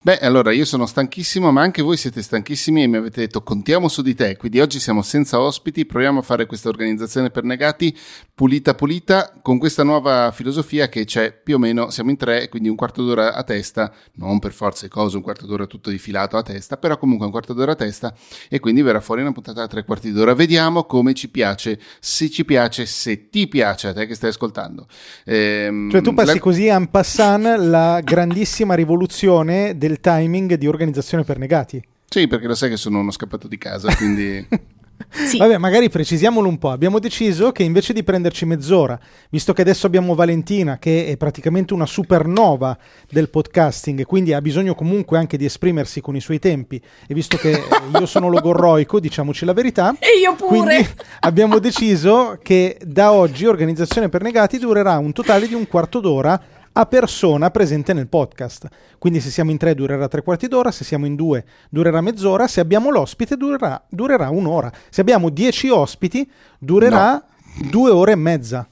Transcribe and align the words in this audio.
Beh, 0.00 0.18
allora 0.20 0.52
io 0.52 0.64
sono 0.64 0.86
stanchissimo, 0.86 1.50
ma 1.50 1.62
anche 1.62 1.82
voi 1.82 1.96
siete 1.96 2.22
stanchissimi 2.22 2.84
e 2.84 2.86
mi 2.86 2.98
avete 2.98 3.22
detto 3.22 3.42
contiamo 3.42 3.88
su 3.88 4.00
di 4.00 4.14
te. 4.14 4.36
Quindi 4.36 4.60
oggi 4.60 4.78
siamo 4.78 5.02
senza 5.02 5.40
ospiti, 5.40 5.86
proviamo 5.86 6.20
a 6.20 6.22
fare 6.22 6.46
questa 6.46 6.68
organizzazione 6.68 7.30
per 7.30 7.42
negati 7.42 7.96
pulita 8.32 8.74
pulita 8.74 9.32
con 9.42 9.58
questa 9.58 9.82
nuova 9.82 10.30
filosofia 10.30 10.88
che 10.88 11.04
c'è 11.04 11.32
più 11.32 11.56
o 11.56 11.58
meno, 11.58 11.90
siamo 11.90 12.10
in 12.10 12.16
tre, 12.16 12.48
quindi 12.48 12.68
un 12.68 12.76
quarto 12.76 13.02
d'ora 13.02 13.34
a 13.34 13.42
testa, 13.42 13.92
non 14.14 14.38
per 14.38 14.52
forza 14.52 14.86
di 14.86 14.92
cose 14.92 15.16
un 15.16 15.22
quarto 15.24 15.46
d'ora 15.46 15.66
tutto 15.66 15.90
difilato 15.90 16.36
a 16.36 16.42
testa, 16.42 16.76
però 16.76 16.96
comunque 16.96 17.26
un 17.26 17.32
quarto 17.32 17.52
d'ora 17.52 17.72
a 17.72 17.74
testa 17.74 18.14
e 18.48 18.60
quindi 18.60 18.82
verrà 18.82 19.00
fuori 19.00 19.22
una 19.22 19.32
puntata 19.32 19.62
da 19.62 19.66
tre 19.66 19.82
quarti 19.82 20.12
d'ora. 20.12 20.34
Vediamo 20.34 20.84
come 20.84 21.14
ci 21.14 21.28
piace, 21.28 21.80
se 21.98 22.30
ci 22.30 22.44
piace, 22.44 22.86
se 22.86 23.28
ti 23.28 23.48
piace 23.48 23.88
a 23.88 23.92
te 23.92 24.06
che 24.06 24.14
stai 24.14 24.30
ascoltando. 24.30 24.86
Ehm, 25.24 25.90
cioè 25.90 26.00
tu 26.00 26.14
passi 26.14 26.34
la... 26.34 26.40
così 26.40 26.66
en 26.68 26.88
passant 26.88 27.58
la 27.58 28.00
grandissima 28.00 28.74
rivoluzione 28.74 29.76
del 29.76 29.87
timing 29.96 30.54
di 30.54 30.66
organizzazione 30.66 31.24
per 31.24 31.38
negati. 31.38 31.82
Sì, 32.06 32.26
perché 32.26 32.46
lo 32.46 32.54
sai 32.54 32.70
che 32.70 32.76
sono 32.76 33.00
uno 33.00 33.10
scappato 33.10 33.48
di 33.48 33.58
casa, 33.58 33.94
quindi... 33.94 34.46
Sì. 35.10 35.38
Vabbè, 35.38 35.58
magari 35.58 35.88
precisiamolo 35.88 36.48
un 36.48 36.58
po'. 36.58 36.70
Abbiamo 36.70 36.98
deciso 36.98 37.50
che 37.52 37.62
invece 37.62 37.92
di 37.92 38.02
prenderci 38.02 38.44
mezz'ora, 38.44 38.98
visto 39.30 39.52
che 39.52 39.62
adesso 39.62 39.86
abbiamo 39.86 40.14
Valentina, 40.14 40.78
che 40.78 41.06
è 41.06 41.16
praticamente 41.16 41.72
una 41.72 41.86
supernova 41.86 42.76
del 43.08 43.30
podcasting, 43.30 44.00
e 44.00 44.04
quindi 44.04 44.32
ha 44.32 44.40
bisogno 44.40 44.74
comunque 44.74 45.18
anche 45.18 45.36
di 45.36 45.44
esprimersi 45.44 46.00
con 46.00 46.14
i 46.16 46.20
suoi 46.20 46.38
tempi, 46.38 46.80
e 47.06 47.14
visto 47.14 47.36
che 47.36 47.62
io 47.98 48.06
sono 48.06 48.28
logorroico, 48.28 49.00
diciamoci 49.00 49.44
la 49.44 49.52
verità. 49.52 49.94
E 49.98 50.18
io 50.20 50.34
pure! 50.34 50.94
abbiamo 51.20 51.58
deciso 51.58 52.38
che 52.42 52.78
da 52.84 53.12
oggi 53.12 53.46
Organizzazione 53.46 54.08
per 54.08 54.22
Negati 54.22 54.58
durerà 54.58 54.98
un 54.98 55.12
totale 55.12 55.48
di 55.48 55.54
un 55.54 55.66
quarto 55.66 56.00
d'ora 56.00 56.40
a 56.78 56.86
persona 56.86 57.50
presente 57.50 57.92
nel 57.92 58.06
podcast. 58.06 58.68
Quindi 58.98 59.20
se 59.20 59.30
siamo 59.30 59.50
in 59.50 59.56
tre 59.56 59.74
durerà 59.74 60.06
tre 60.06 60.22
quarti 60.22 60.46
d'ora, 60.46 60.70
se 60.70 60.84
siamo 60.84 61.06
in 61.06 61.16
due 61.16 61.44
durerà 61.68 62.00
mezz'ora, 62.00 62.46
se 62.46 62.60
abbiamo 62.60 62.90
l'ospite 62.90 63.36
durerà, 63.36 63.84
durerà 63.88 64.30
un'ora. 64.30 64.70
Se 64.88 65.00
abbiamo 65.00 65.28
dieci 65.28 65.68
ospiti 65.68 66.30
durerà 66.56 67.12
no. 67.14 67.68
due 67.68 67.90
ore 67.90 68.12
e 68.12 68.16
mezza. 68.16 68.66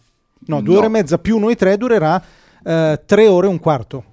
No, 0.47 0.61
due 0.61 0.75
no. 0.75 0.79
ore 0.79 0.87
e 0.87 0.91
mezza 0.91 1.19
più 1.19 1.39
noi 1.39 1.57
tre 1.57 1.77
durerà 1.77 2.23
eh, 2.65 3.03
tre 3.05 3.27
ore 3.27 3.49
e 3.49 3.51
un 3.51 3.59
quarto. 3.59 4.05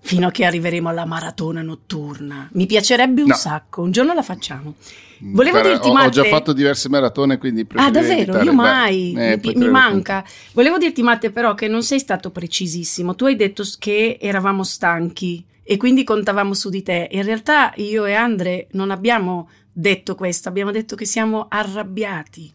Fino 0.00 0.26
a 0.26 0.30
che 0.32 0.44
arriveremo 0.44 0.88
alla 0.88 1.04
maratona 1.04 1.62
notturna. 1.62 2.48
Mi 2.54 2.66
piacerebbe 2.66 3.22
un 3.22 3.28
no. 3.28 3.34
sacco, 3.34 3.82
un 3.82 3.92
giorno 3.92 4.14
la 4.14 4.22
facciamo. 4.22 4.74
Volevo 5.24 5.58
Però, 5.58 5.68
dirti, 5.68 5.88
ho, 5.88 5.92
Matte... 5.92 6.06
ho 6.06 6.22
già 6.22 6.24
fatto 6.24 6.52
diverse 6.52 6.88
maratone, 6.88 7.38
quindi 7.38 7.64
Ah, 7.74 7.90
davvero? 7.90 8.42
Io 8.42 8.52
mai. 8.52 9.14
Eh, 9.16 9.40
mi, 9.42 9.52
mi 9.54 9.68
manca. 9.68 10.24
Volevo 10.52 10.78
dirti, 10.78 11.02
Matte, 11.02 11.30
però, 11.30 11.54
che 11.54 11.68
non 11.68 11.84
sei 11.84 12.00
stato 12.00 12.30
precisissimo. 12.30 13.14
Tu 13.14 13.26
hai 13.26 13.36
detto 13.36 13.62
che 13.78 14.18
eravamo 14.20 14.64
stanchi 14.64 15.44
e 15.62 15.76
quindi 15.76 16.02
contavamo 16.02 16.54
su 16.54 16.70
di 16.70 16.82
te. 16.82 17.08
In 17.12 17.22
realtà 17.22 17.72
io 17.76 18.04
e 18.04 18.14
Andre 18.14 18.66
non 18.72 18.90
abbiamo 18.90 19.48
detto 19.72 20.16
questo, 20.16 20.48
abbiamo 20.48 20.72
detto 20.72 20.96
che 20.96 21.06
siamo 21.06 21.46
arrabbiati. 21.48 22.52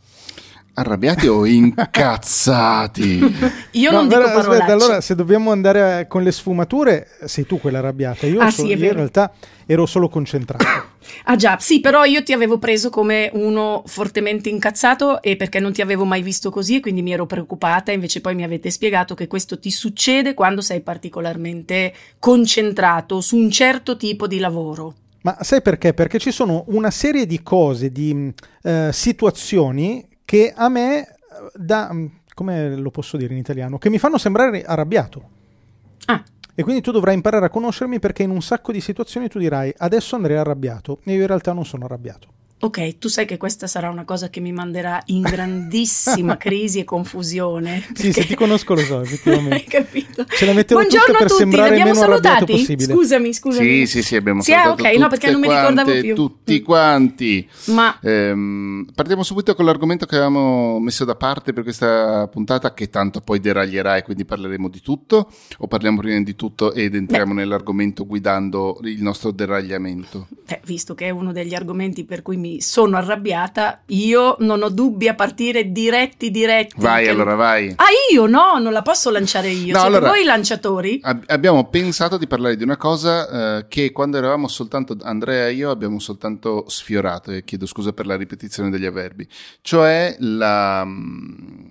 Arrabbiati 0.80 1.26
o 1.28 1.44
incazzati? 1.48 3.18
io 3.72 3.90
no, 3.90 3.98
non 3.98 4.08
dico 4.08 4.22
però, 4.22 4.38
aspetta, 4.38 4.74
allora 4.74 5.02
se 5.02 5.16
dobbiamo 5.16 5.50
andare 5.50 6.06
con 6.08 6.22
le 6.22 6.32
sfumature, 6.32 7.08
sei 7.26 7.48
tu 7.48 7.60
quella 7.60 7.80
arrabbiata. 7.80 8.28
Io, 8.28 8.40
ah, 8.40 8.52
so, 8.52 8.62
sì, 8.62 8.68
io 8.68 8.86
in 8.86 8.94
realtà 8.94 9.32
ero 9.66 9.88
solo 9.88 10.08
concentrato. 10.08 10.66
Ah 11.24 11.38
già, 11.38 11.58
sì, 11.58 11.80
però 11.80 12.04
io 12.04 12.22
ti 12.22 12.34
avevo 12.34 12.60
preso 12.60 12.90
come 12.90 13.30
uno 13.34 13.82
fortemente 13.86 14.50
incazzato 14.50 15.22
e 15.22 15.38
perché 15.38 15.62
non 15.62 15.72
ti 15.72 15.82
avevo 15.82 16.04
mai 16.04 16.22
visto 16.22 16.50
così 16.50 16.76
e 16.76 16.80
quindi 16.82 17.02
mi 17.02 17.14
ero 17.14 17.26
preoccupata, 17.26 17.94
invece 17.94 18.20
poi 18.20 18.36
mi 18.36 18.44
avete 18.44 18.70
spiegato 18.70 19.16
che 19.16 19.28
questo 19.28 19.58
ti 19.58 19.72
succede 19.72 20.34
quando 20.34 20.60
sei 20.60 20.82
particolarmente 20.82 21.94
concentrato 22.20 23.22
su 23.22 23.38
un 23.38 23.50
certo 23.50 23.96
tipo 23.96 24.28
di 24.28 24.40
lavoro. 24.40 24.96
Ma 25.22 25.38
sai 25.42 25.62
perché? 25.62 25.94
Perché 25.94 26.20
ci 26.20 26.32
sono 26.32 26.66
una 26.68 26.92
serie 26.92 27.26
di 27.26 27.42
cose, 27.42 27.90
di 27.90 28.34
uh, 28.64 28.92
situazioni 28.92 30.06
che 30.28 30.52
a 30.54 30.68
me 30.68 31.08
eh, 31.08 31.08
da 31.56 31.90
mm, 31.94 32.06
come 32.34 32.76
lo 32.76 32.92
posso 32.92 33.16
dire 33.16 33.32
in 33.34 33.40
italiano, 33.40 33.78
che 33.78 33.90
mi 33.90 33.98
fanno 33.98 34.18
sembrare 34.18 34.62
arrabbiato. 34.62 35.30
Ah. 36.08 36.22
E 36.54 36.64
quindi 36.64 36.82
tu 36.82 36.92
dovrai 36.92 37.16
imparare 37.16 37.46
a 37.46 37.50
conoscermi 37.50 37.98
perché 38.00 38.24
in 38.24 38.32
un 38.32 38.42
sacco 38.42 38.74
di 38.74 38.82
situazioni 38.82 39.30
tu 39.30 39.40
dirai 39.40 39.74
adesso 39.78 40.18
andrei 40.18 40.36
arrabbiato 40.36 41.00
e 41.06 41.14
io 41.14 41.22
in 41.22 41.28
realtà 41.28 41.54
non 41.54 41.66
sono 41.66 41.86
arrabbiato. 41.86 42.28
Ok, 42.60 42.98
tu 42.98 43.08
sai 43.08 43.28
che 43.28 43.38
questa 43.38 43.68
sarà 43.68 43.92
una 43.92 44.04
cosa 44.04 44.32
che 44.32 44.40
mi 44.40 44.52
manderà 44.52 45.00
in 45.08 45.22
grandissima 45.22 46.38
crisi 46.42 46.80
e 46.80 46.86
confusione. 46.86 47.86
Sì, 47.94 48.12
se 48.12 48.26
ti 48.26 48.34
conosco 48.34 48.74
lo 48.74 48.82
so, 48.82 49.02
effettivamente. 49.06 49.54
Hai 49.54 49.64
capito? 49.66 50.26
Ce 50.26 50.44
la 50.44 50.54
mettevo 50.54 50.80
Buongiorno 50.80 51.18
per 51.20 51.30
sembrare 51.30 51.78
meno 51.78 51.94
salutati? 51.94 52.28
arrabbiato 52.28 52.46
possibile. 52.54 52.94
Scusami, 52.94 53.34
scusami. 53.34 53.68
Sì, 53.68 53.86
sì, 53.86 54.02
sì, 54.02 54.16
abbiamo 54.16 54.42
sì, 54.42 54.54
salutato 54.54 54.84
ah, 54.84 54.90
ok, 54.90 54.98
no, 54.98 55.08
perché 55.08 55.30
non 55.30 55.40
mi 55.40 55.48
ricordavo 55.48 56.00
più. 56.00 56.16
Tutti 56.16 56.62
quanti. 56.64 57.48
Ma 57.66 58.00
ehm, 58.02 58.88
partiamo 58.96 59.22
subito 59.22 59.54
con 59.54 59.66
l'argomento 59.66 60.08
che 60.08 60.16
avevamo 60.16 60.80
messo 60.80 61.06
da 61.06 61.16
parte 61.16 61.54
per 61.54 61.62
questa 61.62 62.28
puntata 62.28 62.74
che 62.74 62.90
tanto 62.90 63.22
poi 63.22 63.40
deraglierà 63.40 63.98
e 63.98 64.02
quindi 64.02 64.26
parleremo 64.26 64.68
di 64.68 64.82
tutto 64.82 65.32
o 65.60 65.68
parliamo 65.68 66.00
prima 66.00 66.20
di 66.22 66.36
tutto 66.36 66.74
ed 66.74 66.96
entriamo 66.96 67.36
Beh. 67.36 67.42
nell'argomento 67.42 68.04
guidando 68.08 68.80
il 68.82 69.04
nostro 69.04 69.30
deragliamento. 69.30 70.28
Beh, 70.48 70.62
visto 70.66 70.96
che 70.96 71.06
è 71.06 71.10
uno 71.12 71.32
degli 71.32 71.54
argomenti 71.54 72.04
per 72.04 72.24
cui 72.24 72.38
mi 72.38 72.47
sono 72.60 72.98
arrabbiata, 72.98 73.82
io 73.88 74.36
non 74.40 74.64
ho 74.64 74.70
dubbi 74.70 75.08
a 75.08 75.16
partire 75.16 75.72
diretti, 75.72 76.32
diretti. 76.32 76.76
Vai 76.78 77.08
allora, 77.08 77.36
vai. 77.36 77.74
Ah, 77.76 77.86
io 78.12 78.26
no, 78.26 78.58
non 78.60 78.72
la 78.72 78.82
posso 78.82 79.10
lanciare 79.10 79.50
io. 79.50 79.74
No, 79.74 79.80
Siete 79.80 79.96
allora, 79.96 80.10
voi 80.10 80.24
lanciatori? 80.24 81.00
Ab- 81.04 81.24
abbiamo 81.28 81.68
pensato 81.70 82.18
di 82.18 82.28
parlare 82.28 82.56
di 82.56 82.64
una 82.64 82.78
cosa 82.78 83.58
eh, 83.58 83.68
che 83.68 83.92
quando 83.92 84.18
eravamo 84.18 84.48
soltanto 84.48 84.96
Andrea 85.02 85.48
e 85.48 85.54
io 85.54 85.70
abbiamo 85.70 86.00
soltanto 86.00 86.66
sfiorato, 86.68 87.32
e 87.32 87.44
chiedo 87.44 87.66
scusa 87.66 87.94
per 87.94 88.06
la 88.06 88.16
ripetizione 88.16 88.70
degli 88.70 88.86
avverbi, 88.86 89.28
cioè 89.62 90.16
la 90.20 90.84
mm, 90.86 91.70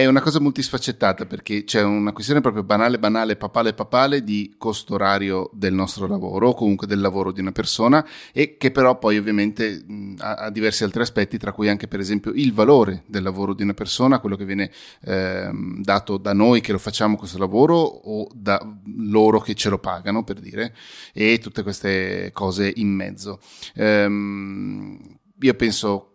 è 0.00 0.06
una 0.06 0.20
cosa 0.20 0.40
multisfaccettata 0.40 1.26
perché 1.26 1.64
c'è 1.64 1.82
una 1.82 2.12
questione 2.12 2.40
proprio 2.40 2.62
banale, 2.62 2.98
banale, 2.98 3.36
papale, 3.36 3.74
papale 3.74 4.24
di 4.24 4.54
costo 4.56 4.94
orario 4.94 5.50
del 5.52 5.74
nostro 5.74 6.06
lavoro 6.06 6.48
o 6.48 6.54
comunque 6.54 6.86
del 6.86 7.00
lavoro 7.00 7.30
di 7.30 7.40
una 7.40 7.52
persona 7.52 8.06
e 8.32 8.56
che 8.56 8.70
però 8.70 8.98
poi 8.98 9.18
ovviamente 9.18 9.82
mh, 9.86 10.14
ha, 10.18 10.34
ha, 10.34 10.50
diversi 10.50 10.84
altri 10.84 11.02
aspetti 11.02 11.36
tra 11.36 11.52
cui 11.52 11.68
anche 11.68 11.88
per 11.88 12.00
esempio 12.00 12.32
il 12.32 12.52
valore 12.52 13.02
del 13.06 13.22
lavoro 13.22 13.54
di 13.54 13.62
una 13.62 13.74
persona, 13.74 14.18
quello 14.18 14.36
che 14.36 14.44
viene 14.44 14.70
eh, 15.02 15.50
dato 15.80 16.16
da 16.16 16.32
noi 16.32 16.60
che 16.60 16.72
lo 16.72 16.78
facciamo 16.78 17.16
questo 17.16 17.38
lavoro 17.38 17.76
o 17.76 18.28
da 18.34 18.60
loro 18.96 19.40
che 19.40 19.54
ce 19.54 19.68
lo 19.68 19.78
pagano 19.78 20.24
per 20.24 20.40
dire 20.40 20.74
e 21.12 21.38
tutte 21.38 21.62
queste 21.62 22.30
cose 22.32 22.72
in 22.76 22.88
mezzo. 22.88 23.40
Ehm, 23.74 24.98
io 25.40 25.54
penso 25.54 26.11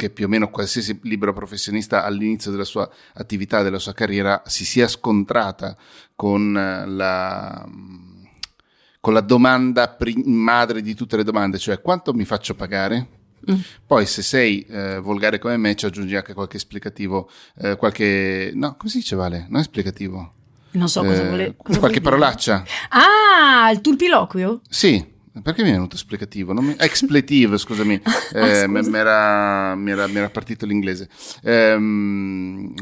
che 0.00 0.08
più 0.08 0.24
o 0.24 0.28
meno 0.28 0.48
qualsiasi 0.48 0.98
libero 1.02 1.34
professionista 1.34 2.04
all'inizio 2.04 2.50
della 2.50 2.64
sua 2.64 2.88
attività, 3.12 3.60
della 3.60 3.78
sua 3.78 3.92
carriera, 3.92 4.40
si 4.46 4.64
sia 4.64 4.88
scontrata 4.88 5.76
con 6.16 6.56
eh, 6.56 6.86
la, 6.86 7.68
con 8.98 9.12
la 9.12 9.20
domanda 9.20 9.88
prim- 9.88 10.24
madre 10.24 10.80
di 10.80 10.94
tutte 10.94 11.18
le 11.18 11.22
domande, 11.22 11.58
cioè 11.58 11.82
quanto 11.82 12.14
mi 12.14 12.24
faccio 12.24 12.54
pagare? 12.54 13.08
Mm. 13.50 13.60
Poi 13.86 14.06
se 14.06 14.22
sei 14.22 14.62
eh, 14.62 15.00
volgare 15.00 15.38
come 15.38 15.58
me 15.58 15.76
ci 15.76 15.84
aggiungi 15.84 16.16
anche 16.16 16.32
qualche 16.32 16.56
esplicativo, 16.56 17.30
eh, 17.58 17.76
qualche... 17.76 18.52
no, 18.54 18.76
come 18.78 18.90
si 18.90 18.98
dice 18.98 19.16
Vale? 19.16 19.48
Non 19.50 19.60
esplicativo. 19.60 20.32
Non 20.72 20.88
so 20.88 21.02
cosa 21.02 21.24
eh, 21.24 21.26
vuole... 21.26 21.54
Cosa 21.58 21.78
qualche 21.78 22.00
parolaccia. 22.00 22.64
Ah, 22.88 23.70
il 23.70 23.82
turpiloquio? 23.82 24.62
Sì, 24.66 25.09
perché 25.42 25.62
mi 25.62 25.70
è 25.70 25.72
venuto 25.72 25.96
esplicativo? 25.96 26.52
Mi... 26.54 26.74
Expletive, 26.78 27.56
scusami, 27.56 28.00
ah, 28.02 28.38
eh, 28.38 28.66
mi 28.66 28.96
era, 28.96 29.76
era, 29.76 30.30
partito 30.30 30.66
l'inglese. 30.66 31.08
Ehm, 31.42 32.74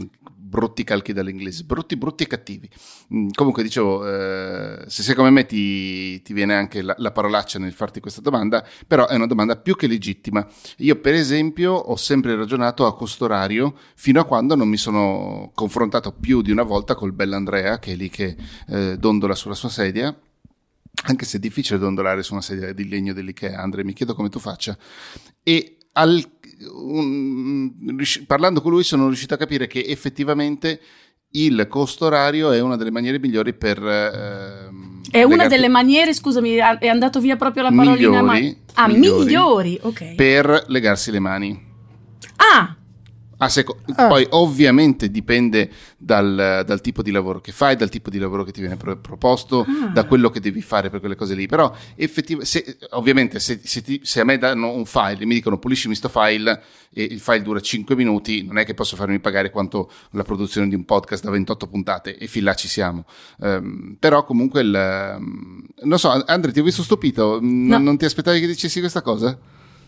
brutti 0.49 0.83
calchi 0.83 1.13
dall'inglese, 1.13 1.65
brutti, 1.65 1.97
brutti 1.97 2.25
e 2.25 2.27
cattivi. 2.27 2.69
Mm, 3.15 3.29
comunque 3.35 3.63
dicevo, 3.63 4.07
eh, 4.09 4.85
se 4.87 5.03
sei 5.03 5.15
come 5.15 5.31
me 5.31 5.45
ti, 5.45 6.21
ti 6.23 6.33
viene 6.33 6.55
anche 6.55 6.81
la, 6.81 6.95
la, 6.99 7.12
parolaccia 7.12 7.59
nel 7.59 7.73
farti 7.73 8.00
questa 8.00 8.23
domanda, 8.23 8.67
però 8.87 9.06
è 9.06 9.15
una 9.15 9.27
domanda 9.27 9.56
più 9.56 9.77
che 9.77 9.87
legittima. 9.87 10.47
Io 10.79 10.97
per 10.97 11.15
esempio 11.15 11.73
ho 11.73 11.97
sempre 11.97 12.35
ragionato 12.35 12.87
a 12.87 12.97
costo 12.97 13.25
orario 13.25 13.75
fino 13.94 14.21
a 14.21 14.25
quando 14.25 14.55
non 14.55 14.69
mi 14.69 14.79
sono 14.79 15.51
confrontato 15.55 16.12
più 16.12 16.41
di 16.41 16.51
una 16.51 16.62
volta 16.62 16.94
col 16.94 17.12
bell'Andrea 17.12 17.79
che 17.79 17.93
è 17.93 17.97
lì 17.97 18.09
che 18.09 18.37
eh, 18.69 18.97
dondola 18.99 19.35
sulla 19.35 19.55
sua 19.55 19.69
sedia 19.69 20.17
anche 21.05 21.25
se 21.25 21.37
è 21.37 21.41
difficile 21.41 21.79
dondolare 21.79 22.23
su 22.23 22.33
una 22.33 22.43
sedia 22.43 22.73
di 22.73 22.89
legno 22.89 23.12
dell'Ikea, 23.12 23.61
Andre, 23.61 23.85
mi 23.85 23.93
chiedo 23.93 24.15
come 24.15 24.29
tu 24.29 24.39
faccia. 24.39 24.77
E 25.43 25.77
al, 25.93 26.23
un, 26.73 27.73
parlando 28.27 28.61
con 28.61 28.73
lui 28.73 28.83
sono 28.83 29.06
riuscito 29.06 29.35
a 29.35 29.37
capire 29.37 29.67
che 29.67 29.85
effettivamente 29.87 30.81
il 31.33 31.67
costo 31.69 32.06
orario 32.06 32.53
è 32.53 32.61
una 32.61 32.77
delle 32.77 32.91
maniere 32.91 33.19
migliori 33.19 33.53
per... 33.55 33.83
Eh, 33.83 34.71
è 35.11 35.23
una 35.23 35.47
delle 35.47 35.69
maniere, 35.69 36.12
scusami, 36.12 36.55
è 36.55 36.89
andato 36.89 37.21
via 37.21 37.37
proprio 37.37 37.62
la 37.65 37.71
parolina 37.71 38.23
migliori, 38.23 38.56
ma... 38.75 38.83
Ah, 38.83 38.89
migliori, 38.89 39.25
migliori, 39.25 39.79
ok. 39.81 40.15
Per 40.15 40.65
legarsi 40.69 41.11
le 41.11 41.19
mani. 41.19 41.67
Ah, 42.37 42.77
seco- 43.46 43.79
ah. 43.94 44.08
Poi 44.08 44.26
ovviamente 44.31 45.11
dipende 45.11 45.70
dal, 45.96 46.64
dal, 46.67 46.81
tipo 46.81 47.02
di 47.02 47.12
lavoro 47.12 47.40
che 47.40 47.52
fai, 47.52 47.76
dal 47.76 47.88
tipo 47.88 48.11
di 48.11 48.19
lavoro 48.19 48.43
che 48.43 48.50
ti 48.50 48.61
viene 48.61 48.76
pro- 48.76 48.96
proposto, 48.96 49.61
ah. 49.61 49.87
da 49.93 50.05
quello 50.05 50.29
che 50.31 50.40
devi 50.40 50.61
fare 50.61 50.90
per 50.90 50.99
quelle 50.99 51.14
cose 51.14 51.37
lì. 51.37 51.46
Però 51.46 51.73
effettivamente, 51.94 52.79
ovviamente 52.90 53.38
se, 53.38 53.61
se, 53.62 53.82
ti, 53.82 54.00
se, 54.02 54.20
a 54.20 54.25
me 54.25 54.38
danno 54.38 54.73
un 54.73 54.85
file 54.85 55.19
e 55.20 55.26
mi 55.26 55.35
dicono 55.35 55.58
puliscimi 55.58 55.94
sto 55.94 56.08
file 56.08 56.62
e 56.93 57.05
il 57.05 57.20
file 57.20 57.43
dura 57.43 57.61
5 57.61 57.94
minuti, 57.94 58.43
non 58.44 58.58
è 58.58 58.64
che 58.64 58.75
posso 58.75 58.96
farmi 58.96 59.20
pagare 59.20 59.50
quanto 59.50 59.88
la 60.11 60.25
produzione 60.25 60.69
di 60.69 60.75
un 60.75 60.84
podcast 60.84 61.23
da 61.23 61.31
28 61.31 61.69
puntate 61.69 62.19
e 62.19 62.26
fin 62.26 62.43
là 62.43 62.55
ci 62.55 62.67
siamo. 62.67 63.05
Um, 63.38 63.96
però 64.00 64.25
comunque 64.25 64.62
il... 64.62 65.14
Um, 65.17 65.64
non 65.82 65.99
so, 66.00 66.11
Andrea, 66.26 66.52
ti 66.52 66.58
ho 66.58 66.64
visto 66.64 66.82
stupito, 66.82 67.38
no. 67.41 67.79
Non 67.79 67.96
ti 67.96 68.05
aspettavi 68.05 68.41
che 68.41 68.46
dicessi 68.49 68.81
questa 68.81 69.02
cosa? 69.02 69.38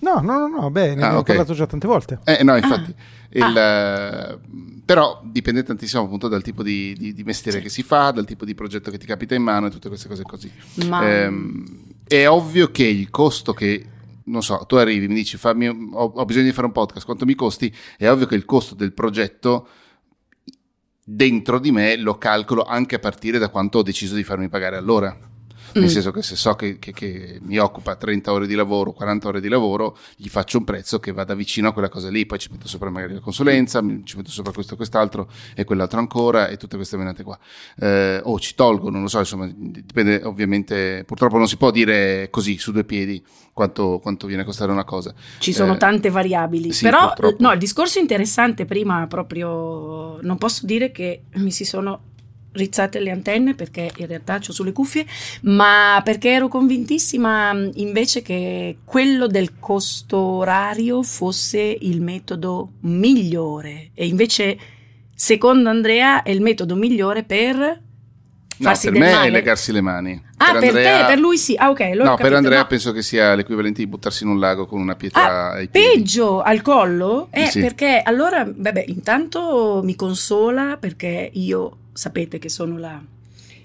No, 0.01 0.21
no, 0.21 0.39
no, 0.39 0.49
no, 0.49 0.71
beh, 0.71 0.95
ne 0.95 1.03
ah, 1.03 1.05
abbiamo 1.05 1.19
okay. 1.19 1.37
parlato 1.37 1.55
già 1.55 1.67
tante 1.67 1.87
volte. 1.87 2.21
Eh, 2.25 2.43
no, 2.43 2.57
infatti. 2.57 2.95
Ah. 2.95 3.49
Il, 3.49 3.57
ah. 3.57 4.39
Però 4.85 5.21
dipende 5.25 5.63
tantissimo 5.63 6.03
appunto 6.03 6.27
dal 6.27 6.43
tipo 6.43 6.63
di, 6.63 6.95
di, 6.99 7.13
di 7.13 7.23
mestiere 7.23 7.59
sì. 7.59 7.63
che 7.63 7.69
si 7.71 7.83
fa, 7.83 8.11
dal 8.11 8.25
tipo 8.25 8.45
di 8.45 8.55
progetto 8.55 8.91
che 8.91 8.99
ti 8.99 9.07
capita 9.07 9.37
in 9.37 9.43
mano 9.43 9.67
e 9.67 9.71
tutte 9.71 9.89
queste 9.89 10.09
cose 10.09 10.23
così. 10.25 10.53
Ma... 10.89 11.09
Ehm, 11.09 11.65
è 12.09 12.29
ovvio 12.29 12.73
che 12.73 12.85
il 12.85 13.09
costo 13.09 13.53
che 13.53 13.87
non 14.25 14.43
so, 14.43 14.65
tu 14.67 14.77
arrivi, 14.77 15.07
mi 15.07 15.15
dici 15.15 15.37
fammi, 15.37 15.69
ho, 15.69 16.13
ho, 16.15 16.25
bisogno 16.25 16.47
di 16.47 16.53
fare 16.53 16.67
un 16.67 16.73
podcast, 16.73 17.05
quanto 17.05 17.25
mi 17.25 17.35
costi? 17.35 17.73
È 17.97 18.09
ovvio 18.09 18.27
che 18.27 18.35
il 18.35 18.45
costo 18.45 18.75
del 18.75 18.93
progetto 18.93 19.69
dentro 21.05 21.59
di 21.59 21.73
me 21.73 21.97
lo 21.97 22.19
calcolo 22.19 22.63
anche 22.65 22.97
a 22.97 22.99
partire 22.99 23.39
da 23.39 23.49
quanto 23.49 23.79
ho 23.79 23.83
deciso 23.83 24.15
di 24.15 24.25
farmi 24.25 24.49
pagare 24.49 24.77
all'ora. 24.77 25.17
Nel 25.73 25.85
mm. 25.85 25.87
senso 25.87 26.11
che 26.11 26.23
se 26.23 26.37
so 26.37 26.55
che, 26.55 26.79
che, 26.79 26.93
che, 26.93 27.39
mi 27.43 27.59
occupa 27.59 27.95
30 27.95 28.33
ore 28.33 28.47
di 28.47 28.55
lavoro, 28.55 28.93
40 28.93 29.29
ore 29.29 29.41
di 29.41 29.49
lavoro, 29.49 29.97
gli 30.17 30.29
faccio 30.29 30.59
un 30.59 30.65
prezzo 30.65 30.99
che 30.99 31.13
vada 31.13 31.35
vicino 31.35 31.69
a 31.69 31.73
quella 31.73 31.89
cosa 31.89 32.09
lì, 32.09 32.27
poi 32.27 32.39
ci 32.39 32.49
metto 32.51 32.67
sopra 32.67 32.91
magari 32.91 33.15
la 33.15 33.21
consulenza, 33.21 33.81
ci 34.05 34.17
metto 34.17 34.31
sopra 34.31 34.53
questo 34.53 34.75
e 34.75 34.77
quest'altro 34.77 35.31
e 35.55 35.65
quell'altro 35.65 35.99
ancora 35.99 36.49
e 36.49 36.57
tutte 36.57 36.77
queste 36.77 36.97
menate 36.97 37.23
qua. 37.23 37.39
Eh, 37.79 38.21
o 38.25 38.39
ci 38.41 38.55
tolgo, 38.55 38.91
non 38.91 39.03
lo 39.03 39.09
so, 39.09 39.19
insomma, 39.19 39.49
dipende 39.55 40.23
ovviamente, 40.25 41.05
purtroppo 41.07 41.39
non 41.39 41.47
si 41.47 41.57
può 41.57 41.71
dire 41.71 42.29
così 42.31 42.59
su 42.59 42.73
due 42.73 42.85
piedi 42.85 43.23
quanto, 43.53 43.99
quanto 44.01 44.27
viene 44.27 44.43
a 44.43 44.45
costare 44.45 44.73
una 44.73 44.85
cosa. 44.85 45.15
Ci 45.39 45.53
sono 45.53 45.75
eh, 45.75 45.77
tante 45.77 46.11
variabili, 46.11 46.73
sì, 46.73 46.85
però 46.85 47.09
purtroppo. 47.09 47.43
no, 47.43 47.53
il 47.53 47.59
discorso 47.59 47.99
interessante 47.99 48.65
prima 48.65 49.07
proprio, 49.07 50.21
non 50.23 50.39
posso 50.39 50.67
dire 50.67 50.91
che 50.91 51.25
mi 51.35 51.51
si 51.51 51.65
sono 51.65 52.09
rizzate 52.53 53.01
le 53.01 53.11
antenne 53.11 53.55
perché 53.55 53.91
in 53.97 54.07
realtà 54.07 54.37
ho 54.37 54.53
sulle 54.53 54.73
cuffie, 54.73 55.07
ma 55.43 56.01
perché 56.05 56.31
ero 56.31 56.49
convintissima 56.49 57.53
invece 57.75 58.23
che 58.23 58.79
quello 58.85 59.27
del 59.27 59.59
costo 59.59 60.19
orario 60.19 61.03
fosse 61.03 61.61
il 61.81 62.01
metodo 62.01 62.73
migliore. 62.81 63.91
E 63.95 64.07
invece 64.07 64.59
secondo 65.15 65.69
Andrea 65.69 66.23
è 66.23 66.31
il 66.31 66.41
metodo 66.41 66.75
migliore 66.75 67.25
per 67.25 67.89
No, 68.61 68.73
per 68.79 68.93
me 68.93 69.11
male. 69.11 69.29
è 69.29 69.31
legarsi 69.31 69.73
le 69.73 69.81
mani. 69.81 70.23
Ah, 70.37 70.53
per, 70.53 70.61
per 70.61 70.69
Andrea... 70.69 71.01
te, 71.01 71.07
per 71.07 71.19
lui 71.19 71.39
sì. 71.39 71.55
Ah, 71.57 71.71
ok. 71.71 71.81
No, 71.81 72.17
per 72.17 72.35
Andrea 72.35 72.59
no. 72.61 72.67
penso 72.67 72.93
che 72.93 73.01
sia 73.01 73.35
l'equivalente 73.35 73.81
di 73.81 73.87
buttarsi 73.87 74.25
in 74.25 74.29
un 74.29 74.39
lago 74.39 74.67
con 74.67 74.81
una 74.81 74.97
pietra 74.97 75.23
ah, 75.23 75.53
ai 75.53 75.69
piedi. 75.69 75.99
Peggio 75.99 76.43
al 76.43 76.61
collo? 76.61 77.29
Eh, 77.31 77.47
sì. 77.47 77.61
perché 77.61 78.03
allora, 78.05 78.47
vabbè, 78.47 78.85
intanto 78.89 79.81
mi 79.83 79.97
consola 79.97 80.77
perché 80.79 81.31
io 81.33 81.77
sapete 81.95 82.39
che 82.39 82.51
sono 82.51 82.77
la, 82.77 83.01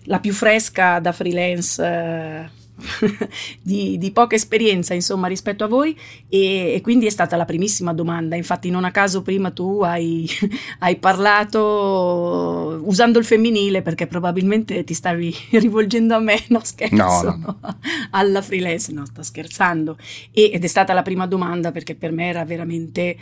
la 0.03 0.19
più 0.19 0.31
fresca 0.31 0.99
da 0.99 1.11
freelance. 1.11 1.83
Eh, 1.83 2.63
di, 3.61 3.97
di, 3.97 4.11
poca 4.11 4.35
esperienza 4.35 4.93
insomma 4.93 5.27
rispetto 5.27 5.63
a 5.63 5.67
voi. 5.67 5.97
E, 6.27 6.73
e, 6.73 6.81
quindi 6.81 7.05
è 7.05 7.09
stata 7.09 7.35
la 7.35 7.45
primissima 7.45 7.93
domanda. 7.93 8.35
Infatti 8.35 8.69
non 8.69 8.83
a 8.83 8.91
caso 8.91 9.21
prima 9.21 9.51
tu 9.51 9.81
hai, 9.81 10.29
hai, 10.79 10.97
parlato 10.97 12.81
usando 12.83 13.19
il 13.19 13.25
femminile 13.25 13.81
perché 13.81 14.07
probabilmente 14.07 14.83
ti 14.83 14.93
stavi 14.93 15.33
rivolgendo 15.59 16.15
a 16.15 16.19
me. 16.19 16.43
No 16.49 16.61
scherzo. 16.63 16.95
No, 16.95 17.21
no, 17.21 17.57
no. 17.61 17.79
alla 18.11 18.41
freelance. 18.41 18.91
No 18.91 19.05
sto 19.05 19.23
scherzando. 19.23 19.97
E, 20.31 20.51
ed 20.53 20.63
è 20.63 20.67
stata 20.67 20.93
la 20.93 21.01
prima 21.01 21.27
domanda 21.27 21.71
perché 21.71 21.95
per 21.95 22.11
me 22.11 22.27
era 22.27 22.43
veramente 22.45 23.17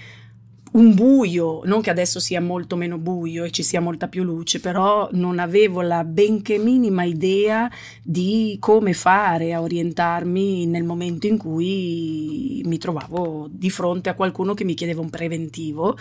un 0.74 0.94
buio, 0.96 1.62
non 1.66 1.82
che 1.82 1.90
adesso 1.90 2.20
sia 2.20 2.42
molto 2.42 2.76
meno 2.76 2.98
buio 2.98 3.44
e 3.44 3.52
ci 3.52 3.64
sia 3.64 3.80
molta 3.80 4.08
più 4.08 4.24
luce, 4.24 4.60
però 4.60 5.08
non 5.12 5.38
avevo 5.40 5.82
la 5.82 6.04
benché 6.04 6.58
minima 6.58 7.04
idea 7.04 7.70
di 8.02 8.58
come 8.60 8.94
fare 8.94 9.54
a 9.54 9.62
orientarmi 9.62 10.66
nel 10.66 10.84
momento 10.84 11.28
in 11.28 11.38
cui 11.38 12.62
mi 12.66 12.78
trovavo 12.78 13.48
di 13.52 13.70
fronte 13.70 14.10
a 14.10 14.16
qualcuno 14.16 14.54
che 14.54 14.64
mi 14.64 14.74
chiedeva 14.74 15.02
un 15.02 15.10
preventivo. 15.10 15.98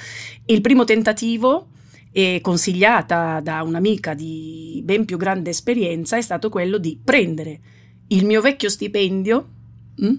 il 0.47 0.61
primo 0.61 0.85
tentativo 0.85 1.69
e 2.11 2.41
consigliata 2.43 3.41
da 3.41 3.63
un'amica 3.63 4.15
di 4.15 4.81
ben 4.85 5.05
più 5.05 5.17
grande 5.17 5.51
esperienza 5.51 6.17
è 6.17 6.21
stato 6.21 6.51
quello 6.51 6.77
di 6.77 6.99
prendere 7.03 7.61
il 8.09 8.27
mio 8.27 8.43
vecchio 8.43 8.69
stipendio 8.69 9.49
mh, 9.97 10.07
mm, 10.07 10.15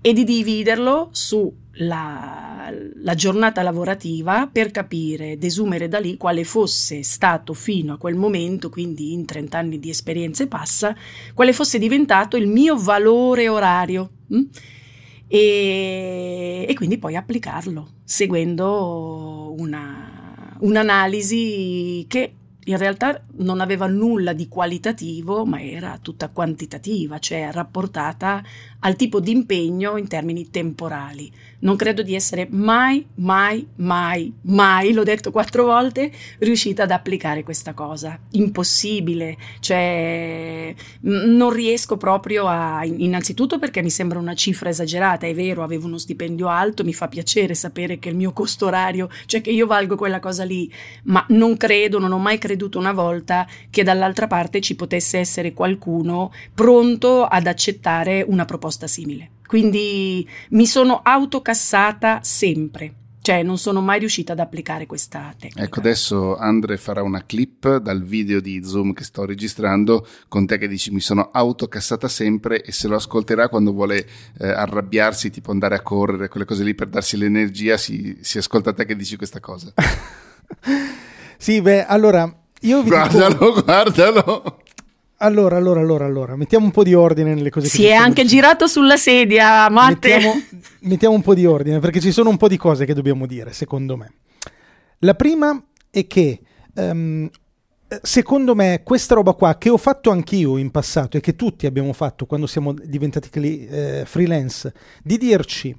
e 0.00 0.12
di 0.12 0.24
dividerlo 0.24 1.08
su 1.12 1.52
la, 1.78 2.72
la, 3.02 3.14
giornata 3.14 3.62
lavorativa 3.62 4.48
per 4.50 4.70
capire, 4.70 5.36
desumere 5.38 5.88
da 5.88 5.98
lì 5.98 6.16
quale 6.16 6.44
fosse 6.44 7.02
stato 7.02 7.52
fino 7.52 7.94
a 7.94 7.98
quel 7.98 8.14
momento, 8.14 8.70
quindi 8.70 9.12
in 9.12 9.24
30 9.24 9.58
anni 9.58 9.78
di 9.78 9.90
esperienza 9.90 10.44
e 10.44 10.46
passa, 10.46 10.96
quale 11.34 11.52
fosse 11.52 11.78
diventato 11.78 12.36
il 12.36 12.46
mio 12.46 12.76
valore 12.76 13.48
orario. 13.48 14.10
Hm? 14.28 14.42
E, 15.28 16.66
e, 16.68 16.74
quindi 16.74 16.98
poi 16.98 17.16
applicarlo 17.16 17.94
seguendo 18.04 19.54
una, 19.58 20.56
un'analisi 20.60 22.04
che 22.08 22.32
in 22.68 22.76
realtà 22.78 23.22
non 23.38 23.60
aveva 23.60 23.86
nulla 23.86 24.32
di 24.32 24.48
qualitativo, 24.48 25.44
ma 25.44 25.62
era 25.62 25.98
tutta 26.02 26.30
quantitativa, 26.30 27.18
cioè 27.18 27.50
rapportata 27.52 28.42
al 28.86 28.94
tipo 28.94 29.18
di 29.18 29.32
impegno 29.32 29.96
in 29.96 30.06
termini 30.06 30.48
temporali 30.48 31.32
non 31.66 31.76
credo 31.76 32.02
di 32.02 32.14
essere 32.14 32.46
mai, 32.50 33.06
mai, 33.16 33.66
mai, 33.76 34.32
mai, 34.42 34.92
l'ho 34.92 35.04
detto 35.04 35.30
quattro 35.30 35.64
volte, 35.64 36.12
riuscita 36.38 36.82
ad 36.82 36.90
applicare 36.90 37.42
questa 37.42 37.72
cosa. 37.72 38.18
Impossibile, 38.32 39.36
cioè 39.60 40.74
non 41.00 41.50
riesco 41.50 41.96
proprio 41.96 42.46
a, 42.46 42.84
innanzitutto 42.84 43.58
perché 43.58 43.82
mi 43.82 43.90
sembra 43.90 44.18
una 44.18 44.34
cifra 44.34 44.68
esagerata, 44.68 45.26
è 45.26 45.34
vero, 45.34 45.62
avevo 45.62 45.86
uno 45.86 45.98
stipendio 45.98 46.48
alto, 46.48 46.84
mi 46.84 46.92
fa 46.92 47.08
piacere 47.08 47.54
sapere 47.54 47.98
che 47.98 48.10
il 48.10 48.16
mio 48.16 48.32
costo 48.32 48.66
orario, 48.66 49.08
cioè 49.24 49.40
che 49.40 49.50
io 49.50 49.66
valgo 49.66 49.96
quella 49.96 50.20
cosa 50.20 50.44
lì, 50.44 50.70
ma 51.04 51.24
non 51.30 51.56
credo, 51.56 51.98
non 51.98 52.12
ho 52.12 52.18
mai 52.18 52.38
creduto 52.38 52.78
una 52.78 52.92
volta 52.92 53.46
che 53.70 53.82
dall'altra 53.82 54.26
parte 54.26 54.60
ci 54.60 54.76
potesse 54.76 55.18
essere 55.18 55.54
qualcuno 55.54 56.32
pronto 56.52 57.24
ad 57.24 57.46
accettare 57.46 58.22
una 58.26 58.44
proposta 58.44 58.75
simile. 58.86 59.30
Quindi 59.46 60.28
mi 60.50 60.66
sono 60.66 61.00
autocassata 61.02 62.20
sempre. 62.22 62.94
Cioè, 63.26 63.42
non 63.42 63.58
sono 63.58 63.80
mai 63.80 63.98
riuscita 63.98 64.34
ad 64.34 64.38
applicare 64.38 64.86
questa 64.86 65.34
tecnica. 65.36 65.64
Ecco, 65.64 65.80
adesso 65.80 66.36
Andre 66.36 66.76
farà 66.76 67.02
una 67.02 67.26
clip 67.26 67.78
dal 67.78 68.04
video 68.04 68.38
di 68.38 68.62
Zoom 68.62 68.92
che 68.92 69.02
sto 69.02 69.24
registrando 69.24 70.06
con 70.28 70.46
te 70.46 70.58
che 70.58 70.68
dici 70.68 70.92
mi 70.92 71.00
sono 71.00 71.30
autocassata 71.32 72.06
sempre 72.06 72.62
e 72.62 72.70
se 72.70 72.86
lo 72.86 72.94
ascolterà 72.94 73.48
quando 73.48 73.72
vuole 73.72 74.06
eh, 74.38 74.46
arrabbiarsi, 74.46 75.30
tipo 75.30 75.50
andare 75.50 75.74
a 75.74 75.80
correre, 75.80 76.28
quelle 76.28 76.46
cose 76.46 76.62
lì 76.62 76.76
per 76.76 76.86
darsi 76.86 77.16
l'energia, 77.16 77.76
si, 77.76 78.16
si 78.20 78.38
ascolta 78.38 78.72
te 78.72 78.84
che 78.84 78.94
dici 78.94 79.16
questa 79.16 79.40
cosa. 79.40 79.72
sì, 81.36 81.60
beh, 81.60 81.84
allora 81.84 82.32
io 82.60 82.82
vi 82.82 82.90
guardalo, 82.90 83.32
dico... 83.32 83.62
guardalo. 83.64 84.60
Allora, 85.18 85.56
allora, 85.56 85.80
allora, 85.80 86.04
allora, 86.04 86.36
mettiamo 86.36 86.66
un 86.66 86.70
po' 86.70 86.84
di 86.84 86.92
ordine 86.92 87.32
nelle 87.32 87.48
cose 87.48 87.68
si 87.68 87.76
che 87.76 87.82
Si 87.84 87.88
è 87.88 87.94
anche 87.94 88.22
dicendo. 88.22 88.30
girato 88.30 88.66
sulla 88.66 88.96
sedia, 88.96 89.68
Matte. 89.70 90.14
Mettiamo, 90.14 90.42
mettiamo 90.80 91.14
un 91.14 91.22
po' 91.22 91.34
di 91.34 91.46
ordine 91.46 91.78
perché 91.78 92.00
ci 92.00 92.12
sono 92.12 92.28
un 92.28 92.36
po' 92.36 92.48
di 92.48 92.58
cose 92.58 92.84
che 92.84 92.92
dobbiamo 92.92 93.26
dire, 93.26 93.52
secondo 93.52 93.96
me. 93.96 94.12
La 95.00 95.14
prima 95.14 95.62
è 95.90 96.06
che 96.06 96.40
um, 96.74 97.30
secondo 98.02 98.54
me 98.54 98.82
questa 98.84 99.14
roba 99.14 99.32
qua 99.32 99.56
che 99.56 99.70
ho 99.70 99.76
fatto 99.76 100.10
anch'io 100.10 100.58
in 100.58 100.70
passato 100.70 101.16
e 101.16 101.20
che 101.20 101.34
tutti 101.34 101.66
abbiamo 101.66 101.92
fatto 101.92 102.26
quando 102.26 102.46
siamo 102.46 102.72
diventati 102.74 103.30
eh, 103.68 104.02
freelance, 104.04 104.72
di 105.02 105.16
dirci 105.16 105.74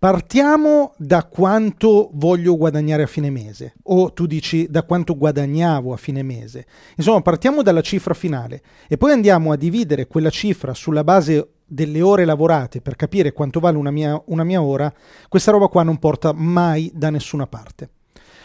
Partiamo 0.00 0.92
da 0.96 1.24
quanto 1.24 2.10
voglio 2.12 2.56
guadagnare 2.56 3.02
a 3.02 3.08
fine 3.08 3.30
mese, 3.30 3.74
o 3.82 4.12
tu 4.12 4.26
dici 4.26 4.68
da 4.70 4.84
quanto 4.84 5.16
guadagnavo 5.16 5.92
a 5.92 5.96
fine 5.96 6.22
mese. 6.22 6.66
Insomma, 6.94 7.20
partiamo 7.20 7.62
dalla 7.62 7.80
cifra 7.80 8.14
finale 8.14 8.62
e 8.86 8.96
poi 8.96 9.10
andiamo 9.10 9.50
a 9.50 9.56
dividere 9.56 10.06
quella 10.06 10.30
cifra 10.30 10.72
sulla 10.72 11.02
base 11.02 11.54
delle 11.66 12.00
ore 12.00 12.24
lavorate 12.24 12.80
per 12.80 12.94
capire 12.94 13.32
quanto 13.32 13.58
vale 13.58 13.76
una 13.76 13.90
mia, 13.90 14.22
una 14.26 14.44
mia 14.44 14.62
ora. 14.62 14.92
Questa 15.28 15.50
roba 15.50 15.66
qua 15.66 15.82
non 15.82 15.98
porta 15.98 16.32
mai 16.32 16.92
da 16.94 17.10
nessuna 17.10 17.48
parte. 17.48 17.90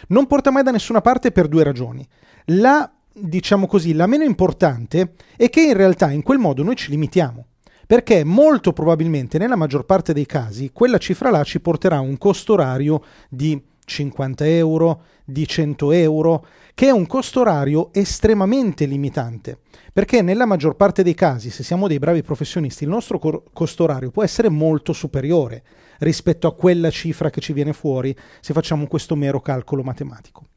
Non 0.08 0.26
porta 0.26 0.50
mai 0.50 0.64
da 0.64 0.72
nessuna 0.72 1.02
parte 1.02 1.32
per 1.32 1.48
due 1.48 1.64
ragioni. 1.64 2.04
La, 2.46 2.92
diciamo 3.14 3.68
così, 3.68 3.94
la 3.94 4.08
meno 4.08 4.24
importante 4.24 5.14
è 5.38 5.52
che 5.52 5.62
in 5.62 5.74
realtà 5.74 6.10
in 6.10 6.24
quel 6.24 6.40
modo 6.40 6.64
noi 6.64 6.76
ci 6.76 6.90
limitiamo 6.90 7.46
perché 7.94 8.24
molto 8.24 8.74
probabilmente 8.74 9.38
nella 9.38 9.56
maggior 9.56 9.86
parte 9.86 10.14
dei 10.14 10.26
casi 10.26 10.72
quella 10.74 10.98
cifra 10.98 11.30
là 11.30 11.44
ci 11.44 11.60
porterà 11.60 11.98
a 11.98 12.00
un 12.00 12.18
costo 12.18 12.54
orario 12.54 13.04
di 13.30 13.62
50 13.86 14.48
euro, 14.48 15.04
di 15.24 15.48
100 15.48 15.92
euro, 15.92 16.44
che 16.74 16.88
è 16.88 16.90
un 16.90 17.06
costo 17.06 17.42
orario 17.42 17.94
estremamente 17.94 18.86
limitante, 18.86 19.60
perché 19.94 20.24
nella 20.24 20.48
maggior 20.48 20.76
parte 20.76 21.04
dei 21.04 21.14
casi, 21.14 21.52
se 21.52 21.62
siamo 21.62 21.88
dei 21.88 22.00
bravi 22.00 22.24
professionisti, 22.24 22.84
il 22.84 22.90
nostro 22.90 23.20
cor- 23.20 23.44
costo 23.54 23.84
orario 23.84 24.10
può 24.10 24.24
essere 24.24 24.50
molto 24.50 24.92
superiore 24.92 25.62
rispetto 26.00 26.48
a 26.48 26.56
quella 26.56 26.90
cifra 26.90 27.30
che 27.30 27.42
ci 27.42 27.54
viene 27.54 27.74
fuori 27.74 28.18
se 28.40 28.54
facciamo 28.54 28.88
questo 28.88 29.16
mero 29.16 29.40
calcolo 29.40 29.84
matematico. 29.84 30.48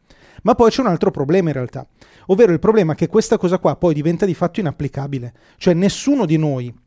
Ma 0.45 0.55
poi 0.55 0.71
c'è 0.71 0.81
un 0.81 0.87
altro 0.87 1.11
problema 1.11 1.49
in 1.49 1.55
realtà, 1.55 1.87
ovvero 2.29 2.53
il 2.53 2.61
problema 2.61 2.95
che 2.95 3.09
questa 3.09 3.37
cosa 3.37 3.59
qua 3.59 3.77
poi 3.77 3.93
diventa 3.93 4.25
di 4.25 4.33
fatto 4.33 4.61
inapplicabile, 4.61 5.35
cioè 5.59 5.75
nessuno 5.75 6.25
di 6.25 6.39
noi 6.39 6.85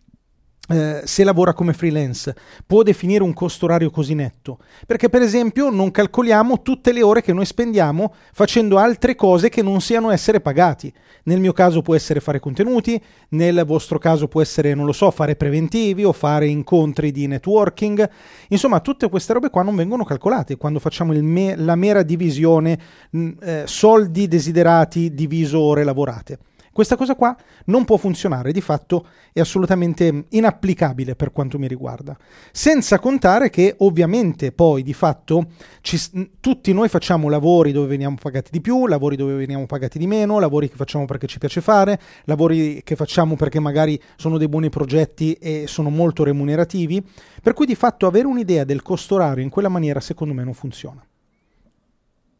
eh, 0.69 1.01
se 1.03 1.23
lavora 1.23 1.53
come 1.53 1.73
freelance 1.73 2.35
può 2.65 2.83
definire 2.83 3.23
un 3.23 3.33
costo 3.33 3.65
orario 3.65 3.89
così 3.89 4.13
netto? 4.13 4.59
Perché 4.85 5.09
per 5.09 5.21
esempio 5.21 5.69
non 5.69 5.91
calcoliamo 5.91 6.61
tutte 6.61 6.91
le 6.91 7.01
ore 7.01 7.21
che 7.21 7.33
noi 7.33 7.45
spendiamo 7.45 8.13
facendo 8.33 8.77
altre 8.77 9.15
cose 9.15 9.49
che 9.49 9.63
non 9.63 9.81
siano 9.81 10.11
essere 10.11 10.41
pagati. 10.41 10.93
Nel 11.23 11.39
mio 11.39 11.53
caso 11.53 11.81
può 11.81 11.95
essere 11.95 12.19
fare 12.19 12.39
contenuti 12.39 13.01
nel 13.29 13.63
vostro 13.65 13.97
caso 13.99 14.27
può 14.27 14.41
essere 14.41 14.73
non 14.73 14.85
lo 14.85 14.93
so 14.93 15.11
fare 15.11 15.35
preventivi 15.35 16.03
o 16.03 16.13
fare 16.13 16.47
incontri 16.47 17.11
di 17.11 17.27
networking. 17.27 18.09
Insomma 18.49 18.79
tutte 18.79 19.09
queste 19.09 19.33
robe 19.33 19.49
qua 19.49 19.63
non 19.63 19.75
vengono 19.75 20.03
calcolate 20.03 20.57
quando 20.57 20.79
facciamo 20.79 21.13
me- 21.13 21.55
la 21.55 21.75
mera 21.75 22.03
divisione 22.03 22.79
mh, 23.09 23.29
eh, 23.41 23.63
soldi 23.65 24.27
desiderati 24.27 25.13
diviso 25.13 25.59
ore 25.59 25.83
lavorate 25.83 26.39
questa 26.71 26.95
cosa 26.95 27.15
qua 27.15 27.35
non 27.65 27.85
può 27.85 27.97
funzionare, 27.97 28.51
di 28.51 28.61
fatto 28.61 29.07
è 29.33 29.39
assolutamente 29.39 30.25
inapplicabile 30.29 31.15
per 31.15 31.31
quanto 31.31 31.57
mi 31.59 31.67
riguarda. 31.67 32.17
Senza 32.51 32.99
contare 32.99 33.49
che 33.49 33.75
ovviamente 33.79 34.51
poi 34.51 34.83
di 34.83 34.93
fatto 34.93 35.47
ci, 35.81 35.99
tutti 36.39 36.73
noi 36.73 36.89
facciamo 36.89 37.29
lavori 37.29 37.71
dove 37.71 37.87
veniamo 37.87 38.15
pagati 38.19 38.49
di 38.51 38.61
più, 38.61 38.87
lavori 38.87 39.15
dove 39.15 39.33
veniamo 39.33 39.65
pagati 39.65 39.97
di 39.97 40.07
meno, 40.07 40.39
lavori 40.39 40.69
che 40.69 40.75
facciamo 40.75 41.05
perché 41.05 41.27
ci 41.27 41.39
piace 41.39 41.61
fare, 41.61 41.99
lavori 42.25 42.81
che 42.83 42.95
facciamo 42.95 43.35
perché 43.35 43.59
magari 43.59 43.99
sono 44.15 44.37
dei 44.37 44.47
buoni 44.47 44.69
progetti 44.69 45.33
e 45.33 45.65
sono 45.67 45.89
molto 45.89 46.23
remunerativi, 46.23 47.05
per 47.41 47.53
cui 47.53 47.65
di 47.65 47.75
fatto 47.75 48.07
avere 48.07 48.27
un'idea 48.27 48.63
del 48.63 48.81
costo 48.81 49.15
orario 49.15 49.43
in 49.43 49.49
quella 49.49 49.69
maniera 49.69 49.99
secondo 49.99 50.33
me 50.33 50.43
non 50.43 50.53
funziona. 50.53 51.03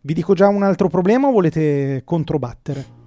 Vi 0.01 0.13
dico 0.13 0.33
già 0.33 0.47
un 0.47 0.63
altro 0.63 0.87
problema 0.87 1.27
o 1.27 1.31
volete 1.31 2.03
controbattere? 2.05 2.98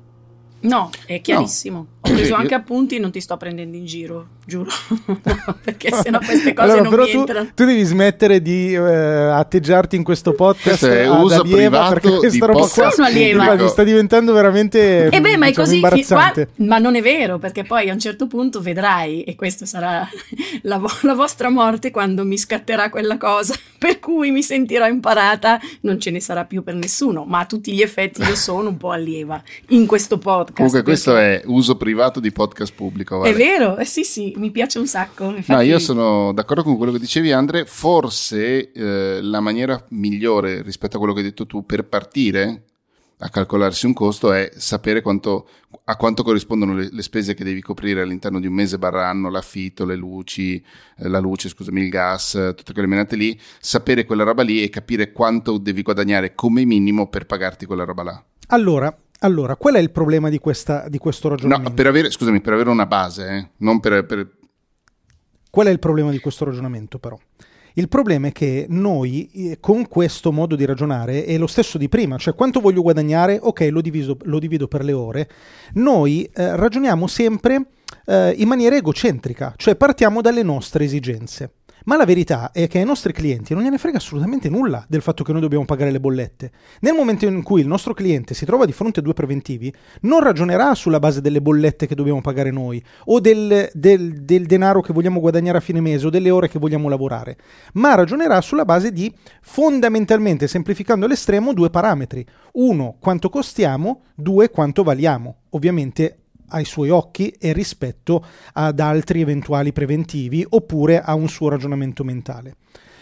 No, 0.62 0.90
è 1.06 1.20
chiarissimo. 1.20 1.78
No. 1.78 1.86
Ho 2.04 2.14
preso 2.14 2.34
anche 2.34 2.54
appunti, 2.54 2.98
non 2.98 3.12
ti 3.12 3.20
sto 3.20 3.36
prendendo 3.36 3.76
in 3.76 3.84
giro, 3.84 4.26
giuro. 4.44 4.70
perché 5.62 5.92
sennò 5.92 6.18
queste 6.18 6.52
cose 6.52 6.72
allora, 6.72 6.82
non 6.82 6.90
però 6.90 7.04
mi 7.04 7.10
tu, 7.10 7.18
entrano. 7.18 7.50
Tu 7.54 7.64
devi 7.64 7.82
smettere 7.82 8.42
di 8.42 8.74
eh, 8.74 8.80
atteggiarti 8.80 9.96
in 9.96 10.02
questo 10.02 10.32
podcast 10.32 10.78
questo 10.80 10.86
è 10.88 11.08
uso 11.08 11.42
allieva, 11.42 11.88
perché 11.88 12.16
questa 12.16 12.46
roba 12.46 12.66
qua 12.66 12.90
sono 12.90 13.06
allieva. 13.06 13.68
sta 13.68 13.84
diventando 13.84 14.32
veramente 14.32 15.08
e 15.08 15.20
beh, 15.20 15.36
ma, 15.36 15.46
diciamo, 15.46 15.64
così, 15.64 15.74
imbarazzante. 15.76 16.48
Fi- 16.54 16.62
ma 16.64 16.78
non 16.78 16.96
è 16.96 17.02
vero, 17.02 17.38
perché 17.38 17.62
poi 17.62 17.88
a 17.88 17.92
un 17.92 18.00
certo 18.00 18.26
punto 18.26 18.60
vedrai, 18.60 19.22
e 19.22 19.36
questa 19.36 19.64
sarà 19.64 20.08
la, 20.62 20.78
vo- 20.78 20.90
la 21.02 21.14
vostra 21.14 21.50
morte 21.50 21.92
quando 21.92 22.24
mi 22.24 22.36
scatterà 22.36 22.90
quella 22.90 23.16
cosa, 23.16 23.54
per 23.78 24.00
cui 24.00 24.32
mi 24.32 24.42
sentirò 24.42 24.86
imparata, 24.86 25.60
non 25.82 26.00
ce 26.00 26.10
ne 26.10 26.20
sarà 26.20 26.44
più 26.44 26.64
per 26.64 26.74
nessuno, 26.74 27.24
ma 27.24 27.40
a 27.40 27.46
tutti 27.46 27.72
gli 27.72 27.80
effetti 27.80 28.22
io 28.22 28.34
sono 28.34 28.70
un 28.70 28.76
po' 28.76 28.90
allieva 28.90 29.40
in 29.68 29.86
questo 29.86 30.18
podcast 30.18 30.51
podcast. 30.52 30.82
Comunque 30.82 30.82
questo 30.82 31.16
è 31.16 31.42
uso 31.46 31.76
privato 31.76 32.20
di 32.20 32.30
podcast 32.30 32.74
pubblico. 32.74 33.18
Vale. 33.18 33.30
È 33.30 33.34
vero, 33.34 33.76
eh, 33.78 33.84
sì 33.84 34.04
sì, 34.04 34.34
mi 34.36 34.50
piace 34.50 34.78
un 34.78 34.86
sacco. 34.86 35.24
Infatti... 35.24 35.52
No, 35.52 35.60
io 35.60 35.78
sono 35.78 36.32
d'accordo 36.32 36.62
con 36.62 36.76
quello 36.76 36.92
che 36.92 36.98
dicevi 36.98 37.32
Andre, 37.32 37.64
forse 37.64 38.72
eh, 38.72 39.20
la 39.22 39.40
maniera 39.40 39.82
migliore 39.90 40.62
rispetto 40.62 40.96
a 40.96 40.98
quello 40.98 41.14
che 41.14 41.20
hai 41.20 41.26
detto 41.26 41.46
tu 41.46 41.66
per 41.66 41.84
partire 41.84 42.64
a 43.24 43.28
calcolarsi 43.28 43.86
un 43.86 43.92
costo 43.92 44.32
è 44.32 44.50
sapere 44.56 45.00
quanto, 45.00 45.48
a 45.84 45.96
quanto 45.96 46.24
corrispondono 46.24 46.74
le, 46.74 46.88
le, 46.90 47.02
spese 47.02 47.34
che 47.34 47.44
devi 47.44 47.60
coprire 47.60 48.02
all'interno 48.02 48.40
di 48.40 48.48
un 48.48 48.54
mese 48.54 48.78
barra 48.78 49.08
anno, 49.08 49.30
l'affitto, 49.30 49.84
le 49.84 49.94
luci, 49.94 50.56
eh, 50.56 51.08
la 51.08 51.20
luce, 51.20 51.48
scusami, 51.48 51.82
il 51.82 51.88
gas, 51.88 52.32
tutte 52.56 52.72
quelle 52.72 52.88
menate 52.88 53.14
lì, 53.14 53.38
sapere 53.60 54.04
quella 54.04 54.24
roba 54.24 54.42
lì 54.42 54.62
e 54.62 54.70
capire 54.70 55.12
quanto 55.12 55.58
devi 55.58 55.82
guadagnare 55.82 56.34
come 56.34 56.64
minimo 56.64 57.08
per 57.08 57.26
pagarti 57.26 57.64
quella 57.64 57.84
roba 57.84 58.02
là. 58.02 58.24
Allora, 58.48 58.94
allora, 59.22 59.56
qual 59.56 59.74
è 59.74 59.78
il 59.78 59.90
problema 59.90 60.28
di, 60.28 60.38
questa, 60.38 60.88
di 60.88 60.98
questo 60.98 61.28
ragionamento? 61.28 61.70
No, 61.70 61.74
per 61.74 61.86
avere, 61.86 62.10
scusami, 62.10 62.40
per 62.40 62.52
avere 62.52 62.70
una 62.70 62.86
base, 62.86 63.28
eh? 63.28 63.48
non 63.58 63.80
per, 63.80 64.04
per... 64.04 64.30
Qual 65.50 65.66
è 65.66 65.70
il 65.70 65.78
problema 65.78 66.10
di 66.10 66.18
questo 66.18 66.44
ragionamento 66.44 66.98
però? 66.98 67.18
Il 67.74 67.88
problema 67.88 68.28
è 68.28 68.32
che 68.32 68.66
noi 68.68 69.30
eh, 69.32 69.58
con 69.58 69.88
questo 69.88 70.30
modo 70.30 70.56
di 70.56 70.66
ragionare 70.66 71.24
è 71.24 71.38
lo 71.38 71.46
stesso 71.46 71.78
di 71.78 71.88
prima, 71.88 72.18
cioè 72.18 72.34
quanto 72.34 72.60
voglio 72.60 72.82
guadagnare, 72.82 73.38
ok, 73.40 73.68
lo, 73.70 73.80
diviso, 73.80 74.16
lo 74.24 74.38
divido 74.38 74.68
per 74.68 74.84
le 74.84 74.92
ore, 74.92 75.30
noi 75.74 76.24
eh, 76.34 76.54
ragioniamo 76.56 77.06
sempre 77.06 77.68
eh, 78.04 78.34
in 78.36 78.48
maniera 78.48 78.76
egocentrica, 78.76 79.54
cioè 79.56 79.76
partiamo 79.76 80.20
dalle 80.20 80.42
nostre 80.42 80.84
esigenze. 80.84 81.52
Ma 81.84 81.96
la 81.96 82.04
verità 82.04 82.52
è 82.52 82.68
che 82.68 82.78
ai 82.78 82.84
nostri 82.84 83.12
clienti 83.12 83.54
non 83.54 83.62
gliene 83.62 83.78
frega 83.78 83.98
assolutamente 83.98 84.48
nulla 84.48 84.84
del 84.88 85.02
fatto 85.02 85.24
che 85.24 85.32
noi 85.32 85.40
dobbiamo 85.40 85.64
pagare 85.64 85.90
le 85.90 86.00
bollette. 86.00 86.50
Nel 86.80 86.94
momento 86.94 87.26
in 87.26 87.42
cui 87.42 87.60
il 87.60 87.66
nostro 87.66 87.94
cliente 87.94 88.34
si 88.34 88.44
trova 88.44 88.66
di 88.66 88.72
fronte 88.72 89.00
a 89.00 89.02
due 89.02 89.14
preventivi, 89.14 89.72
non 90.02 90.20
ragionerà 90.20 90.74
sulla 90.74 90.98
base 90.98 91.20
delle 91.20 91.42
bollette 91.42 91.86
che 91.86 91.94
dobbiamo 91.94 92.20
pagare 92.20 92.50
noi, 92.50 92.82
o 93.06 93.20
del, 93.20 93.70
del, 93.72 94.22
del 94.22 94.46
denaro 94.46 94.80
che 94.80 94.92
vogliamo 94.92 95.20
guadagnare 95.20 95.58
a 95.58 95.62
fine 95.62 95.80
mese, 95.80 96.06
o 96.06 96.10
delle 96.10 96.30
ore 96.30 96.48
che 96.48 96.58
vogliamo 96.58 96.88
lavorare, 96.88 97.36
ma 97.74 97.94
ragionerà 97.94 98.40
sulla 98.40 98.64
base 98.64 98.92
di, 98.92 99.12
fondamentalmente, 99.40 100.46
semplificando 100.46 101.06
all'estremo, 101.06 101.52
due 101.52 101.70
parametri. 101.70 102.24
Uno, 102.52 102.96
quanto 103.00 103.28
costiamo, 103.28 104.02
due, 104.14 104.50
quanto 104.50 104.82
valiamo. 104.82 105.36
Ovviamente 105.50 106.21
ai 106.52 106.64
suoi 106.64 106.90
occhi 106.90 107.28
e 107.30 107.52
rispetto 107.52 108.24
ad 108.52 108.78
altri 108.78 109.20
eventuali 109.20 109.72
preventivi 109.72 110.46
oppure 110.48 111.00
a 111.00 111.14
un 111.14 111.28
suo 111.28 111.48
ragionamento 111.48 112.04
mentale. 112.04 112.56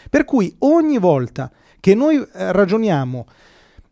Per 0.09 0.25
cui 0.25 0.54
ogni 0.61 0.99
volta 0.99 1.50
che 1.78 1.95
noi 1.95 2.16
eh, 2.16 2.52
ragioniamo 2.52 3.26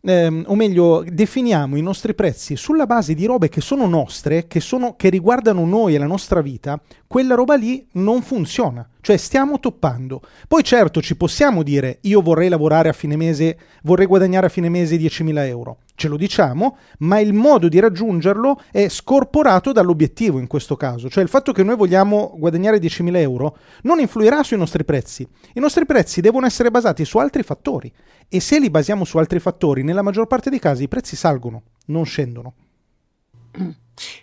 ehm, 0.00 0.44
o 0.46 0.54
meglio, 0.54 1.04
definiamo 1.06 1.76
i 1.76 1.82
nostri 1.82 2.14
prezzi 2.14 2.56
sulla 2.56 2.86
base 2.86 3.14
di 3.14 3.26
robe 3.26 3.48
che 3.48 3.60
sono 3.60 3.86
nostre, 3.86 4.46
che, 4.46 4.60
sono, 4.60 4.94
che 4.96 5.08
riguardano 5.08 5.64
noi 5.64 5.94
e 5.94 5.98
la 5.98 6.06
nostra 6.06 6.40
vita, 6.40 6.80
quella 7.06 7.34
roba 7.34 7.56
lì 7.56 7.86
non 7.92 8.22
funziona. 8.22 8.88
Cioè 9.08 9.16
stiamo 9.16 9.58
toppando. 9.58 10.20
Poi 10.46 10.62
certo 10.62 11.00
ci 11.00 11.16
possiamo 11.16 11.62
dire 11.62 12.00
io 12.02 12.20
vorrei 12.20 12.50
lavorare 12.50 12.90
a 12.90 12.92
fine 12.92 13.16
mese, 13.16 13.58
vorrei 13.84 14.04
guadagnare 14.04 14.44
a 14.44 14.50
fine 14.50 14.68
mese 14.68 14.96
10.000 14.96 15.46
euro. 15.46 15.78
Ce 15.94 16.08
lo 16.08 16.18
diciamo, 16.18 16.76
ma 16.98 17.18
il 17.18 17.32
modo 17.32 17.68
di 17.68 17.78
raggiungerlo 17.78 18.60
è 18.70 18.86
scorporato 18.90 19.72
dall'obiettivo 19.72 20.38
in 20.38 20.46
questo 20.46 20.76
caso. 20.76 21.08
Cioè 21.08 21.22
il 21.22 21.30
fatto 21.30 21.52
che 21.52 21.62
noi 21.62 21.76
vogliamo 21.76 22.34
guadagnare 22.36 22.76
10.000 22.76 23.16
euro 23.16 23.56
non 23.84 23.98
influirà 23.98 24.42
sui 24.42 24.58
nostri 24.58 24.84
prezzi. 24.84 25.26
I 25.54 25.60
nostri 25.60 25.86
prezzi 25.86 26.20
devono 26.20 26.44
essere 26.44 26.70
basati 26.70 27.06
su 27.06 27.16
altri 27.16 27.42
fattori. 27.42 27.90
E 28.28 28.40
se 28.40 28.60
li 28.60 28.68
basiamo 28.68 29.06
su 29.06 29.16
altri 29.16 29.40
fattori, 29.40 29.82
nella 29.82 30.02
maggior 30.02 30.26
parte 30.26 30.50
dei 30.50 30.58
casi 30.58 30.82
i 30.82 30.88
prezzi 30.88 31.16
salgono, 31.16 31.62
non 31.86 32.04
scendono. 32.04 32.52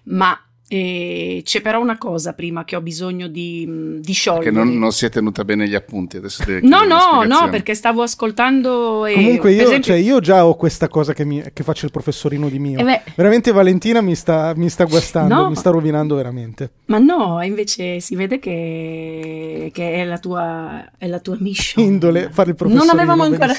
Ma 0.03 0.39
e 0.77 1.41
c'è 1.45 1.61
però 1.61 1.79
una 1.79 1.97
cosa 1.97 2.33
prima 2.33 2.65
che 2.65 2.75
ho 2.75 2.81
bisogno 2.81 3.27
di, 3.27 3.97
di 4.01 4.11
sciogliere. 4.11 4.49
Che 4.49 4.51
non, 4.51 4.77
non, 4.77 4.91
si 4.91 5.05
è 5.05 5.09
tenuta 5.09 5.45
bene 5.45 5.69
gli 5.69 5.73
appunti. 5.73 6.17
Adesso 6.17 6.43
no, 6.63 6.83
no, 6.83 7.23
no, 7.23 7.47
perché 7.49 7.73
stavo 7.73 8.01
ascoltando. 8.01 9.05
E, 9.05 9.13
Comunque, 9.13 9.53
io, 9.53 9.61
esempio... 9.61 9.83
cioè, 9.83 9.95
io, 9.95 10.19
già 10.19 10.45
ho 10.45 10.57
questa 10.57 10.89
cosa 10.89 11.13
che, 11.13 11.23
mi, 11.23 11.41
che 11.53 11.63
faccio 11.63 11.85
il 11.85 11.91
professorino 11.91 12.49
di 12.49 12.59
mio. 12.59 12.85
Eh 12.85 13.03
veramente, 13.15 13.53
Valentina 13.53 14.01
mi 14.01 14.15
sta, 14.15 14.51
mi 14.57 14.67
sta 14.67 14.83
guastando, 14.83 15.33
no. 15.33 15.49
mi 15.49 15.55
sta 15.55 15.69
rovinando 15.69 16.15
veramente. 16.15 16.71
Ma 16.87 16.97
no, 16.97 17.41
invece 17.41 18.01
si 18.01 18.17
vede 18.17 18.37
che, 18.39 19.71
che 19.73 19.93
è, 19.93 20.03
la 20.03 20.17
tua, 20.17 20.91
è 20.97 21.07
la 21.07 21.19
tua 21.19 21.37
mission. 21.39 21.85
Indole, 21.85 22.31
fare 22.31 22.49
il 22.49 22.55
professorino. 22.55 22.91
Non 22.91 22.99
avevamo 22.99 23.23
ancora. 23.23 23.53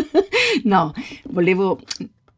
no, 0.64 0.94
volevo 1.24 1.78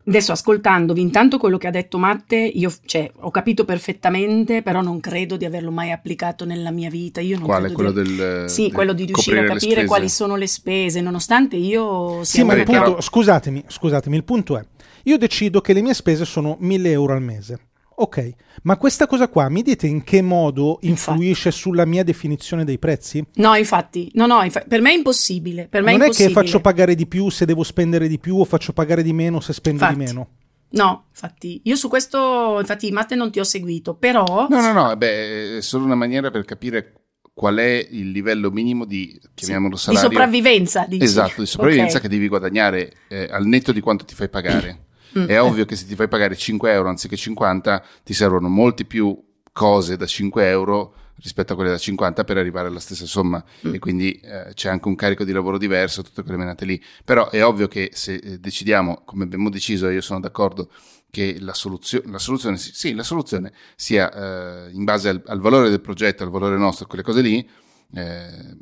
Adesso 0.09 0.31
ascoltandovi, 0.31 1.01
intanto 1.01 1.37
quello 1.37 1.59
che 1.59 1.67
ha 1.67 1.73
detto 1.73 1.99
Matte, 1.99 2.37
io 2.37 2.73
cioè, 2.85 3.11
ho 3.13 3.31
capito 3.33 3.65
perfettamente, 3.65 4.63
però 4.63 4.81
non 4.81 5.01
credo 5.01 5.37
di 5.37 5.45
averlo 5.45 5.73
mai 5.73 5.91
applicato 5.91 6.45
nella 6.45 6.71
mia 6.71 6.89
vita. 6.89 7.21
Io 7.21 7.37
non 7.37 7.47
Quale? 7.47 7.73
Quello 7.73 7.91
di... 7.91 8.15
del... 8.15 8.49
Sì, 8.49 8.71
quello 8.71 8.93
di 8.93 9.05
riuscire 9.05 9.41
a 9.41 9.45
capire 9.45 9.85
quali 9.85 10.09
sono 10.09 10.37
le 10.37 10.47
spese, 10.47 11.01
nonostante 11.01 11.57
io 11.57 12.23
sia... 12.23 12.43
Sì, 12.43 12.45
ma 12.45 12.55
il 12.55 12.63
punto, 12.63 13.01
scusatemi, 13.01 13.65
scusatemi, 13.67 14.15
il 14.17 14.23
punto 14.23 14.57
è, 14.57 14.65
io 15.05 15.19
decido 15.19 15.61
che 15.61 15.73
le 15.73 15.83
mie 15.83 15.95
spese 15.95 16.25
sono 16.25 16.57
1000 16.61 16.91
euro 16.93 17.13
al 17.13 17.23
mese. 17.23 17.59
Ok, 17.99 18.35
ma 18.65 18.77
questa 18.77 19.07
cosa 19.07 19.29
qua 19.29 19.49
mi 19.49 19.63
dite 19.63 19.87
in 19.87 20.05
che 20.05 20.21
modo 20.21 20.79
influisce 20.83 21.49
infatti. 21.49 21.57
sulla 21.57 21.87
mia 21.87 22.05
definizione 22.05 22.65
dei 22.65 22.79
prezzi? 22.79 23.25
No, 23.37 23.55
infatti, 23.55 24.11
no, 24.15 24.27
no, 24.27 24.43
infa- 24.43 24.65
per 24.69 24.83
me 24.83 24.91
è 24.91 24.97
impossibile. 24.97 25.67
Per 25.67 25.83
me 25.83 25.93
non 25.93 26.03
è, 26.03 26.11
è, 26.11 26.11
che 26.11 26.29
faccio 26.29 26.61
pagare 26.61 26.95
di 26.95 27.07
più 27.07 27.31
se 27.31 27.47
devo 27.47 27.63
spendere 27.63 28.07
di 28.07 28.19
più 28.19 28.39
o 28.39 28.45
faccio 28.45 28.75
pagare 28.75 29.03
di 29.03 29.15
meno 29.15 29.41
se 29.41 29.55
spendo 29.55 29.83
infatti. 29.85 29.99
di 29.99 30.05
meno. 30.05 30.29
No, 30.69 31.07
infatti, 31.09 31.61
io 31.65 31.75
su 31.75 31.89
questo, 31.89 32.59
infatti, 32.61 32.91
Matte 32.91 33.15
non 33.15 33.31
ti 33.31 33.39
ho 33.39 33.45
seguito, 33.45 33.95
però... 33.95 34.47
No, 34.51 34.61
no, 34.61 34.73
no, 34.73 34.95
beh, 34.95 35.59
è 35.59 35.61
solo 35.63 35.85
una 35.85 35.95
maniera 35.95 36.31
per 36.31 36.45
capire 36.45 36.93
qual 37.33 37.57
è 37.57 37.87
il 37.91 38.11
livello 38.11 38.51
minimo 38.51 38.85
di, 38.85 39.19
chiamiamolo 39.33 39.77
salario. 39.77 40.09
Di 40.09 40.15
sopravvivenza, 40.15 40.85
dici. 40.87 41.05
Esatto, 41.05 41.41
di 41.41 41.47
sopravvivenza 41.47 41.97
okay. 41.97 42.09
che 42.09 42.15
devi 42.15 42.29
guadagnare 42.29 42.93
eh, 43.09 43.29
al 43.31 43.47
netto 43.47 43.73
di 43.73 43.81
quanto 43.81 44.05
ti 44.05 44.15
fai 44.15 44.29
pagare. 44.29 44.86
Mm. 45.19 45.27
È 45.27 45.41
ovvio 45.41 45.65
che 45.65 45.77
se 45.77 45.87
ti 45.87 45.95
fai 45.95 46.09
pagare 46.09 46.37
5 46.37 46.73
euro 46.73 46.89
anziché 46.89 47.17
50 47.17 47.85
ti 48.05 48.15
servono 48.15 48.49
molti 48.49 48.85
più 48.85 49.19
cose 49.53 49.97
da 49.97 50.07
5 50.07 50.49
euro 50.49 50.95
rispetto 51.19 51.53
a 51.53 51.57
quelle 51.57 51.71
da 51.71 51.79
50 51.79 52.25
per 52.25 52.37
arrivare 52.37 52.69
alla 52.69 52.81
stessa 52.81 53.07
somma 53.07 53.43
mm. 53.67 53.75
e 53.75 53.79
quindi 53.79 54.13
eh, 54.13 54.53
c'è 54.53 54.69
anche 54.69 54.89
un 54.89 54.95
carico 54.95 55.25
di 55.25 55.33
lavoro 55.33 55.59
diverso, 55.59 56.03
tutte 56.03 56.23
quelle 56.23 56.37
menate 56.37 56.65
lì. 56.65 56.83
Però 57.05 57.31
è 57.31 57.45
ovvio 57.45 57.69
che 57.69 57.91
se 57.93 58.15
eh, 58.15 58.39
decidiamo, 58.39 59.03
come 59.05 59.25
abbiamo 59.25 59.49
deciso, 59.51 59.89
io 59.89 60.01
sono 60.01 60.21
d'accordo, 60.21 60.71
che 61.11 61.39
la, 61.41 61.55
soluzio- 61.55 62.03
la 62.07 62.19
soluzione, 62.19 62.59
sì, 62.59 62.93
la 62.93 63.03
soluzione 63.03 63.53
sia 63.75 64.13
eh, 64.67 64.71
in 64.73 64.85
base 64.85 65.09
al, 65.09 65.23
al, 65.27 65.41
valore 65.41 65.71
del 65.71 65.81
progetto, 65.81 66.23
al 66.23 66.31
valore 66.31 66.59
nostro, 66.59 66.87
quelle 66.87 67.03
cose 67.03 67.23
lì. 67.23 67.49
Eh, 67.95 68.57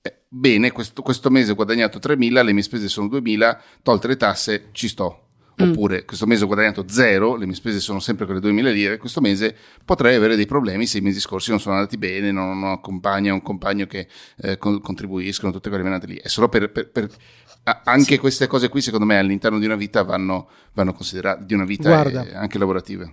eh 0.00 0.20
bene, 0.28 0.72
questo, 0.72 1.02
questo, 1.02 1.28
mese 1.28 1.52
ho 1.52 1.54
guadagnato 1.54 1.98
3.000, 1.98 2.42
le 2.42 2.52
mie 2.52 2.62
spese 2.62 2.88
sono 2.88 3.08
2.000, 3.08 3.58
tolte 3.82 4.08
le 4.08 4.16
tasse, 4.16 4.68
ci 4.72 4.88
sto. 4.88 5.25
Mm. 5.62 5.70
Oppure 5.70 6.04
questo 6.04 6.26
mese 6.26 6.44
ho 6.44 6.46
guadagnato 6.46 6.84
zero, 6.86 7.34
le 7.34 7.46
mie 7.46 7.54
spese 7.54 7.80
sono 7.80 7.98
sempre 7.98 8.26
quelle 8.26 8.40
2.000 8.40 8.72
lire, 8.72 8.96
questo 8.98 9.22
mese 9.22 9.56
potrei 9.86 10.14
avere 10.14 10.36
dei 10.36 10.44
problemi 10.44 10.86
se 10.86 10.98
i 10.98 11.00
mesi 11.00 11.18
scorsi 11.18 11.48
non 11.48 11.60
sono 11.60 11.76
andati 11.76 11.96
bene, 11.96 12.30
non 12.30 12.62
ho 12.62 12.66
una 12.66 12.78
compagna, 12.78 13.32
un 13.32 13.40
compagno 13.40 13.86
che 13.86 14.06
eh, 14.36 14.58
contribuiscono, 14.58 15.52
tutte 15.52 15.70
quelle 15.70 15.84
menate 15.84 16.06
lì. 16.06 16.16
È 16.16 16.28
solo 16.28 16.50
per, 16.50 16.70
per, 16.70 16.90
per 16.90 17.08
anche 17.84 18.14
sì. 18.14 18.18
queste 18.18 18.46
cose 18.46 18.68
qui, 18.68 18.82
secondo 18.82 19.06
me, 19.06 19.18
all'interno 19.18 19.58
di 19.58 19.64
una 19.64 19.76
vita 19.76 20.02
vanno, 20.02 20.48
vanno 20.74 20.92
considerate, 20.92 21.46
di 21.46 21.54
una 21.54 21.64
vita 21.64 21.88
Guarda, 21.88 22.38
anche 22.38 22.58
lavorativa. 22.58 23.10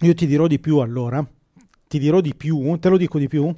Io 0.00 0.14
ti 0.14 0.26
dirò 0.26 0.46
di 0.46 0.60
più 0.60 0.78
allora, 0.78 1.26
ti 1.88 1.98
dirò 1.98 2.20
di 2.20 2.34
più, 2.34 2.78
te 2.78 2.88
lo 2.88 2.96
dico 2.96 3.18
di 3.18 3.28
più? 3.28 3.52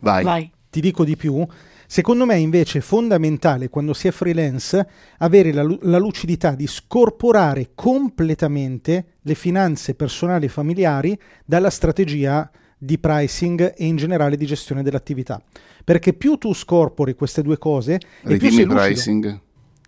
Vai. 0.00 0.24
Vai. 0.24 0.52
Ti 0.70 0.80
dico 0.80 1.04
di 1.04 1.16
più. 1.16 1.46
Secondo 1.94 2.26
me 2.26 2.36
invece 2.38 2.78
è 2.78 2.80
fondamentale 2.80 3.68
quando 3.68 3.94
si 3.94 4.08
è 4.08 4.10
freelance 4.10 4.84
avere 5.18 5.52
la, 5.52 5.62
la, 5.82 5.98
lucidità 5.98 6.56
di 6.56 6.66
scorporare 6.66 7.70
completamente 7.76 9.18
le 9.20 9.34
finanze 9.36 9.94
personali 9.94 10.46
e 10.46 10.48
familiari 10.48 11.16
dalla 11.44 11.70
strategia 11.70 12.50
di 12.76 12.98
pricing 12.98 13.74
e 13.76 13.84
in 13.84 13.94
generale 13.94 14.36
di 14.36 14.44
gestione 14.44 14.82
dell'attività. 14.82 15.40
Perché 15.84 16.14
più 16.14 16.36
tu 16.36 16.52
scorpori 16.52 17.14
queste 17.14 17.42
due 17.42 17.58
cose, 17.58 18.00
e 18.24 18.38
più 18.38 18.50
sei 18.50 18.66
pricing. 18.66 19.40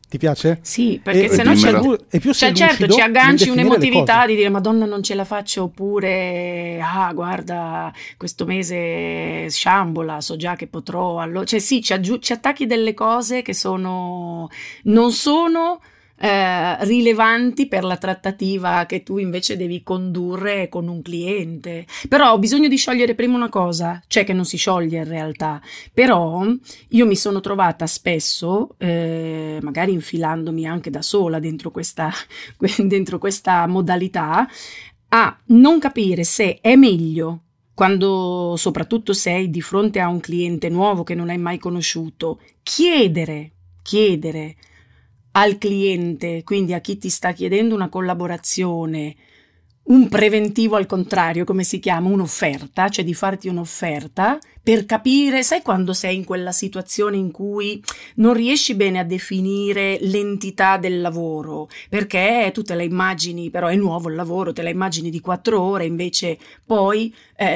Ti 0.09 0.19
piace? 0.19 0.59
Sì, 0.63 1.01
perché 1.03 1.29
se 1.29 1.43
no 1.43 1.53
c'è, 1.53 1.99
e 2.11 2.21
più 2.21 2.33
cioè, 2.33 2.53
certo 2.53 2.87
ci 2.87 3.01
agganci 3.01 3.49
un'emotività 3.49 4.25
di 4.25 4.37
dire 4.37 4.49
Madonna 4.49 4.85
non 4.87 5.03
ce 5.03 5.17
la 5.17 5.25
faccio 5.25 5.65
oppure 5.65 6.79
ah 6.81 7.13
guarda 7.13 7.93
questo 8.17 8.45
mese 8.45 9.51
sciambola, 9.51 10.21
so 10.21 10.37
già 10.37 10.55
che 10.55 10.69
potrò 10.69 11.19
allo-". 11.19 11.45
cioè 11.45 11.59
sì, 11.59 11.83
ci, 11.83 11.93
aggiu- 11.93 12.23
ci 12.23 12.33
attacchi 12.33 12.67
delle 12.67 12.95
cose 12.95 13.43
che 13.43 13.53
sono 13.53 14.49
non 14.85 15.11
sono 15.11 15.81
eh, 16.19 16.85
rilevanti 16.85 17.67
per 17.69 17.85
la 17.85 17.97
trattativa 17.97 18.87
che 18.87 19.03
tu 19.03 19.19
invece 19.19 19.57
devi 19.57 19.83
condurre 19.83 20.69
con 20.69 20.89
un 20.89 21.03
cliente. 21.03 21.87
Però 22.09 22.33
ho 22.33 22.39
bisogno 22.39 22.69
di 22.69 22.77
sciogliere 22.77 23.15
prima 23.15 23.37
una 23.37 23.49
cosa, 23.49 24.03
cioè 24.07 24.25
che 24.25 24.33
non 24.33 24.45
si 24.45 24.57
scioglie 24.57 24.99
in 24.99 25.09
realtà. 25.09 25.61
Però 25.93 26.45
io 26.89 27.07
mi 27.07 27.17
sono 27.17 27.41
trovata 27.41 27.87
spesso, 27.87 28.75
eh, 28.79 29.59
magari 29.63 29.93
infilandomi 29.93 30.67
anche 30.67 30.91
da 30.91 31.03
sola 31.03 31.39
dentro 31.39 31.71
questa, 31.71 32.11
dentro 32.79 33.19
questa 33.19 33.67
modalità, 33.67 34.49
a 35.09 35.39
non 35.47 35.79
capire 35.79 36.25
se 36.25 36.59
è 36.61 36.75
meglio 36.77 37.43
quando 37.75 38.55
soprattutto 38.57 39.13
sei 39.13 39.51
di 39.51 39.61
fronte 39.61 40.01
a 40.01 40.09
un 40.09 40.19
cliente 40.19 40.71
nuovo 40.71 41.03
che 41.03 41.15
non 41.15 41.29
hai 41.29 41.37
mai 41.37 41.59
conosciuto, 41.59 42.41
chiedere, 42.63 43.53
chiedere 43.83 44.57
al 45.39 45.59
cliente, 45.59 46.43
quindi 46.45 46.73
a 46.73 46.81
chi 46.81 46.97
ti 46.97 47.11
sta 47.11 47.33
chiedendo 47.33 47.75
una 47.75 47.91
collaborazione, 47.91 49.15
un 49.87 50.09
preventivo 50.09 50.77
al 50.77 50.87
contrario, 50.87 51.45
come 51.45 51.65
si 51.65 51.79
chiama, 51.79 52.09
un'offerta, 52.09 52.89
cioè 52.89 53.05
di 53.05 53.15
farti 53.15 53.49
un'offerta 53.49 54.39
per 54.67 54.85
capire, 54.85 55.45
sai 55.45 55.63
quando 55.63 55.93
sei 55.93 56.17
in 56.17 56.25
quella 56.25 56.51
situazione 56.51 57.17
in 57.17 57.31
cui 57.31 57.81
non 58.17 58.33
riesci 58.35 58.75
bene 58.75 58.99
a 58.99 59.05
definire 59.05 59.97
l'entità 60.01 60.77
del 60.77 61.01
lavoro, 61.01 61.69
perché 61.89 62.51
tu 62.53 62.63
te 62.63 62.75
la 62.75 62.83
immagini, 62.83 63.49
però 63.49 63.69
è 63.69 63.77
nuovo 63.77 64.09
il 64.09 64.17
lavoro, 64.17 64.53
te 64.53 64.63
la 64.63 64.71
immagini 64.71 65.09
di 65.09 65.21
quattro 65.21 65.61
ore, 65.61 65.85
invece 65.85 66.37
poi 66.65 67.15
eh, 67.37 67.47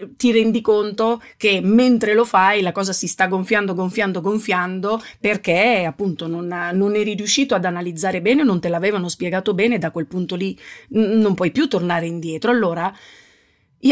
eh, 0.00 0.08
ti 0.16 0.32
rendi 0.32 0.60
conto 0.60 1.22
che 1.36 1.60
mentre 1.62 2.14
lo 2.14 2.24
fai 2.24 2.62
la 2.62 2.72
cosa 2.72 2.92
si 2.92 3.06
sta 3.06 3.28
gonfiando, 3.28 3.72
gonfiando, 3.72 4.20
gonfiando, 4.20 5.00
perché 5.20 5.84
appunto 5.86 6.26
non, 6.26 6.48
non 6.72 6.96
eri 6.96 7.14
riuscito 7.14 7.54
ad 7.54 7.64
analizzare 7.64 8.20
bene, 8.20 8.42
non 8.42 8.58
te 8.58 8.68
l'avevano 8.68 9.08
spiegato 9.08 9.54
bene, 9.54 9.78
da 9.78 9.92
quel 9.92 10.06
punto 10.06 10.34
lì 10.34 10.58
non 10.88 11.34
puoi 11.34 11.52
più 11.52 11.59
tornare 11.68 12.06
indietro. 12.06 12.50
Allora, 12.50 12.92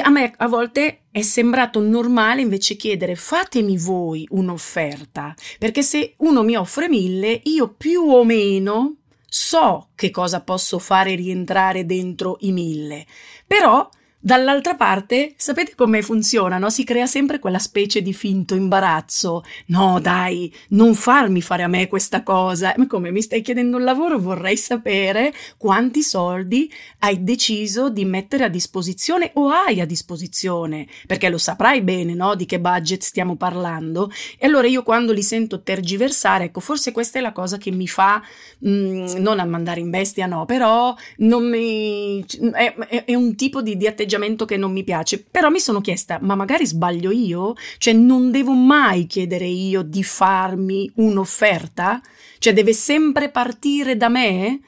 a 0.01 0.11
me 0.11 0.35
a 0.37 0.49
volte 0.49 1.05
è 1.11 1.23
sembrato 1.23 1.81
normale 1.81 2.43
invece 2.43 2.77
chiedere 2.77 3.15
fatemi 3.15 3.79
voi 3.79 4.27
un'offerta, 4.31 5.35
perché 5.59 5.83
se 5.83 6.15
uno 6.19 6.43
mi 6.43 6.57
offre 6.57 6.89
mille, 6.89 7.41
io 7.45 7.75
più 7.75 8.03
o 8.03 8.25
meno 8.25 8.97
so 9.27 9.89
che 9.95 10.11
cosa 10.11 10.43
posso 10.43 10.79
fare 10.79 11.15
rientrare 11.15 11.85
dentro 11.85 12.37
i 12.41 12.53
mille. 12.53 13.07
Però 13.47 13.89
Dall'altra 14.21 14.75
parte, 14.75 15.35
sapete 15.37 15.77
come 15.77 16.03
funziona? 16.03 16.59
No? 16.59 16.71
Si 16.71 16.83
crea 16.83 17.07
sempre 17.07 17.39
quella 17.39 17.61
specie 17.61 18.03
di 18.03 18.13
finto 18.13 18.57
imbarazzo. 18.57 19.45
No, 19.67 20.01
dai, 20.01 20.53
non 20.71 20.97
farmi 20.97 21.41
fare 21.41 21.63
a 21.63 21.69
me 21.69 21.87
questa 21.87 22.25
cosa. 22.25 22.75
Ma 22.77 22.89
come 22.89 23.13
mi 23.13 23.23
stai 23.23 23.43
chiedendo 23.43 23.77
un 23.77 23.85
lavoro? 23.85 24.19
Vorrei 24.19 24.57
sapere 24.57 25.33
quanti 25.57 26.03
soldi 26.03 26.69
hai 26.99 27.23
deciso 27.23 27.91
di 27.91 28.05
mettere 28.05 28.43
a 28.43 28.49
disposizione 28.49 29.31
o 29.35 29.51
hai 29.51 29.81
a 29.81 29.87
disposizione, 29.87 30.89
perché 31.07 31.29
lo 31.29 31.39
saprai 31.39 31.81
bene, 31.83 32.15
no? 32.15 32.35
Di 32.35 32.45
che 32.45 32.59
budget 32.59 33.03
stiamo 33.03 33.37
parlando. 33.37 34.11
E 34.37 34.47
allora 34.47 34.67
io 34.67 34.83
quando 34.83 35.13
li 35.13 35.23
sento 35.23 35.63
tergiversare, 35.63 36.47
ecco, 36.47 36.59
forse 36.59 36.91
questa 36.91 37.21
è 37.21 37.23
la 37.23 37.33
cosa 37.33 37.57
che 37.57 37.71
mi 37.71 37.87
fa 37.87 38.21
mh, 38.59 38.69
mm, 38.69 39.07
non 39.19 39.39
a 39.39 39.45
mandare 39.45 39.79
in 39.79 39.91
bestia, 39.91 40.27
no, 40.27 40.45
però 40.45 40.93
non 41.19 41.49
mi 41.49 42.25
è, 42.53 42.75
è, 42.75 43.05
è 43.05 43.15
un 43.15 43.37
tipo 43.37 43.63
di, 43.63 43.77
di 43.77 43.87
atteggiamento 43.87 44.07
atteggiamento 44.09 44.47
che 44.47 44.57
non 44.57 44.73
mi 44.73 44.83
piace, 44.83 45.23
però 45.23 45.51
mi 45.51 45.61
sono 45.61 45.83
chiesta, 45.83 46.19
ma 46.23 46.35
magari 46.35 46.67
sbaglio 46.67 47.11
io? 47.11 47.55
Cioè 47.77 47.93
non 47.93 48.31
devo 48.31 48.55
mai 48.55 49.07
chiedere 49.07 49.45
io 49.45 49.83
di 49.83 50.03
farmi 50.03 50.91
un'offerta? 50.97 52.01
Cioè 52.39 52.55
deve 52.55 52.73
sempre 52.73 53.29
partire 53.29 53.97
da 53.97 54.09
me? 54.09 54.61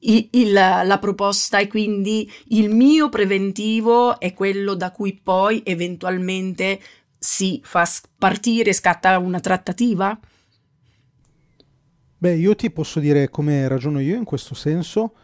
Il, 0.00 0.28
il, 0.32 0.52
la 0.52 0.98
proposta 1.00 1.58
e 1.58 1.68
quindi 1.68 2.30
il 2.48 2.68
mio 2.68 3.08
preventivo 3.08 4.20
è 4.20 4.34
quello 4.34 4.74
da 4.74 4.90
cui 4.90 5.18
poi 5.22 5.62
eventualmente 5.64 6.78
si 7.18 7.60
fa 7.64 7.88
partire, 8.18 8.74
scatta 8.74 9.18
una 9.18 9.40
trattativa? 9.40 10.18
Beh, 12.18 12.34
io 12.34 12.54
ti 12.54 12.70
posso 12.70 13.00
dire 13.00 13.30
come 13.30 13.66
ragiono 13.66 13.98
io 14.00 14.16
in 14.16 14.24
questo 14.24 14.54
senso. 14.54 15.14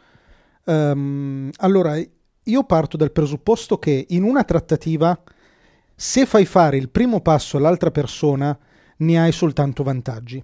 Um, 0.64 1.50
allora, 1.56 1.98
io 2.44 2.64
parto 2.64 2.96
dal 2.96 3.12
presupposto 3.12 3.78
che 3.78 4.06
in 4.10 4.22
una 4.22 4.44
trattativa, 4.44 5.20
se 5.94 6.26
fai 6.26 6.46
fare 6.46 6.76
il 6.76 6.88
primo 6.88 7.20
passo 7.20 7.56
all'altra 7.56 7.90
persona, 7.90 8.58
ne 8.98 9.20
hai 9.20 9.32
soltanto 9.32 9.82
vantaggi. 9.82 10.42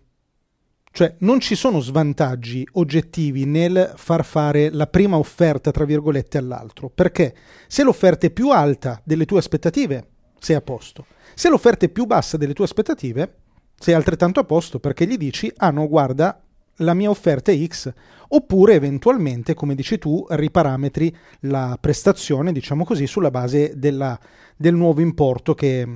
Cioè 0.96 1.16
non 1.20 1.40
ci 1.40 1.54
sono 1.54 1.80
svantaggi 1.80 2.66
oggettivi 2.72 3.44
nel 3.44 3.92
far 3.96 4.24
fare 4.24 4.70
la 4.70 4.86
prima 4.86 5.18
offerta, 5.18 5.70
tra 5.70 5.84
virgolette, 5.84 6.38
all'altro, 6.38 6.88
perché 6.88 7.34
se 7.66 7.82
l'offerta 7.82 8.26
è 8.26 8.30
più 8.30 8.50
alta 8.50 9.00
delle 9.04 9.26
tue 9.26 9.38
aspettative, 9.38 10.08
sei 10.38 10.56
a 10.56 10.62
posto. 10.62 11.04
Se 11.34 11.50
l'offerta 11.50 11.84
è 11.84 11.90
più 11.90 12.06
bassa 12.06 12.38
delle 12.38 12.54
tue 12.54 12.64
aspettative, 12.64 13.40
sei 13.78 13.92
altrettanto 13.92 14.40
a 14.40 14.44
posto 14.44 14.80
perché 14.80 15.06
gli 15.06 15.18
dici, 15.18 15.52
ah 15.56 15.70
no, 15.70 15.86
guarda, 15.86 16.42
la 16.76 16.94
mia 16.94 17.10
offerta 17.10 17.52
è 17.52 17.66
X, 17.66 17.92
oppure 18.28 18.74
eventualmente, 18.74 19.54
come 19.54 19.74
dici 19.74 19.98
tu, 19.98 20.24
riparametri 20.28 21.14
la 21.40 21.78
prestazione, 21.80 22.52
diciamo 22.52 22.84
così, 22.84 23.06
sulla 23.06 23.30
base 23.30 23.72
della, 23.76 24.18
del 24.56 24.74
nuovo 24.74 25.00
importo 25.00 25.54
che, 25.54 25.86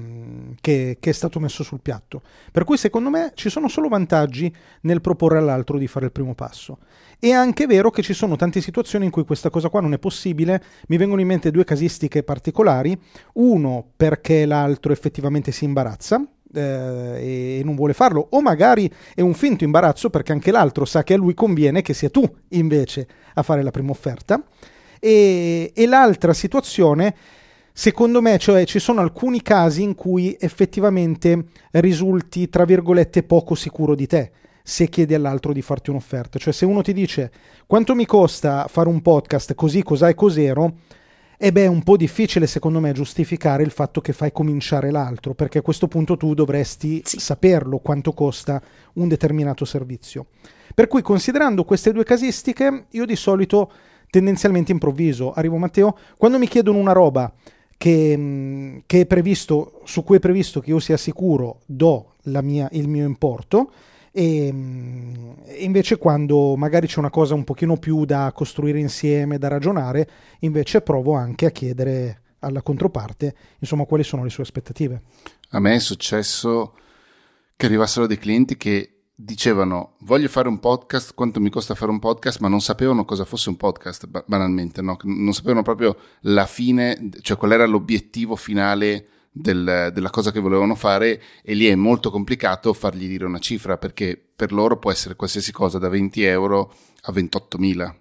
che, 0.60 0.96
che, 1.00 1.10
è 1.10 1.12
stato 1.12 1.40
messo 1.40 1.62
sul 1.62 1.80
piatto. 1.80 2.22
Per 2.52 2.64
cui 2.64 2.76
secondo 2.76 3.10
me 3.10 3.32
ci 3.34 3.50
sono 3.50 3.68
solo 3.68 3.88
vantaggi 3.88 4.54
nel 4.82 5.00
proporre 5.00 5.38
all'altro 5.38 5.78
di 5.78 5.86
fare 5.86 6.06
il 6.06 6.12
primo 6.12 6.34
passo. 6.34 6.78
È 7.18 7.30
anche 7.30 7.66
vero 7.66 7.90
che 7.90 8.02
ci 8.02 8.14
sono 8.14 8.36
tante 8.36 8.60
situazioni 8.60 9.04
in 9.04 9.10
cui 9.10 9.24
questa 9.24 9.50
cosa 9.50 9.68
qua 9.68 9.80
non 9.80 9.92
è 9.92 9.98
possibile, 9.98 10.62
mi 10.88 10.96
vengono 10.96 11.20
in 11.20 11.26
mente 11.26 11.50
due 11.50 11.64
casistiche 11.64 12.22
particolari, 12.22 12.98
uno 13.34 13.86
perché 13.96 14.46
l'altro 14.46 14.92
effettivamente 14.92 15.52
si 15.52 15.64
imbarazza, 15.64 16.24
eh, 16.54 17.58
e 17.58 17.62
non 17.64 17.74
vuole 17.74 17.92
farlo, 17.92 18.28
o 18.30 18.40
magari 18.40 18.90
è 19.14 19.20
un 19.20 19.34
finto 19.34 19.64
imbarazzo 19.64 20.10
perché 20.10 20.32
anche 20.32 20.50
l'altro 20.50 20.84
sa 20.84 21.02
che 21.02 21.14
a 21.14 21.16
lui 21.16 21.34
conviene 21.34 21.82
che 21.82 21.94
sia 21.94 22.10
tu 22.10 22.28
invece 22.50 23.06
a 23.34 23.42
fare 23.42 23.62
la 23.62 23.70
prima 23.70 23.90
offerta. 23.90 24.42
E, 24.98 25.72
e 25.74 25.86
l'altra 25.86 26.34
situazione 26.34 27.14
Secondo 27.72 28.20
me, 28.20 28.36
cioè, 28.36 28.66
ci 28.66 28.78
sono 28.78 29.00
alcuni 29.00 29.40
casi 29.40 29.82
in 29.82 29.94
cui 29.94 30.36
effettivamente 30.38 31.46
risulti, 31.72 32.50
tra 32.50 32.64
virgolette, 32.64 33.22
poco 33.22 33.54
sicuro 33.54 33.94
di 33.94 34.06
te 34.06 34.32
se 34.62 34.88
chiedi 34.88 35.14
all'altro 35.14 35.52
di 35.52 35.62
farti 35.62 35.88
un'offerta. 35.88 36.38
Cioè, 36.38 36.52
se 36.52 36.66
uno 36.66 36.82
ti 36.82 36.92
dice 36.92 37.30
quanto 37.66 37.94
mi 37.94 38.04
costa 38.04 38.66
fare 38.68 38.88
un 38.88 39.00
podcast 39.00 39.54
così, 39.54 39.82
cos'ha 39.82 40.08
e 40.08 40.14
cos'ero, 40.14 40.74
e 41.42 41.52
beh, 41.52 41.64
è 41.64 41.68
un 41.68 41.82
po' 41.82 41.96
difficile 41.96 42.46
secondo 42.46 42.80
me 42.80 42.92
giustificare 42.92 43.62
il 43.62 43.70
fatto 43.70 44.02
che 44.02 44.12
fai 44.12 44.30
cominciare 44.30 44.90
l'altro, 44.90 45.32
perché 45.32 45.60
a 45.60 45.62
questo 45.62 45.88
punto 45.88 46.18
tu 46.18 46.34
dovresti 46.34 47.00
sì. 47.02 47.18
saperlo 47.18 47.78
quanto 47.78 48.12
costa 48.12 48.60
un 48.94 49.08
determinato 49.08 49.64
servizio. 49.64 50.26
Per 50.74 50.86
cui, 50.86 51.00
considerando 51.00 51.64
queste 51.64 51.92
due 51.92 52.04
casistiche, 52.04 52.84
io 52.90 53.06
di 53.06 53.16
solito 53.16 53.72
tendenzialmente 54.10 54.70
improvviso. 54.70 55.32
Arrivo 55.32 55.56
Matteo, 55.56 55.96
quando 56.18 56.36
mi 56.36 56.46
chiedono 56.46 56.76
una 56.76 56.92
roba 56.92 57.32
che, 57.78 58.14
mm, 58.14 58.78
che 58.84 59.00
è 59.00 59.06
previsto, 59.06 59.80
su 59.84 60.04
cui 60.04 60.18
è 60.18 60.20
previsto 60.20 60.60
che 60.60 60.68
io 60.68 60.78
sia 60.78 60.98
sicuro, 60.98 61.60
do 61.64 62.16
mia, 62.24 62.68
il 62.72 62.86
mio 62.86 63.06
importo. 63.06 63.72
E 64.12 64.50
mm, 64.52 65.32
invece 65.58 65.96
quando 65.98 66.56
magari 66.56 66.86
c'è 66.86 66.98
una 66.98 67.10
cosa 67.10 67.34
un 67.34 67.44
pochino 67.44 67.76
più 67.76 68.04
da 68.04 68.32
costruire 68.34 68.78
insieme, 68.78 69.38
da 69.38 69.48
ragionare, 69.48 70.08
invece 70.40 70.80
provo 70.80 71.14
anche 71.14 71.46
a 71.46 71.50
chiedere 71.50 72.22
alla 72.40 72.62
controparte, 72.62 73.34
insomma, 73.58 73.84
quali 73.84 74.02
sono 74.02 74.24
le 74.24 74.30
sue 74.30 74.42
aspettative. 74.42 75.02
A 75.50 75.60
me 75.60 75.74
è 75.74 75.78
successo 75.78 76.74
che 77.56 77.66
arrivassero 77.66 78.06
dei 78.06 78.18
clienti 78.18 78.56
che 78.56 78.94
dicevano 79.14 79.96
voglio 80.00 80.28
fare 80.28 80.48
un 80.48 80.58
podcast, 80.58 81.14
quanto 81.14 81.40
mi 81.40 81.50
costa 81.50 81.74
fare 81.74 81.90
un 81.90 81.98
podcast, 81.98 82.40
ma 82.40 82.48
non 82.48 82.60
sapevano 82.60 83.04
cosa 83.04 83.24
fosse 83.24 83.50
un 83.50 83.56
podcast, 83.56 84.24
banalmente, 84.26 84.80
no? 84.80 84.96
non 85.02 85.34
sapevano 85.34 85.62
proprio 85.62 85.96
la 86.22 86.46
fine, 86.46 87.10
cioè 87.20 87.36
qual 87.36 87.52
era 87.52 87.66
l'obiettivo 87.66 88.34
finale 88.36 89.06
del, 89.32 89.90
della 89.92 90.10
cosa 90.10 90.32
che 90.32 90.40
volevano 90.40 90.74
fare 90.74 91.22
e 91.42 91.54
lì 91.54 91.66
è 91.66 91.74
molto 91.74 92.10
complicato 92.10 92.72
fargli 92.72 93.06
dire 93.06 93.24
una 93.24 93.38
cifra 93.38 93.78
perché 93.78 94.20
per 94.34 94.52
loro 94.52 94.78
può 94.78 94.90
essere 94.90 95.14
qualsiasi 95.14 95.52
cosa 95.52 95.78
da 95.78 95.88
20 95.88 96.22
euro 96.24 96.74
a 97.02 97.12
28 97.12 97.58
mila. 97.58 97.94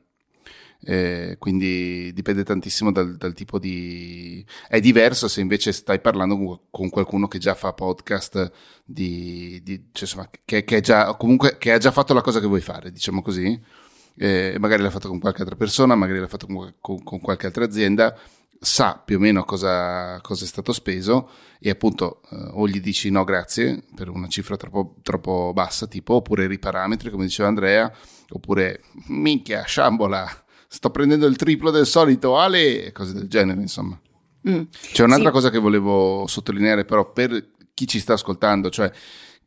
Eh, 0.82 1.36
quindi 1.40 2.14
dipende 2.14 2.44
tantissimo 2.44 2.92
dal, 2.92 3.18
dal, 3.18 3.34
tipo 3.34 3.60
di... 3.60 4.46
È 4.68 4.80
diverso 4.80 5.28
se 5.28 5.42
invece 5.42 5.74
stai 5.74 6.00
parlando 6.00 6.68
con 6.70 6.90
qualcuno 6.90 7.28
che 7.28 7.38
già 7.38 7.54
fa 7.54 7.74
podcast, 7.74 8.52
di, 8.86 9.60
di, 9.62 9.90
cioè 9.92 10.04
insomma, 10.04 10.30
che, 10.46 10.64
che, 10.64 10.80
già, 10.80 11.16
comunque, 11.16 11.58
che 11.58 11.74
ha 11.74 11.78
già 11.78 11.92
fatto 11.92 12.14
la 12.14 12.22
cosa 12.22 12.40
che 12.40 12.48
vuoi 12.48 12.62
fare, 12.62 12.92
diciamo 12.92 13.22
così. 13.22 13.62
Eh, 14.16 14.56
magari 14.60 14.82
l'ha 14.82 14.90
fatto 14.90 15.10
con 15.10 15.20
qualche 15.20 15.42
altra 15.42 15.56
persona, 15.56 15.96
magari 15.96 16.20
l'ha 16.20 16.28
fatto 16.28 16.46
con, 16.46 16.74
con, 16.80 17.04
con 17.04 17.20
qualche 17.20 17.46
altra 17.46 17.66
azienda, 17.66 18.18
sa 18.60 19.02
più 19.04 19.18
o 19.18 19.20
meno 19.20 19.44
cosa, 19.46 20.20
cosa 20.22 20.44
è 20.44 20.48
stato 20.48 20.74
speso 20.74 21.30
e 21.60 21.70
appunto 21.70 22.22
eh, 22.32 22.36
o 22.52 22.68
gli 22.68 22.82
dici 22.82 23.10
no 23.10 23.24
grazie 23.24 23.84
per 23.96 24.10
una 24.10 24.28
cifra 24.28 24.58
troppo, 24.58 24.96
troppo 25.02 25.52
bassa 25.54 25.88
tipo 25.88 26.16
oppure 26.16 26.48
riparametri 26.48 27.10
come 27.10 27.26
diceva 27.26 27.48
Andrea 27.48 27.92
oppure 28.30 28.82
minchia 29.08 29.64
sciambola 29.64 30.44
sto 30.72 30.92
prendendo 30.92 31.26
il 31.26 31.36
triplo 31.36 31.72
del 31.72 31.88
solito, 31.88 32.38
Ale, 32.38 32.92
cose 32.92 33.14
del 33.14 33.28
genere, 33.28 33.60
insomma. 33.60 34.00
Mm. 34.48 34.62
C'è 34.70 35.04
un'altra 35.04 35.30
sì. 35.30 35.34
cosa 35.34 35.50
che 35.50 35.58
volevo 35.58 36.26
sottolineare 36.28 36.86
però 36.86 37.12
per 37.12 37.54
chi 37.74 37.88
ci 37.88 38.00
sta 38.00 38.14
ascoltando, 38.14 38.70
cioè 38.70 38.92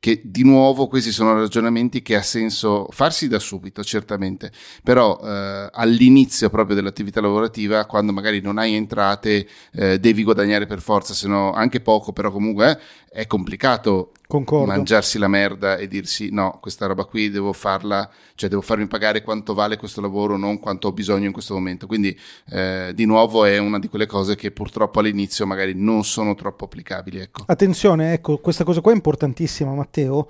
che 0.03 0.21
di 0.25 0.43
nuovo 0.43 0.89
questi 0.89 1.13
sono 1.13 1.33
ragionamenti 1.33 2.03
che 2.03 2.17
ha 2.17 2.23
senso 2.23 2.89
farsi 2.91 3.29
da 3.29 3.39
subito, 3.39 3.85
certamente, 3.85 4.51
però 4.83 5.17
eh, 5.23 5.69
all'inizio 5.71 6.51
proprio 6.51 6.75
dell'attività 6.75 7.21
lavorativa, 7.21 7.87
quando 7.87 8.13
magari 8.13 8.41
non 8.41 8.59
hai 8.59 8.75
entrate, 8.75 9.47
eh, 9.73 10.01
devi 10.01 10.25
guadagnare 10.25 10.67
per 10.67 10.81
forza, 10.81 11.15
se 11.15 11.29
no 11.29 11.53
anche 11.53 11.81
poco, 11.81 12.13
però 12.13 12.33
comunque 12.33 12.73
eh, 12.73 12.79
è 13.21 13.27
complicato 13.29 14.11
Concordo. 14.33 14.73
mangiarsi 14.73 15.19
la 15.19 15.29
merda 15.29 15.77
e 15.77 15.87
dirsi 15.87 16.31
no, 16.31 16.57
questa 16.59 16.87
roba 16.87 17.05
qui 17.05 17.29
devo 17.29 17.53
farla, 17.53 18.09
cioè 18.35 18.49
devo 18.49 18.63
farmi 18.63 18.87
pagare 18.87 19.23
quanto 19.23 19.53
vale 19.53 19.77
questo 19.77 20.01
lavoro, 20.01 20.39
non 20.39 20.59
quanto 20.59 20.89
ho 20.89 20.93
bisogno 20.93 21.27
in 21.27 21.33
questo 21.33 21.53
momento. 21.53 21.87
Quindi 21.87 22.19
eh, 22.49 22.93
di 22.95 23.05
nuovo 23.05 23.45
è 23.45 23.59
una 23.59 23.79
di 23.79 23.89
quelle 23.89 24.07
cose 24.07 24.35
che 24.35 24.51
purtroppo 24.51 25.01
all'inizio 25.01 25.45
magari 25.45 25.75
non 25.75 26.03
sono 26.05 26.35
troppo 26.35 26.65
applicabili. 26.65 27.19
Ecco. 27.19 27.43
Attenzione, 27.45 28.15
ecco, 28.15 28.39
questa 28.39 28.65
cosa 28.65 28.81
qua 28.81 28.93
è 28.93 28.95
importantissima 28.95 29.75
Matteo. 29.75 30.27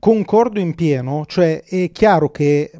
Concordo 0.00 0.58
in 0.58 0.74
pieno, 0.74 1.24
cioè 1.24 1.62
è 1.62 1.92
chiaro 1.92 2.32
che 2.32 2.72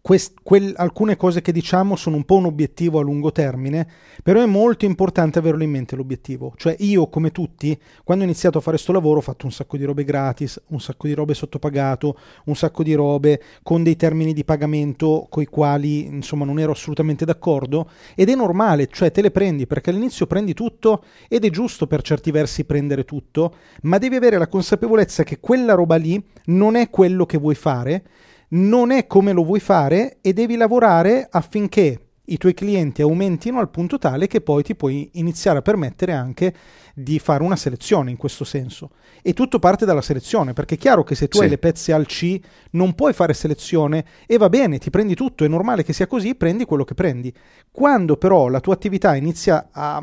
quest, 0.00 0.34
quel, 0.42 0.72
alcune 0.76 1.16
cose 1.16 1.42
che 1.42 1.52
diciamo 1.52 1.96
sono 1.96 2.16
un 2.16 2.24
po' 2.24 2.36
un 2.36 2.46
obiettivo 2.46 2.98
a 2.98 3.02
lungo 3.02 3.32
termine, 3.32 3.86
però 4.22 4.40
è 4.42 4.46
molto 4.46 4.84
importante 4.84 5.38
averlo 5.38 5.62
in 5.62 5.70
mente 5.70 5.96
l'obiettivo. 5.96 6.54
Cioè 6.56 6.76
io, 6.80 7.08
come 7.08 7.30
tutti, 7.30 7.78
quando 8.04 8.24
ho 8.24 8.26
iniziato 8.26 8.58
a 8.58 8.60
fare 8.60 8.76
questo 8.76 8.92
lavoro 8.92 9.18
ho 9.18 9.22
fatto 9.22 9.46
un 9.46 9.52
sacco 9.52 9.76
di 9.76 9.84
robe 9.84 10.04
gratis, 10.04 10.60
un 10.68 10.80
sacco 10.80 11.06
di 11.06 11.14
robe 11.14 11.34
sottopagato, 11.34 12.16
un 12.44 12.56
sacco 12.56 12.82
di 12.82 12.94
robe 12.94 13.42
con 13.62 13.82
dei 13.82 13.96
termini 13.96 14.32
di 14.32 14.44
pagamento 14.44 15.26
coi 15.28 15.46
quali 15.46 16.06
insomma 16.06 16.44
non 16.44 16.58
ero 16.58 16.72
assolutamente 16.72 17.24
d'accordo 17.24 17.90
ed 18.14 18.28
è 18.28 18.34
normale, 18.34 18.88
cioè 18.88 19.10
te 19.10 19.22
le 19.22 19.30
prendi 19.30 19.66
perché 19.66 19.90
all'inizio 19.90 20.26
prendi 20.26 20.54
tutto 20.54 21.04
ed 21.28 21.44
è 21.44 21.50
giusto 21.50 21.86
per 21.86 22.02
certi 22.02 22.30
versi 22.30 22.64
prendere 22.64 23.04
tutto, 23.04 23.54
ma 23.82 23.98
devi 23.98 24.16
avere 24.16 24.38
la 24.38 24.48
consapevolezza 24.48 25.22
che 25.24 25.40
quella 25.40 25.74
roba 25.74 25.96
lì 25.96 26.22
non 26.46 26.76
è 26.76 26.90
quello 26.90 27.26
che 27.26 27.38
vuoi 27.38 27.54
fare 27.54 28.04
non 28.50 28.90
è 28.90 29.06
come 29.06 29.32
lo 29.32 29.44
vuoi 29.44 29.60
fare 29.60 30.18
e 30.20 30.32
devi 30.32 30.56
lavorare 30.56 31.28
affinché 31.30 32.10
i 32.30 32.38
tuoi 32.38 32.54
clienti 32.54 33.02
aumentino 33.02 33.58
al 33.58 33.70
punto 33.70 33.98
tale 33.98 34.26
che 34.26 34.40
poi 34.40 34.62
ti 34.62 34.76
puoi 34.76 35.10
iniziare 35.14 35.58
a 35.58 35.62
permettere 35.62 36.12
anche 36.12 36.54
di 36.94 37.18
fare 37.18 37.42
una 37.42 37.56
selezione 37.56 38.10
in 38.10 38.16
questo 38.16 38.44
senso. 38.44 38.90
E 39.22 39.32
tutto 39.32 39.58
parte 39.58 39.84
dalla 39.84 40.00
selezione, 40.00 40.52
perché 40.52 40.76
è 40.76 40.78
chiaro 40.78 41.02
che 41.02 41.14
se 41.14 41.28
tu 41.28 41.38
sì. 41.38 41.44
hai 41.44 41.50
le 41.50 41.58
pezze 41.58 41.92
al 41.92 42.06
C 42.06 42.38
non 42.72 42.94
puoi 42.94 43.12
fare 43.12 43.34
selezione 43.34 44.04
e 44.26 44.36
va 44.36 44.48
bene, 44.48 44.78
ti 44.78 44.90
prendi 44.90 45.14
tutto, 45.14 45.44
è 45.44 45.48
normale 45.48 45.82
che 45.82 45.92
sia 45.92 46.06
così, 46.06 46.34
prendi 46.36 46.64
quello 46.64 46.84
che 46.84 46.94
prendi. 46.94 47.32
Quando 47.70 48.16
però 48.16 48.48
la 48.48 48.60
tua 48.60 48.74
attività 48.74 49.16
inizia 49.16 49.68
a 49.72 50.00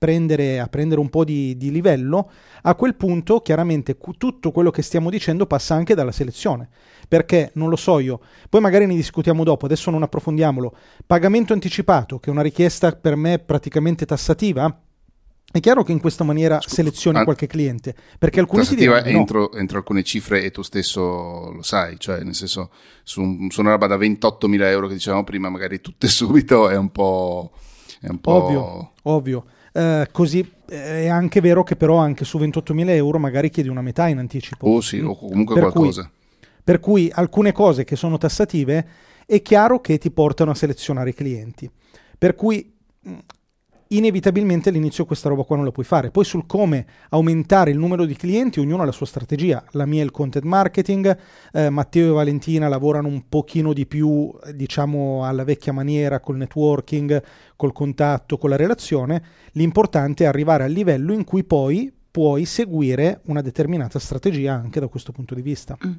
prendere, 0.00 0.58
a 0.58 0.66
prendere 0.66 0.98
un 0.98 1.10
po' 1.10 1.24
di, 1.24 1.58
di, 1.58 1.70
livello, 1.70 2.30
a 2.62 2.74
quel 2.74 2.94
punto 2.94 3.40
chiaramente 3.40 3.98
tutto 4.16 4.50
quello 4.50 4.70
che 4.70 4.80
stiamo 4.80 5.10
dicendo 5.10 5.44
passa 5.44 5.74
anche 5.74 5.94
dalla 5.94 6.10
selezione. 6.10 6.70
Perché, 7.06 7.50
non 7.54 7.68
lo 7.68 7.76
so 7.76 7.98
io, 7.98 8.20
poi 8.48 8.62
magari 8.62 8.86
ne 8.86 8.94
discutiamo 8.94 9.44
dopo, 9.44 9.66
adesso 9.66 9.90
non 9.90 10.02
approfondiamolo. 10.02 10.74
Pagamento 11.06 11.52
anticipato, 11.52 12.18
che 12.18 12.30
è 12.30 12.32
una 12.32 12.40
richiesta 12.40 12.92
per 12.92 13.14
me 13.14 13.40
praticamente 13.40 14.06
tassativa, 14.06 14.74
è 15.52 15.60
chiaro 15.60 15.82
che 15.82 15.92
in 15.92 16.00
questa 16.00 16.24
maniera 16.24 16.62
Scusa, 16.62 16.76
selezioni 16.76 17.22
qualche 17.22 17.46
cliente, 17.46 17.94
perché 18.18 18.40
alcuni 18.40 18.64
ti 18.64 18.76
dicono 18.76 19.02
entro, 19.02 19.50
no. 19.52 19.58
entro 19.58 19.76
alcune 19.76 20.02
cifre 20.02 20.42
e 20.42 20.50
tu 20.50 20.62
stesso 20.62 21.50
lo 21.52 21.62
sai, 21.62 21.98
cioè 21.98 22.22
nel 22.22 22.34
senso 22.34 22.70
su, 23.02 23.20
un, 23.20 23.50
su 23.50 23.60
una 23.60 23.72
roba 23.72 23.86
da 23.86 23.98
28.000 23.98 24.62
euro 24.62 24.86
che 24.86 24.94
dicevamo 24.94 25.24
prima, 25.24 25.50
magari 25.50 25.82
tutte 25.82 26.08
subito 26.08 26.70
è 26.70 26.76
un 26.76 26.90
po'... 26.90 27.50
È 28.00 28.08
un 28.08 28.18
po'... 28.18 28.30
Ovvio, 28.30 28.92
ovvio. 29.02 29.44
Eh, 29.72 30.08
così 30.10 30.40
eh, 30.68 31.04
è 31.04 31.08
anche 31.08 31.40
vero 31.40 31.62
che 31.62 31.76
però 31.76 31.96
anche 31.96 32.24
su 32.24 32.38
28.000 32.38 32.88
euro 32.90 33.18
magari 33.18 33.50
chiedi 33.50 33.68
una 33.68 33.82
metà 33.82 34.08
in 34.08 34.18
anticipo. 34.18 34.66
Oh 34.66 34.80
sì, 34.80 34.98
o 35.00 35.16
comunque 35.16 35.54
per 35.54 35.70
qualcosa. 35.70 36.02
Cui, 36.02 36.48
per 36.62 36.80
cui 36.80 37.10
alcune 37.12 37.52
cose 37.52 37.84
che 37.84 37.96
sono 37.96 38.18
tassative 38.18 38.86
è 39.26 39.42
chiaro 39.42 39.80
che 39.80 39.98
ti 39.98 40.10
portano 40.10 40.50
a 40.50 40.54
selezionare 40.54 41.10
i 41.10 41.14
clienti. 41.14 41.70
Per 42.18 42.34
cui 42.34 42.72
inevitabilmente 43.92 44.68
all'inizio 44.68 45.04
questa 45.04 45.28
roba 45.28 45.42
qua 45.42 45.56
non 45.56 45.64
la 45.64 45.72
puoi 45.72 45.84
fare. 45.84 46.10
Poi 46.10 46.24
sul 46.24 46.46
come 46.46 46.86
aumentare 47.10 47.70
il 47.70 47.78
numero 47.78 48.04
di 48.04 48.14
clienti, 48.14 48.60
ognuno 48.60 48.82
ha 48.82 48.86
la 48.86 48.92
sua 48.92 49.06
strategia. 49.06 49.64
La 49.72 49.86
mia 49.86 50.02
è 50.02 50.04
il 50.04 50.10
content 50.10 50.44
marketing, 50.44 51.16
eh, 51.52 51.70
Matteo 51.70 52.10
e 52.10 52.14
Valentina 52.14 52.68
lavorano 52.68 53.08
un 53.08 53.28
pochino 53.28 53.72
di 53.72 53.86
più, 53.86 54.32
diciamo, 54.54 55.24
alla 55.24 55.44
vecchia 55.44 55.72
maniera, 55.72 56.20
col 56.20 56.36
networking, 56.36 57.22
col 57.56 57.72
contatto, 57.72 58.38
con 58.38 58.50
la 58.50 58.56
relazione. 58.56 59.22
L'importante 59.52 60.24
è 60.24 60.26
arrivare 60.26 60.64
al 60.64 60.72
livello 60.72 61.12
in 61.12 61.24
cui 61.24 61.44
poi 61.44 61.92
puoi 62.10 62.44
seguire 62.44 63.20
una 63.26 63.40
determinata 63.40 63.98
strategia 63.98 64.54
anche 64.54 64.80
da 64.80 64.88
questo 64.88 65.12
punto 65.12 65.34
di 65.34 65.42
vista. 65.42 65.76
Mm. 65.84 65.92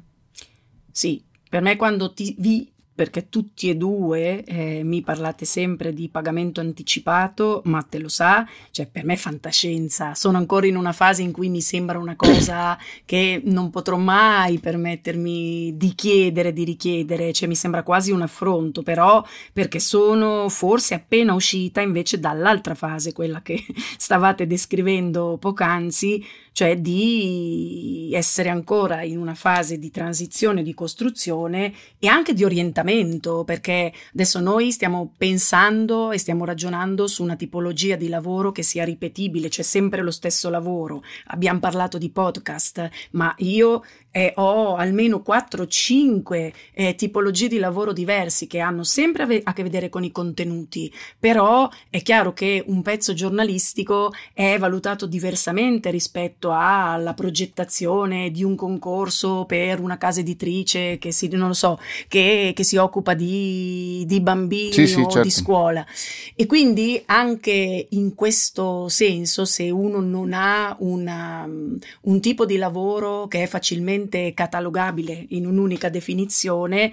Sì, 0.90 1.24
per 1.48 1.62
me 1.62 1.76
quando 1.76 2.12
ti 2.12 2.34
vi 2.38 2.71
perché 2.94 3.28
tutti 3.28 3.70
e 3.70 3.76
due 3.76 4.44
eh, 4.44 4.82
mi 4.84 5.00
parlate 5.02 5.44
sempre 5.44 5.92
di 5.92 6.08
pagamento 6.08 6.60
anticipato, 6.60 7.62
ma 7.64 7.82
te 7.82 7.98
lo 7.98 8.08
sa, 8.08 8.46
cioè 8.70 8.86
per 8.86 9.04
me 9.04 9.14
è 9.14 9.16
fantascienza, 9.16 10.14
sono 10.14 10.36
ancora 10.36 10.66
in 10.66 10.76
una 10.76 10.92
fase 10.92 11.22
in 11.22 11.32
cui 11.32 11.48
mi 11.48 11.60
sembra 11.60 11.98
una 11.98 12.16
cosa 12.16 12.78
che 13.04 13.40
non 13.44 13.70
potrò 13.70 13.96
mai 13.96 14.58
permettermi 14.58 15.76
di 15.76 15.94
chiedere, 15.94 16.52
di 16.52 16.64
richiedere, 16.64 17.32
cioè 17.32 17.48
mi 17.48 17.54
sembra 17.56 17.82
quasi 17.82 18.10
un 18.10 18.22
affronto, 18.22 18.82
però 18.82 19.24
perché 19.52 19.80
sono 19.80 20.48
forse 20.48 20.94
appena 20.94 21.34
uscita 21.34 21.80
invece 21.80 22.20
dall'altra 22.20 22.74
fase, 22.74 23.12
quella 23.12 23.40
che 23.42 23.64
stavate 23.96 24.46
descrivendo 24.46 25.38
poc'anzi, 25.38 26.24
cioè 26.52 26.76
di 26.76 28.10
essere 28.14 28.50
ancora 28.50 29.02
in 29.02 29.18
una 29.18 29.34
fase 29.34 29.78
di 29.78 29.90
transizione, 29.90 30.62
di 30.62 30.74
costruzione 30.74 31.72
e 31.98 32.06
anche 32.06 32.34
di 32.34 32.44
orientamento, 32.44 33.42
perché 33.44 33.92
adesso 34.12 34.38
noi 34.40 34.70
stiamo 34.70 35.12
pensando 35.16 36.12
e 36.12 36.18
stiamo 36.18 36.44
ragionando 36.44 37.06
su 37.06 37.22
una 37.22 37.36
tipologia 37.36 37.96
di 37.96 38.08
lavoro 38.08 38.52
che 38.52 38.62
sia 38.62 38.84
ripetibile, 38.84 39.48
cioè 39.48 39.64
sempre 39.64 40.02
lo 40.02 40.10
stesso 40.10 40.50
lavoro. 40.50 41.02
Abbiamo 41.26 41.58
parlato 41.58 41.98
di 41.98 42.10
podcast, 42.10 42.88
ma 43.12 43.34
io 43.38 43.82
eh, 44.12 44.32
ho 44.36 44.76
almeno 44.76 45.22
4-5 45.26 46.52
eh, 46.74 46.94
tipologie 46.94 47.48
di 47.48 47.58
lavoro 47.58 47.92
diversi 47.92 48.46
che 48.46 48.60
hanno 48.60 48.84
sempre 48.84 49.22
a, 49.22 49.26
ve- 49.26 49.40
a, 49.42 49.52
che 49.52 49.62
vedere 49.62 49.88
con 49.88 50.04
i 50.04 50.12
contenuti, 50.12 50.92
però 51.18 51.68
è 51.88 52.02
chiaro 52.02 52.32
che 52.32 52.62
un 52.66 52.82
pezzo 52.82 53.14
giornalistico 53.14 54.12
è 54.34 54.58
valutato 54.58 55.06
diversamente 55.06 55.90
rispetto 55.90 56.41
alla 56.50 57.14
progettazione 57.14 58.30
di 58.30 58.42
un 58.42 58.56
concorso 58.56 59.44
per 59.46 59.78
una 59.80 59.98
casa 59.98 60.20
editrice 60.20 60.98
che 60.98 61.12
si, 61.12 61.28
non 61.28 61.48
lo 61.48 61.54
so, 61.54 61.78
che, 62.08 62.52
che 62.54 62.64
si 62.64 62.76
occupa 62.76 63.14
di, 63.14 64.02
di 64.06 64.20
bambini 64.20 64.72
sì, 64.72 64.86
sì, 64.86 64.98
o 65.00 65.04
certo. 65.04 65.22
di 65.22 65.30
scuola. 65.30 65.86
E 66.34 66.46
quindi 66.46 67.00
anche 67.06 67.86
in 67.90 68.14
questo 68.14 68.88
senso, 68.88 69.44
se 69.44 69.70
uno 69.70 70.00
non 70.00 70.32
ha 70.32 70.74
una, 70.80 71.48
un 71.48 72.20
tipo 72.20 72.44
di 72.44 72.56
lavoro 72.56 73.28
che 73.28 73.42
è 73.42 73.46
facilmente 73.46 74.32
catalogabile 74.34 75.26
in 75.28 75.46
un'unica 75.46 75.88
definizione, 75.88 76.92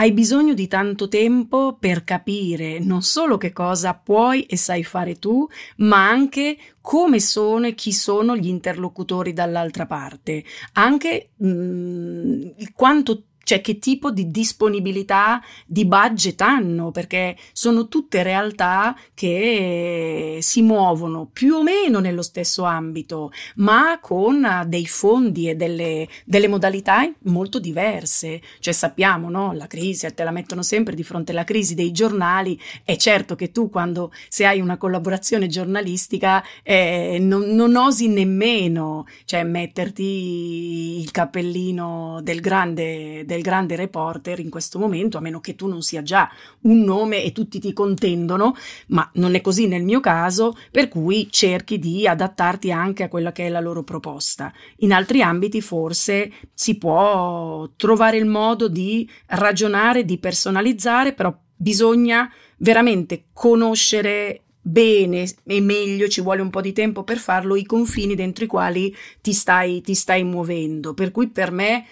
hai 0.00 0.12
bisogno 0.12 0.54
di 0.54 0.66
tanto 0.66 1.08
tempo 1.08 1.76
per 1.78 2.04
capire 2.04 2.78
non 2.78 3.02
solo 3.02 3.36
che 3.36 3.52
cosa 3.52 3.92
puoi 3.92 4.44
e 4.44 4.56
sai 4.56 4.82
fare 4.82 5.18
tu, 5.18 5.46
ma 5.76 6.08
anche 6.08 6.56
come 6.80 7.20
sono 7.20 7.66
e 7.66 7.74
chi 7.74 7.92
sono 7.92 8.34
gli 8.34 8.48
interlocutori 8.48 9.34
dall'altra 9.34 9.84
parte, 9.84 10.42
anche 10.72 11.32
mh, 11.36 11.48
mm, 11.48 12.48
quanto 12.74 13.24
cioè 13.42 13.60
che 13.60 13.78
tipo 13.78 14.10
di 14.10 14.30
disponibilità 14.30 15.42
di 15.66 15.84
budget 15.86 16.40
hanno, 16.40 16.90
perché 16.90 17.36
sono 17.52 17.88
tutte 17.88 18.22
realtà 18.22 18.96
che 19.14 20.38
si 20.40 20.62
muovono 20.62 21.28
più 21.32 21.54
o 21.54 21.62
meno 21.62 22.00
nello 22.00 22.22
stesso 22.22 22.64
ambito, 22.64 23.32
ma 23.56 23.98
con 24.00 24.64
dei 24.66 24.86
fondi 24.86 25.48
e 25.48 25.54
delle, 25.56 26.08
delle 26.24 26.48
modalità 26.48 27.10
molto 27.24 27.58
diverse. 27.58 28.40
Cioè 28.58 28.72
sappiamo, 28.72 29.30
no? 29.30 29.52
La 29.52 29.66
crisi, 29.66 30.12
te 30.14 30.24
la 30.24 30.30
mettono 30.30 30.62
sempre 30.62 30.94
di 30.94 31.02
fronte 31.02 31.32
alla 31.32 31.44
crisi 31.44 31.74
dei 31.74 31.92
giornali, 31.92 32.58
è 32.84 32.96
certo 32.96 33.34
che 33.34 33.50
tu 33.50 33.70
quando 33.70 34.12
se 34.28 34.46
hai 34.46 34.60
una 34.60 34.76
collaborazione 34.76 35.46
giornalistica 35.46 36.44
eh, 36.62 37.18
non, 37.20 37.48
non 37.50 37.76
osi 37.76 38.08
nemmeno 38.08 39.06
cioè, 39.24 39.42
metterti 39.44 40.98
il 41.00 41.10
cappellino 41.10 42.20
del 42.22 42.40
grande, 42.40 43.24
del 43.34 43.42
grande 43.42 43.76
reporter 43.76 44.40
in 44.40 44.50
questo 44.50 44.78
momento, 44.80 45.16
a 45.16 45.20
meno 45.20 45.40
che 45.40 45.54
tu 45.54 45.68
non 45.68 45.82
sia 45.82 46.02
già 46.02 46.28
un 46.62 46.80
nome 46.80 47.22
e 47.22 47.30
tutti 47.30 47.60
ti 47.60 47.72
contendono, 47.72 48.56
ma 48.88 49.08
non 49.14 49.36
è 49.36 49.40
così 49.40 49.68
nel 49.68 49.84
mio 49.84 50.00
caso, 50.00 50.56
per 50.72 50.88
cui 50.88 51.28
cerchi 51.30 51.78
di 51.78 52.08
adattarti 52.08 52.72
anche 52.72 53.04
a 53.04 53.08
quella 53.08 53.30
che 53.30 53.46
è 53.46 53.48
la 53.48 53.60
loro 53.60 53.84
proposta. 53.84 54.52
In 54.78 54.92
altri 54.92 55.22
ambiti 55.22 55.60
forse 55.60 56.32
si 56.52 56.76
può 56.76 57.68
trovare 57.76 58.16
il 58.16 58.26
modo 58.26 58.68
di 58.68 59.08
ragionare, 59.26 60.04
di 60.04 60.18
personalizzare, 60.18 61.12
però 61.12 61.32
bisogna 61.54 62.28
veramente 62.56 63.26
conoscere 63.32 64.42
bene 64.62 65.26
e 65.44 65.60
meglio, 65.60 66.08
ci 66.08 66.20
vuole 66.20 66.42
un 66.42 66.50
po' 66.50 66.60
di 66.60 66.72
tempo 66.72 67.02
per 67.04 67.18
farlo, 67.18 67.56
i 67.56 67.64
confini 67.64 68.14
dentro 68.14 68.44
i 68.44 68.48
quali 68.48 68.94
ti 69.20 69.32
stai, 69.32 69.80
ti 69.80 69.94
stai 69.94 70.24
muovendo. 70.24 70.94
Per 70.94 71.10
cui 71.10 71.28
per 71.28 71.50
me 71.50 71.86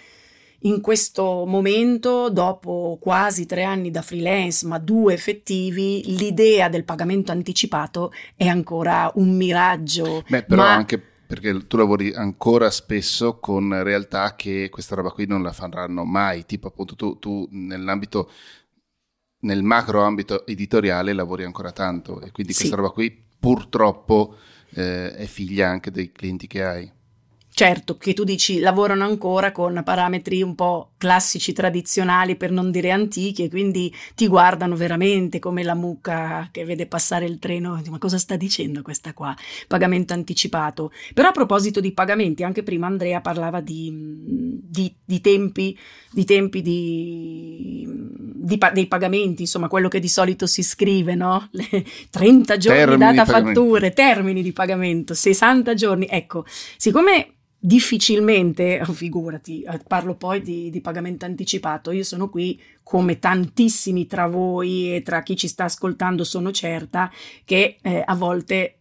in 0.62 0.80
questo 0.80 1.44
momento, 1.46 2.30
dopo 2.30 2.98
quasi 3.00 3.46
tre 3.46 3.62
anni 3.62 3.90
da 3.90 4.02
freelance, 4.02 4.66
ma 4.66 4.78
due 4.78 5.14
effettivi, 5.14 6.16
l'idea 6.16 6.68
del 6.68 6.84
pagamento 6.84 7.30
anticipato 7.30 8.12
è 8.34 8.46
ancora 8.46 9.10
un 9.14 9.36
miraggio. 9.36 10.24
Beh, 10.28 10.42
però 10.44 10.62
ma... 10.62 10.74
anche 10.74 11.00
perché 11.28 11.66
tu 11.66 11.76
lavori 11.76 12.12
ancora 12.14 12.70
spesso 12.70 13.38
con 13.38 13.82
realtà 13.82 14.34
che 14.34 14.70
questa 14.70 14.94
roba 14.94 15.10
qui 15.10 15.26
non 15.26 15.42
la 15.42 15.52
faranno 15.52 16.04
mai, 16.04 16.46
tipo 16.46 16.68
appunto 16.68 16.96
tu, 16.96 17.18
tu 17.18 17.46
nell'ambito, 17.50 18.30
nel 19.40 19.62
macro 19.62 20.02
ambito 20.02 20.46
editoriale 20.46 21.12
lavori 21.12 21.44
ancora 21.44 21.70
tanto 21.70 22.22
e 22.22 22.32
quindi 22.32 22.54
questa 22.54 22.74
sì. 22.74 22.80
roba 22.80 22.90
qui 22.90 23.26
purtroppo 23.38 24.36
eh, 24.70 25.14
è 25.14 25.26
figlia 25.26 25.68
anche 25.68 25.90
dei 25.90 26.10
clienti 26.10 26.46
che 26.46 26.64
hai. 26.64 26.92
Certo, 27.58 27.96
che 27.96 28.14
tu 28.14 28.22
dici 28.22 28.60
lavorano 28.60 29.02
ancora 29.02 29.50
con 29.50 29.82
parametri 29.84 30.42
un 30.42 30.54
po' 30.54 30.92
classici, 30.96 31.52
tradizionali, 31.52 32.36
per 32.36 32.52
non 32.52 32.70
dire 32.70 32.92
antichi, 32.92 33.42
e 33.42 33.50
quindi 33.50 33.92
ti 34.14 34.28
guardano 34.28 34.76
veramente 34.76 35.40
come 35.40 35.64
la 35.64 35.74
mucca 35.74 36.50
che 36.52 36.64
vede 36.64 36.86
passare 36.86 37.24
il 37.24 37.40
treno. 37.40 37.82
Ma 37.88 37.98
cosa 37.98 38.16
sta 38.16 38.36
dicendo 38.36 38.82
questa 38.82 39.12
qua? 39.12 39.36
Pagamento 39.66 40.12
anticipato. 40.12 40.92
Però 41.12 41.30
a 41.30 41.32
proposito 41.32 41.80
di 41.80 41.90
pagamenti, 41.90 42.44
anche 42.44 42.62
prima 42.62 42.86
Andrea 42.86 43.20
parlava 43.20 43.60
di, 43.60 43.90
di, 43.92 44.94
di 45.04 45.20
tempi, 45.20 45.76
di 46.12 46.24
tempi 46.24 46.62
di, 46.62 47.84
dei 47.90 48.86
pagamenti, 48.86 49.42
insomma, 49.42 49.66
quello 49.66 49.88
che 49.88 49.98
di 49.98 50.08
solito 50.08 50.46
si 50.46 50.62
scrive, 50.62 51.16
no? 51.16 51.48
Le 51.50 51.84
30 52.08 52.56
giorni 52.56 52.78
termini 52.78 53.16
data 53.16 53.24
fatture, 53.24 53.92
termini 53.92 54.42
di 54.44 54.52
pagamento, 54.52 55.12
60 55.12 55.74
giorni. 55.74 56.06
Ecco, 56.08 56.44
siccome 56.76 57.32
difficilmente, 57.58 58.80
figurati, 58.92 59.62
eh, 59.62 59.80
parlo 59.86 60.14
poi 60.14 60.40
di, 60.42 60.70
di, 60.70 60.80
pagamento 60.80 61.24
anticipato, 61.24 61.90
io 61.90 62.04
sono 62.04 62.28
qui 62.28 62.60
come 62.82 63.18
tantissimi 63.18 64.06
tra 64.06 64.28
voi 64.28 64.94
e 64.94 65.02
tra 65.02 65.22
chi 65.22 65.36
ci 65.36 65.48
sta 65.48 65.64
ascoltando, 65.64 66.24
sono 66.24 66.52
certa 66.52 67.10
che 67.44 67.78
eh, 67.82 68.02
a 68.04 68.14
volte 68.14 68.74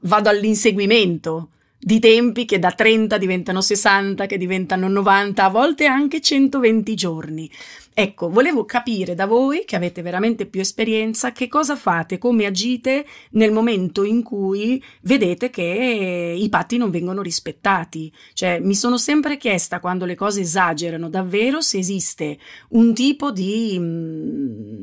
vado 0.00 0.28
all'inseguimento 0.28 1.50
di 1.78 1.98
tempi 1.98 2.44
che 2.44 2.58
da 2.58 2.72
30 2.72 3.16
diventano 3.16 3.60
60, 3.60 4.26
che 4.26 4.38
diventano 4.38 4.88
90, 4.88 5.44
a 5.44 5.48
volte 5.48 5.86
anche 5.86 6.20
120 6.20 6.94
giorni. 6.94 7.50
Ecco, 7.98 8.28
volevo 8.28 8.66
capire 8.66 9.14
da 9.14 9.24
voi, 9.24 9.64
che 9.64 9.74
avete 9.74 10.02
veramente 10.02 10.44
più 10.44 10.60
esperienza, 10.60 11.32
che 11.32 11.48
cosa 11.48 11.76
fate, 11.76 12.18
come 12.18 12.44
agite 12.44 13.06
nel 13.30 13.52
momento 13.52 14.04
in 14.04 14.22
cui 14.22 14.84
vedete 15.00 15.48
che 15.48 16.36
i 16.38 16.48
patti 16.50 16.76
non 16.76 16.90
vengono 16.90 17.22
rispettati. 17.22 18.12
Cioè, 18.34 18.60
mi 18.60 18.74
sono 18.74 18.98
sempre 18.98 19.38
chiesta 19.38 19.80
quando 19.80 20.04
le 20.04 20.14
cose 20.14 20.42
esagerano 20.42 21.08
davvero 21.08 21.62
se 21.62 21.78
esiste 21.78 22.36
un 22.72 22.92
tipo 22.92 23.32
di... 23.32 23.78
Mh, 23.78 23.84
mm, 23.84 24.82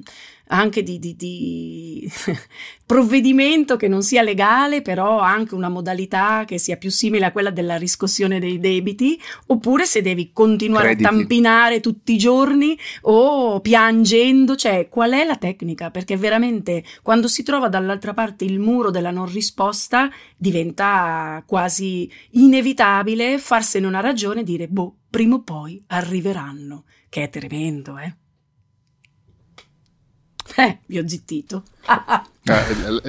anche 0.54 0.84
di, 0.84 1.00
di, 1.00 1.16
di 1.16 2.12
provvedimento 2.86 3.76
che 3.76 3.88
non 3.88 4.04
sia 4.04 4.22
legale, 4.22 4.82
però 4.84 5.20
anche 5.20 5.56
una 5.56 5.70
modalità 5.70 6.46
che 6.46 6.60
sia 6.60 6.78
più 6.78 6.92
simile 6.92 7.26
a 7.26 7.32
quella 7.32 7.50
della 7.50 7.76
riscossione 7.76 8.39
dei 8.39 8.60
debiti, 8.60 9.20
oppure 9.48 9.86
se 9.86 10.02
devi 10.02 10.32
continuare 10.32 10.96
Crediti. 10.96 11.06
a 11.06 11.10
tampinare 11.10 11.80
tutti 11.80 12.13
i 12.13 12.18
giorni 12.18 12.78
o 13.02 13.60
piangendo, 13.62 14.56
cioè 14.56 14.89
qual 14.89 15.12
è 15.13 15.24
la 15.24 15.38
tecnica? 15.38 15.89
Perché 15.89 16.18
veramente 16.18 16.84
quando 17.02 17.28
si 17.28 17.42
trova 17.42 17.68
dall'altra 17.68 18.13
parte 18.13 18.46
il 18.46 18.60
muro 18.60 18.92
della 18.92 19.12
non 19.12 19.32
risposta 19.32 20.12
diventa 20.38 21.44
quasi 21.48 22.10
inevitabile 22.32 23.39
farsene 23.39 23.88
una 23.88 24.02
ragione 24.02 24.42
e 24.42 24.44
dire 24.44 24.68
boh, 24.68 24.98
prima 25.10 25.36
o 25.36 25.42
poi 25.42 25.84
arriveranno, 25.88 26.86
che 27.10 27.24
è 27.24 27.30
tremendo, 27.30 27.98
eh. 27.98 28.22
Eh, 30.56 30.80
vi 30.86 31.00
ho 31.00 31.08
zittito. 31.08 31.63
ah, 31.86 32.24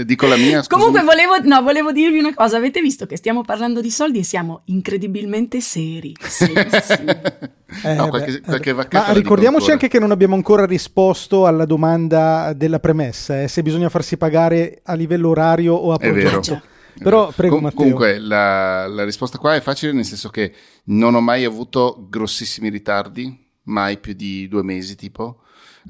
dico 0.04 0.26
la 0.26 0.36
mia. 0.36 0.62
Scusami. 0.62 0.68
Comunque 0.68 1.02
volevo, 1.02 1.38
no, 1.42 1.62
volevo, 1.62 1.92
dirvi 1.92 2.18
una 2.18 2.34
cosa. 2.34 2.56
Avete 2.56 2.80
visto 2.80 3.06
che 3.06 3.16
stiamo 3.16 3.42
parlando 3.42 3.80
di 3.80 3.90
soldi 3.90 4.20
e 4.20 4.24
siamo 4.24 4.62
incredibilmente 4.66 5.60
seri. 5.60 6.14
eh, 7.84 7.94
no, 7.94 8.08
qualche, 8.08 8.40
qualche 8.40 8.72
Ma 8.72 9.12
ricordiamoci 9.12 9.70
anche 9.70 9.88
che 9.88 9.98
non 9.98 10.10
abbiamo 10.10 10.34
ancora 10.34 10.64
risposto 10.64 11.46
alla 11.46 11.66
domanda 11.66 12.52
della 12.54 12.80
premessa, 12.80 13.42
eh, 13.42 13.48
se 13.48 13.62
bisogna 13.62 13.88
farsi 13.88 14.16
pagare 14.16 14.80
a 14.84 14.94
livello 14.94 15.28
orario 15.28 15.74
o 15.74 15.92
a 15.92 15.98
progetto. 15.98 16.62
Però 16.96 17.32
prego, 17.34 17.58
Com- 17.58 17.74
comunque 17.74 18.18
la, 18.18 18.86
la 18.86 19.04
risposta 19.04 19.36
qua 19.36 19.56
è 19.56 19.60
facile 19.60 19.92
nel 19.92 20.04
senso 20.04 20.28
che 20.28 20.54
non 20.84 21.14
ho 21.14 21.20
mai 21.20 21.44
avuto 21.44 22.06
grossissimi 22.08 22.68
ritardi, 22.68 23.36
mai 23.64 23.98
più 23.98 24.12
di 24.12 24.46
due 24.46 24.62
mesi 24.62 24.94
tipo 24.94 25.40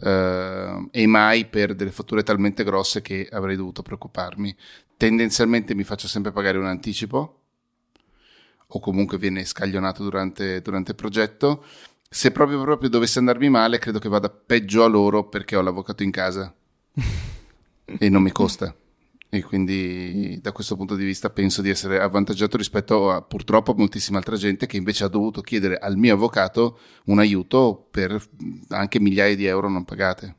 eh, 0.02 0.88
e 0.90 1.06
mai 1.06 1.46
per 1.46 1.74
delle 1.74 1.90
fatture 1.92 2.22
talmente 2.22 2.64
grosse 2.64 3.02
che 3.02 3.28
avrei 3.30 3.56
dovuto 3.56 3.82
preoccuparmi. 3.82 4.54
Tendenzialmente 4.96 5.74
mi 5.74 5.84
faccio 5.84 6.08
sempre 6.08 6.32
pagare 6.32 6.58
un 6.58 6.66
anticipo 6.66 7.40
o 8.66 8.80
comunque 8.80 9.18
viene 9.18 9.44
scaglionato 9.44 10.02
durante, 10.02 10.60
durante 10.62 10.92
il 10.92 10.96
progetto. 10.96 11.64
Se 12.08 12.30
proprio, 12.30 12.60
proprio 12.60 12.88
dovesse 12.88 13.18
andarmi 13.18 13.48
male, 13.48 13.78
credo 13.78 13.98
che 13.98 14.08
vada 14.08 14.30
peggio 14.30 14.84
a 14.84 14.88
loro 14.88 15.28
perché 15.28 15.56
ho 15.56 15.62
l'avvocato 15.62 16.02
in 16.02 16.10
casa 16.10 16.52
e 17.84 18.08
non 18.08 18.22
mi 18.22 18.30
costa. 18.30 18.74
E 19.36 19.42
quindi 19.42 20.38
da 20.40 20.52
questo 20.52 20.76
punto 20.76 20.94
di 20.94 21.04
vista 21.04 21.28
penso 21.28 21.60
di 21.60 21.68
essere 21.68 22.00
avvantaggiato 22.00 22.56
rispetto 22.56 23.10
a 23.10 23.20
purtroppo 23.20 23.72
a 23.72 23.74
moltissima 23.76 24.18
altra 24.18 24.36
gente 24.36 24.66
che 24.66 24.76
invece 24.76 25.02
ha 25.02 25.08
dovuto 25.08 25.40
chiedere 25.40 25.76
al 25.76 25.96
mio 25.96 26.14
avvocato 26.14 26.78
un 27.06 27.18
aiuto 27.18 27.88
per 27.90 28.16
anche 28.68 29.00
migliaia 29.00 29.34
di 29.34 29.46
euro 29.46 29.68
non 29.68 29.84
pagate. 29.84 30.36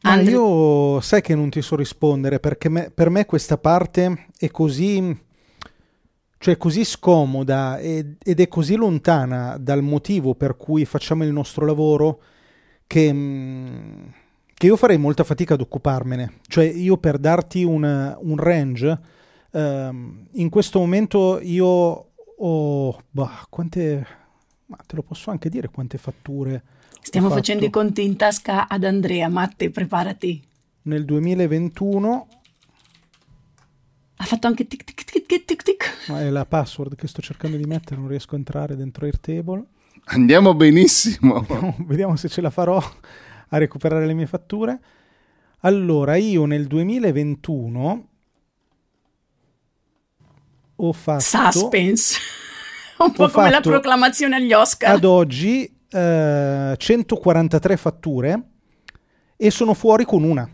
Ma 0.00 0.20
io 0.20 1.00
sai 1.00 1.20
che 1.20 1.34
non 1.34 1.50
ti 1.50 1.60
so 1.60 1.76
rispondere 1.76 2.40
perché 2.40 2.68
me, 2.68 2.90
per 2.90 3.10
me 3.10 3.26
questa 3.26 3.58
parte 3.58 4.28
è 4.38 4.50
così, 4.50 5.18
cioè 6.38 6.56
così 6.56 6.84
scomoda 6.84 7.78
ed, 7.78 8.16
ed, 8.22 8.40
è 8.40 8.48
così 8.48 8.76
lontana 8.76 9.56
dal 9.58 9.82
motivo 9.82 10.34
per 10.34 10.56
cui 10.56 10.84
facciamo 10.84 11.24
il 11.24 11.32
nostro 11.32 11.64
lavoro 11.64 12.20
che, 12.86 13.12
che 14.64 14.70
io 14.70 14.76
farei 14.76 14.96
molta 14.96 15.24
fatica 15.24 15.54
ad 15.54 15.60
occuparmene. 15.60 16.40
Cioè 16.48 16.64
io 16.64 16.96
per 16.96 17.18
darti 17.18 17.64
un, 17.64 18.16
un 18.18 18.36
range, 18.38 18.98
ehm, 19.52 20.28
in 20.32 20.48
questo 20.48 20.78
momento 20.78 21.38
io 21.42 22.12
ho... 22.38 23.02
Bah, 23.10 23.46
quante... 23.50 24.06
Ma 24.66 24.78
te 24.86 24.96
lo 24.96 25.02
posso 25.02 25.30
anche 25.30 25.50
dire 25.50 25.68
quante 25.68 25.98
fatture 25.98 26.62
Stiamo 27.02 27.28
facendo 27.28 27.66
i 27.66 27.70
conti 27.70 28.02
in 28.02 28.16
tasca 28.16 28.66
ad 28.66 28.82
Andrea. 28.84 29.28
Matte, 29.28 29.68
preparati. 29.70 30.42
Nel 30.82 31.04
2021 31.04 32.28
ha 34.16 34.24
fatto 34.24 34.46
anche 34.46 34.66
tic 34.66 34.84
tic 34.84 35.04
tic 35.04 35.26
tic 35.26 35.44
tic 35.44 35.62
tic. 35.62 36.06
Ma 36.08 36.22
è 36.22 36.30
la 36.30 36.46
password 36.46 36.94
che 36.94 37.06
sto 37.06 37.20
cercando 37.20 37.58
di 37.58 37.64
mettere, 37.64 38.00
non 38.00 38.08
riesco 38.08 38.34
a 38.34 38.38
entrare 38.38 38.74
dentro 38.74 39.04
Airtable. 39.04 39.62
Andiamo 40.04 40.54
benissimo. 40.54 41.40
Vediamo, 41.40 41.76
vediamo 41.80 42.16
se 42.16 42.30
ce 42.30 42.40
la 42.40 42.50
farò 42.50 42.82
a 43.54 43.58
recuperare 43.58 44.04
le 44.04 44.14
mie 44.14 44.26
fatture. 44.26 44.80
Allora, 45.60 46.16
io 46.16 46.44
nel 46.44 46.66
2021 46.66 48.08
ho 50.76 50.92
fatto... 50.92 51.20
Suspense! 51.20 52.18
Un 52.98 53.12
po' 53.12 53.28
come 53.28 53.50
la 53.50 53.60
proclamazione 53.60 54.36
agli 54.36 54.52
Oscar. 54.52 54.94
Ad 54.94 55.04
oggi 55.04 55.72
143 55.88 57.72
eh, 57.72 57.76
fatture 57.76 58.42
e 59.36 59.50
sono 59.50 59.74
fuori 59.74 60.04
con 60.04 60.22
una. 60.22 60.48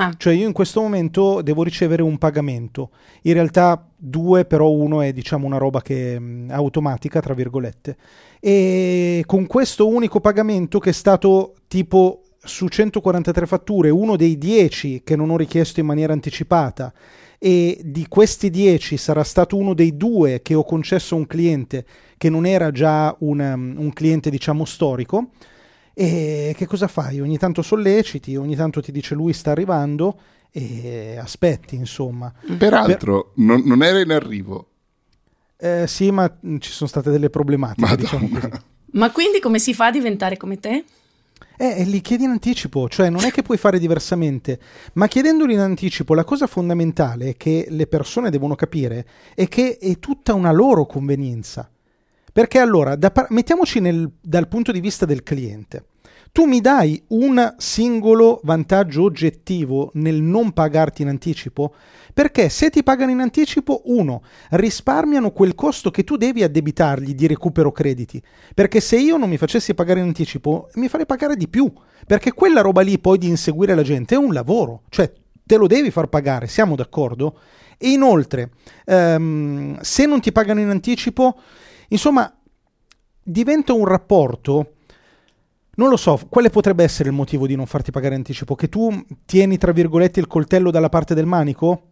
Ah. 0.00 0.14
Cioè 0.16 0.32
io 0.32 0.46
in 0.46 0.54
questo 0.54 0.80
momento 0.80 1.42
devo 1.42 1.62
ricevere 1.62 2.00
un 2.00 2.16
pagamento. 2.16 2.88
In 3.22 3.34
realtà 3.34 3.86
due, 3.94 4.46
però 4.46 4.70
uno 4.70 5.02
è 5.02 5.12
diciamo 5.12 5.44
una 5.44 5.58
roba 5.58 5.82
che 5.82 6.18
mm, 6.18 6.50
automatica, 6.50 7.20
tra 7.20 7.34
virgolette. 7.34 7.98
E 8.40 9.22
con 9.26 9.46
questo 9.46 9.86
unico 9.86 10.20
pagamento 10.20 10.78
che 10.78 10.88
è 10.88 10.94
stato 10.94 11.52
tipo 11.68 12.22
su 12.42 12.68
143 12.68 13.44
fatture, 13.44 13.90
uno 13.90 14.16
dei 14.16 14.38
10 14.38 15.02
che 15.04 15.16
non 15.16 15.28
ho 15.28 15.36
richiesto 15.36 15.80
in 15.80 15.86
maniera 15.86 16.14
anticipata 16.14 16.90
e 17.38 17.78
di 17.84 18.06
questi 18.08 18.48
10 18.48 18.96
sarà 18.96 19.22
stato 19.22 19.58
uno 19.58 19.74
dei 19.74 19.98
due 19.98 20.40
che 20.40 20.54
ho 20.54 20.64
concesso 20.64 21.14
a 21.14 21.18
un 21.18 21.26
cliente 21.26 21.84
che 22.16 22.30
non 22.30 22.46
era 22.46 22.70
già 22.70 23.14
un, 23.20 23.40
um, 23.40 23.74
un 23.78 23.92
cliente 23.92 24.28
diciamo 24.28 24.64
storico 24.66 25.30
e 26.00 26.54
che 26.56 26.64
cosa 26.66 26.88
fai? 26.88 27.20
Ogni 27.20 27.36
tanto 27.36 27.60
solleciti, 27.60 28.34
ogni 28.34 28.56
tanto 28.56 28.80
ti 28.80 28.90
dice 28.90 29.14
lui 29.14 29.34
sta 29.34 29.50
arrivando 29.50 30.18
e 30.50 31.18
aspetti 31.20 31.74
insomma. 31.74 32.32
Peraltro 32.56 33.32
per... 33.34 33.44
non, 33.44 33.60
non, 33.66 33.82
era 33.82 34.00
in 34.00 34.10
arrivo. 34.10 34.68
Eh, 35.58 35.84
sì, 35.86 36.10
ma 36.10 36.26
ci 36.58 36.70
sono 36.70 36.88
state 36.88 37.10
delle 37.10 37.28
problematiche. 37.28 37.96
Diciamo 37.96 38.28
ma 38.92 39.10
quindi 39.10 39.40
come 39.40 39.58
si 39.58 39.74
fa 39.74 39.86
a 39.86 39.90
diventare 39.90 40.38
come 40.38 40.58
te? 40.58 40.84
Eh, 41.58 41.84
li 41.84 42.00
chiedi 42.00 42.24
in 42.24 42.30
anticipo, 42.30 42.88
cioè 42.88 43.10
non 43.10 43.22
è 43.24 43.30
che 43.30 43.42
puoi 43.42 43.58
fare 43.58 43.78
diversamente, 43.78 44.58
ma 44.94 45.06
chiedendoli 45.06 45.52
in 45.52 45.58
anticipo 45.58 46.14
la 46.14 46.24
cosa 46.24 46.46
fondamentale 46.46 47.36
che 47.36 47.66
le 47.68 47.86
persone 47.86 48.30
devono 48.30 48.54
capire 48.54 49.06
è 49.34 49.48
che 49.48 49.76
è 49.76 49.98
tutta 49.98 50.32
una 50.32 50.50
loro 50.50 50.86
convenienza. 50.86 51.70
Perché 52.32 52.58
allora, 52.58 52.96
da, 52.96 53.12
mettiamoci 53.28 53.80
nel, 53.80 54.10
dal 54.18 54.48
punto 54.48 54.72
di 54.72 54.80
vista 54.80 55.04
del 55.04 55.22
cliente. 55.22 55.84
Tu 56.32 56.44
mi 56.44 56.60
dai 56.60 57.02
un 57.08 57.54
singolo 57.58 58.40
vantaggio 58.44 59.02
oggettivo 59.02 59.90
nel 59.94 60.22
non 60.22 60.52
pagarti 60.52 61.02
in 61.02 61.08
anticipo? 61.08 61.74
Perché 62.14 62.48
se 62.48 62.70
ti 62.70 62.84
pagano 62.84 63.10
in 63.10 63.18
anticipo, 63.18 63.82
uno, 63.86 64.22
risparmiano 64.50 65.32
quel 65.32 65.56
costo 65.56 65.90
che 65.90 66.04
tu 66.04 66.16
devi 66.16 66.44
addebitargli 66.44 67.14
di 67.14 67.26
recupero 67.26 67.72
crediti. 67.72 68.22
Perché 68.54 68.78
se 68.80 68.96
io 68.96 69.16
non 69.16 69.28
mi 69.28 69.38
facessi 69.38 69.74
pagare 69.74 69.98
in 69.98 70.06
anticipo, 70.06 70.68
mi 70.74 70.88
farei 70.88 71.04
pagare 71.04 71.34
di 71.34 71.48
più. 71.48 71.70
Perché 72.06 72.32
quella 72.32 72.60
roba 72.60 72.82
lì 72.82 73.00
poi 73.00 73.18
di 73.18 73.26
inseguire 73.26 73.74
la 73.74 73.82
gente 73.82 74.14
è 74.14 74.18
un 74.18 74.32
lavoro. 74.32 74.82
Cioè, 74.88 75.12
te 75.42 75.56
lo 75.56 75.66
devi 75.66 75.90
far 75.90 76.06
pagare, 76.06 76.46
siamo 76.46 76.76
d'accordo? 76.76 77.38
E 77.76 77.88
inoltre, 77.88 78.50
um, 78.86 79.76
se 79.80 80.06
non 80.06 80.20
ti 80.20 80.30
pagano 80.30 80.60
in 80.60 80.68
anticipo, 80.68 81.40
insomma, 81.88 82.32
diventa 83.20 83.72
un 83.72 83.84
rapporto 83.84 84.74
non 85.80 85.88
lo 85.88 85.96
so, 85.96 86.20
quale 86.28 86.50
potrebbe 86.50 86.84
essere 86.84 87.08
il 87.08 87.14
motivo 87.14 87.46
di 87.46 87.56
non 87.56 87.64
farti 87.64 87.90
pagare 87.90 88.14
anticipo? 88.14 88.54
Che 88.54 88.68
tu 88.68 89.02
tieni, 89.24 89.56
tra 89.56 89.72
virgolette, 89.72 90.20
il 90.20 90.26
coltello 90.26 90.70
dalla 90.70 90.90
parte 90.90 91.14
del 91.14 91.24
manico? 91.24 91.84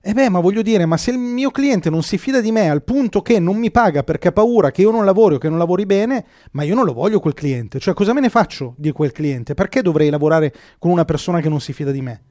Eh 0.00 0.12
beh, 0.12 0.28
ma 0.28 0.38
voglio 0.38 0.62
dire, 0.62 0.86
ma 0.86 0.96
se 0.96 1.10
il 1.10 1.18
mio 1.18 1.50
cliente 1.50 1.90
non 1.90 2.04
si 2.04 2.18
fida 2.18 2.40
di 2.40 2.52
me 2.52 2.70
al 2.70 2.84
punto 2.84 3.20
che 3.20 3.40
non 3.40 3.56
mi 3.56 3.72
paga 3.72 4.04
perché 4.04 4.28
ha 4.28 4.32
paura 4.32 4.70
che 4.70 4.82
io 4.82 4.92
non 4.92 5.04
lavori 5.04 5.34
o 5.34 5.38
che 5.38 5.48
non 5.48 5.58
lavori 5.58 5.86
bene, 5.86 6.24
ma 6.52 6.62
io 6.62 6.76
non 6.76 6.84
lo 6.84 6.92
voglio 6.92 7.18
quel 7.18 7.34
cliente. 7.34 7.80
Cioè, 7.80 7.94
cosa 7.94 8.12
me 8.12 8.20
ne 8.20 8.28
faccio 8.28 8.74
di 8.76 8.92
quel 8.92 9.10
cliente? 9.10 9.54
Perché 9.54 9.82
dovrei 9.82 10.08
lavorare 10.08 10.54
con 10.78 10.92
una 10.92 11.04
persona 11.04 11.40
che 11.40 11.48
non 11.48 11.60
si 11.60 11.72
fida 11.72 11.90
di 11.90 12.00
me? 12.00 12.22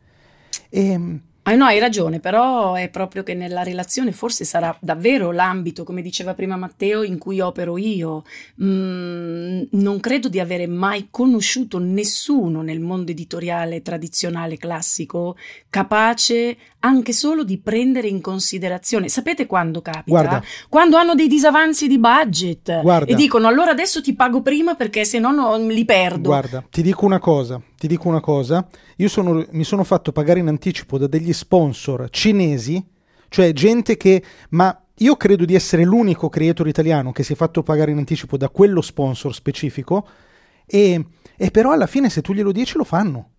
Ehm, 0.70 1.22
Ah, 1.44 1.56
no, 1.56 1.66
hai 1.66 1.80
ragione, 1.80 2.20
però 2.20 2.76
è 2.76 2.90
proprio 2.90 3.24
che 3.24 3.34
nella 3.34 3.64
relazione 3.64 4.12
forse 4.12 4.46
sarà 4.46 4.76
davvero 4.80 5.32
l'ambito, 5.32 5.84
come 5.84 6.04
diceva 6.04 6.36
prima 6.36 6.56
Matteo, 6.56 7.02
in 7.02 7.18
cui 7.18 7.40
opero 7.40 7.78
io. 7.80 8.24
Mm, 8.62 9.64
non 9.72 10.00
credo 10.00 10.30
di 10.30 10.40
avere 10.40 10.68
mai 10.68 11.08
conosciuto 11.10 11.80
nessuno 11.80 12.62
nel 12.62 12.80
mondo 12.80 13.10
editoriale 13.10 13.82
tradizionale 13.82 14.58
classico 14.58 15.36
capace 15.68 16.58
anche 16.82 17.12
solo 17.12 17.44
di 17.44 17.58
prendere 17.58 18.08
in 18.08 18.22
considerazione. 18.22 19.10
Sapete 19.10 19.48
quando 19.48 19.82
capita? 19.82 20.04
Guarda. 20.06 20.44
Quando 20.70 20.98
hanno 20.98 21.16
dei 21.16 21.28
disavanzi 21.28 21.88
di 21.88 21.98
budget 21.98 22.82
Guarda. 22.82 23.12
e 23.12 23.16
dicono 23.16 23.48
allora 23.48 23.72
adesso 23.72 24.02
ti 24.02 24.14
pago 24.14 24.42
prima 24.42 24.76
perché 24.76 25.06
se 25.06 25.18
no 25.18 25.32
non 25.32 25.66
li 25.68 25.86
perdo. 25.86 26.30
Guarda, 26.30 26.64
ti 26.70 26.84
dico 26.84 27.06
una 27.06 27.20
cosa, 27.20 27.60
ti 27.82 27.88
dico 27.88 28.08
una 28.08 28.20
cosa. 28.20 28.68
Io 28.98 29.08
sono, 29.08 29.44
mi 29.50 29.64
sono 29.64 29.84
fatto 29.84 30.12
pagare 30.12 30.40
in 30.40 30.48
anticipo 30.48 31.00
da 31.00 31.08
degli 31.08 31.34
sponsor 31.34 32.10
cinesi, 32.12 32.86
cioè 33.28 33.52
gente 33.54 33.98
che... 33.98 34.24
Ma 34.50 34.80
io 34.98 35.16
credo 35.16 35.46
di 35.46 35.56
essere 35.56 35.84
l'unico 35.84 36.30
creator 36.30 36.68
italiano 36.68 37.12
che 37.12 37.24
si 37.24 37.34
è 37.34 37.36
fatto 37.36 37.64
pagare 37.64 37.90
in 37.90 37.98
anticipo 37.98 38.38
da 38.38 38.50
quello 38.50 38.82
sponsor 38.82 39.34
specifico 39.34 40.08
e, 40.68 41.04
e 41.36 41.50
però 41.50 41.72
alla 41.72 41.88
fine 41.88 42.12
se 42.12 42.22
tu 42.22 42.34
glielo 42.34 42.52
dici 42.52 42.78
lo 42.78 42.84
fanno. 42.84 43.31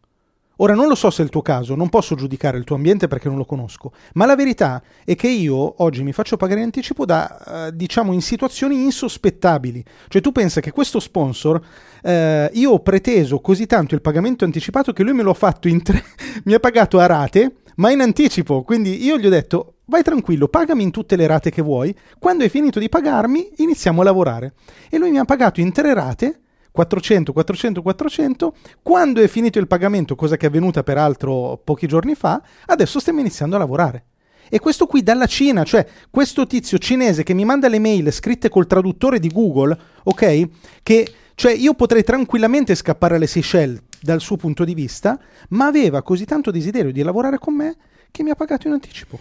Ora 0.63 0.75
non 0.75 0.87
lo 0.87 0.95
so 0.95 1.11
se 1.11 1.23
è 1.23 1.25
il 1.25 1.31
tuo 1.31 1.43
caso, 1.43 1.75
non 1.75 1.89
posso 1.89 2.15
giudicare 2.15 2.57
il 2.57 2.63
tuo 2.63 2.77
ambiente 2.77 3.09
perché 3.09 3.27
non 3.27 3.37
lo 3.37 3.45
conosco, 3.45 3.91
ma 4.15 4.27
la 4.27 4.37
verità 4.37 4.81
è 5.05 5.17
che 5.17 5.27
io 5.27 5.83
oggi 5.83 6.05
mi 6.05 6.13
faccio 6.13 6.37
pagare 6.37 6.61
in 6.61 6.67
anticipo 6.67 7.05
da, 7.05 7.67
eh, 7.67 7.77
diciamo, 7.77 8.13
in 8.13 8.23
situazioni 8.23 8.85
insospettabili. 8.85 9.85
Cioè 10.07 10.23
tu 10.23 10.31
pensa 10.31 10.61
che 10.61 10.71
questo 10.71 11.01
sponsor, 11.01 11.61
eh, 12.01 12.49
io 12.53 12.71
ho 12.71 12.79
preteso 12.79 13.41
così 13.41 13.67
tanto 13.67 13.97
il 13.97 14.03
pagamento 14.03 14.45
anticipato 14.45 14.93
che 14.93 15.03
lui 15.03 15.15
me 15.15 15.25
l'ha 15.25 15.35
fatto 15.35 15.67
in 15.67 15.83
tre, 15.83 16.01
mi 16.45 16.55
ha 16.55 16.61
pagato 16.61 17.01
a 17.01 17.07
rate, 17.07 17.57
ma 17.77 17.91
in 17.91 18.01
anticipo. 18.01 18.63
Quindi 18.63 19.05
io 19.05 19.19
gli 19.19 19.27
ho 19.27 19.31
detto, 19.31 19.79
vai 19.87 20.05
tranquillo, 20.05 20.47
pagami 20.47 20.85
in 20.85 20.93
tutte 20.93 21.17
le 21.17 21.27
rate 21.27 21.51
che 21.51 21.61
vuoi, 21.61 21.93
quando 22.21 22.45
hai 22.45 22.49
finito 22.49 22.79
di 22.79 22.89
pagarmi 22.89 23.51
iniziamo 23.57 24.03
a 24.03 24.05
lavorare. 24.05 24.53
E 24.89 24.97
lui 24.99 25.11
mi 25.11 25.19
ha 25.19 25.25
pagato 25.25 25.59
in 25.59 25.73
tre 25.73 25.93
rate 25.93 26.42
400, 26.73 27.33
400, 27.33 27.83
400. 27.83 28.55
Quando 28.83 29.21
è 29.21 29.29
finito 29.29 29.59
il 29.59 29.67
pagamento, 29.67 30.17
cosa 30.17 30.37
che 30.37 30.47
è 30.47 30.49
avvenuta 30.49 30.83
peraltro 30.83 31.61
pochi 31.63 31.87
giorni 31.87 32.15
fa, 32.15 32.43
adesso 32.67 32.99
stiamo 32.99 33.21
iniziando 33.21 33.57
a 33.57 33.61
lavorare. 33.61 34.07
E 34.49 34.59
questo 34.59 34.87
qui 34.87 35.03
dalla 35.03 35.27
Cina, 35.27 35.65
cioè 35.65 35.87
questo 36.11 36.47
tizio 36.47 36.79
cinese 36.79 37.23
che 37.23 37.33
mi 37.33 37.45
manda 37.45 37.69
le 37.69 37.79
mail 37.79 38.13
scritte 38.13 38.49
col 38.49 38.67
traduttore 38.67 39.19
di 39.19 39.29
Google, 39.29 39.79
ok? 40.03 40.49
Che 40.83 41.13
cioè 41.35 41.53
io 41.53 41.75
potrei 41.75 42.03
tranquillamente 42.03 42.75
scappare 42.75 43.17
alle 43.17 43.27
Seychelles 43.27 43.81
dal 44.01 44.21
suo 44.21 44.37
punto 44.37 44.65
di 44.65 44.75
vista, 44.75 45.19
ma 45.51 45.67
aveva 45.67 46.03
così 46.03 46.25
tanto 46.25 46.51
desiderio 46.51 46.93
di 46.93 47.03
lavorare 47.03 47.39
con 47.39 47.55
me 47.55 47.77
che 48.11 48.23
mi 48.23 48.31
ha 48.31 48.35
pagato 48.35 48.67
in 48.67 48.75
anticipo. 48.75 49.19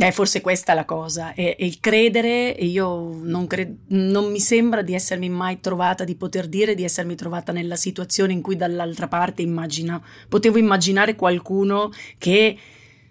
Eh, 0.00 0.12
forse 0.12 0.40
questa 0.40 0.70
è 0.70 0.74
la 0.76 0.84
cosa, 0.84 1.34
e, 1.34 1.56
e 1.58 1.66
il 1.66 1.80
credere, 1.80 2.56
e 2.56 2.66
io 2.66 3.18
non, 3.20 3.48
cre- 3.48 3.78
non, 3.88 4.30
mi 4.30 4.38
sembra 4.38 4.80
di 4.82 4.94
essermi 4.94 5.28
mai 5.28 5.58
trovata, 5.58 6.04
di 6.04 6.14
poter 6.14 6.46
dire 6.46 6.76
di 6.76 6.84
essermi 6.84 7.16
trovata 7.16 7.50
nella 7.50 7.74
situazione 7.74 8.32
in 8.32 8.40
cui 8.40 8.54
dall'altra 8.54 9.08
parte 9.08 9.42
immagina, 9.42 10.00
potevo 10.28 10.56
immaginare 10.56 11.16
qualcuno 11.16 11.90
che 12.16 12.56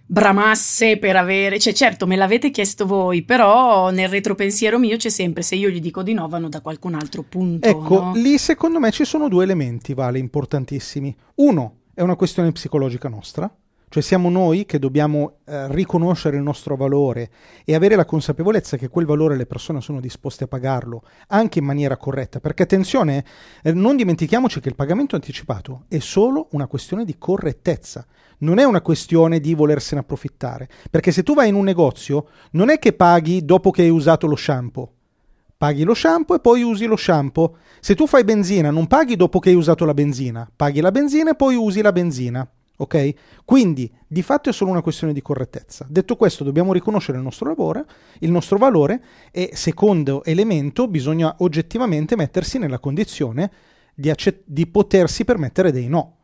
bramasse 0.06 0.98
per 0.98 1.18
avere, 1.18 1.60
cioè 1.60 1.74
certo 1.74 2.08
me 2.08 2.16
l'avete 2.16 2.52
chiesto 2.52 2.86
voi, 2.86 3.24
però 3.24 3.90
nel 3.90 4.08
retropensiero 4.08 4.80
mio 4.80 4.96
c'è 4.96 5.10
sempre, 5.10 5.44
se 5.44 5.56
io 5.56 5.68
gli 5.68 5.82
dico 5.82 6.04
di 6.04 6.14
no 6.14 6.30
vanno 6.30 6.48
da 6.48 6.62
qualcun 6.62 6.94
altro 6.94 7.24
punto. 7.24 7.68
Ecco, 7.68 8.02
no? 8.02 8.14
lì 8.16 8.38
secondo 8.38 8.80
me 8.80 8.92
ci 8.92 9.04
sono 9.04 9.28
due 9.28 9.44
elementi, 9.44 9.94
Vale, 9.94 10.20
importantissimi. 10.20 11.14
Uno, 11.36 11.80
è 11.94 12.02
una 12.02 12.16
questione 12.16 12.54
psicologica 12.54 13.10
nostra, 13.10 13.54
Cioè 13.90 14.04
siamo 14.04 14.30
noi 14.30 14.66
che 14.66 14.80
dobbiamo 14.80 15.38
eh, 15.46 15.72
riconoscere 15.72 16.36
il 16.36 16.44
nostro 16.44 16.76
valore 16.76 17.30
e 17.64 17.74
avere 17.74 17.96
la 17.96 18.04
consapevolezza 18.04 18.76
che 18.76 18.90
quel 18.90 19.06
valore 19.06 19.38
le 19.38 19.46
persone 19.46 19.80
sono 19.80 20.02
disposte 20.02 20.44
a 20.44 20.48
pagarlo 20.48 21.04
anche 21.28 21.60
in 21.60 21.66
maniera 21.66 21.96
corretta. 21.96 22.42
Perché 22.42 22.64
attenzione, 22.64 23.24
eh, 23.64 23.72
non 23.72 23.96
dimentichiamoci 23.96 24.60
che 24.60 24.68
il 24.68 24.76
pagamento 24.76 25.16
anticipato 25.16 25.86
è 25.88 26.00
solo 26.00 26.50
una 26.52 26.68
questione 26.68 27.06
di 27.06 27.18
correttezza, 27.18 28.06
non 28.40 28.60
è 28.60 28.66
una 28.66 28.82
questione 28.82 29.40
di 29.40 29.54
volersene 29.54 30.02
approfittare. 30.02 30.68
Perché 30.92 31.14
se 31.14 31.24
tu 31.24 31.34
vai 31.34 31.48
in 31.48 31.56
un 31.56 31.64
negozio, 31.64 32.28
non 32.52 32.70
è 32.70 32.80
che 32.80 32.92
paghi 32.92 33.46
dopo 33.46 33.72
che 33.72 33.84
hai 33.84 33.90
usato 33.90 34.28
lo 34.28 34.36
shampoo. 34.36 34.92
Paghi 35.58 35.84
lo 35.84 35.94
shampoo 35.94 36.36
e 36.36 36.42
poi 36.42 36.62
usi 36.62 36.88
lo 36.88 36.98
shampoo. 36.98 37.56
Se 37.80 37.96
tu 37.96 38.06
fai 38.06 38.26
benzina, 38.26 38.70
non 38.70 38.86
paghi 38.86 39.16
dopo 39.16 39.40
che 39.40 39.48
hai 39.48 39.56
usato 39.56 39.86
la 39.86 39.94
benzina, 39.94 40.48
paghi 40.54 40.82
la 40.82 40.92
benzina 40.92 41.32
e 41.32 41.36
poi 41.36 41.56
usi 41.56 41.82
la 41.82 41.94
benzina. 41.94 42.48
Ok? 42.78 43.14
Quindi 43.44 43.92
di 44.08 44.22
fatto 44.22 44.50
è 44.50 44.54
solo 44.54 44.72
una 44.72 44.82
questione 44.82 45.14
di 45.14 45.22
correttezza. 45.22 45.86
Detto 45.90 46.16
questo, 46.16 46.44
dobbiamo 46.44 46.74
riconoscere 46.74 47.18
il 47.18 47.24
nostro 47.24 47.48
lavoro, 47.48 47.86
il 48.20 48.32
nostro 48.32 48.58
valore 48.58 49.04
e 49.32 49.52
secondo 49.54 50.24
elemento 50.24 50.88
bisogna 50.88 51.36
oggettivamente 51.40 52.16
mettersi 52.16 52.60
nella 52.60 52.80
condizione 52.80 53.52
di, 53.96 54.12
accett- 54.12 54.44
di 54.46 54.68
potersi 54.68 55.26
permettere 55.26 55.72
dei 55.72 55.88
no. 55.88 56.18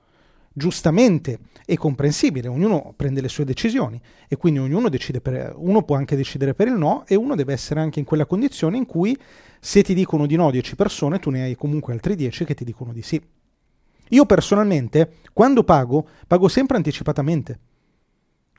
Giustamente 0.56 1.40
è 1.66 1.74
comprensibile, 1.76 2.48
ognuno 2.48 2.94
prende 2.96 3.22
le 3.22 3.28
sue 3.28 3.44
decisioni 3.44 4.00
e 4.28 4.36
quindi 4.38 4.60
ognuno 4.60 4.88
decide 4.90 5.20
per, 5.20 5.56
uno 5.58 5.82
può 5.82 5.96
anche 5.96 6.16
decidere 6.16 6.54
per 6.54 6.68
il 6.68 6.76
no 6.76 7.06
e 7.08 7.16
uno 7.16 7.34
deve 7.34 7.54
essere 7.54 7.80
anche 7.80 7.98
in 7.98 8.06
quella 8.06 8.28
condizione 8.28 8.78
in 8.78 8.86
cui 8.86 9.18
se 9.60 9.82
ti 9.82 9.96
dicono 9.96 10.28
di 10.28 10.36
no 10.36 10.52
10 10.52 10.76
persone, 10.76 11.18
tu 11.18 11.32
ne 11.32 11.42
hai 11.42 11.56
comunque 11.56 11.94
altri 11.94 12.16
10 12.16 12.46
che 12.46 12.54
ti 12.54 12.64
dicono 12.64 12.94
di 12.94 13.02
sì. 13.02 13.20
Io 14.14 14.26
personalmente, 14.26 15.14
quando 15.34 15.64
pago, 15.64 16.08
pago 16.28 16.48
sempre 16.48 16.78
anticipatamente. 16.78 17.60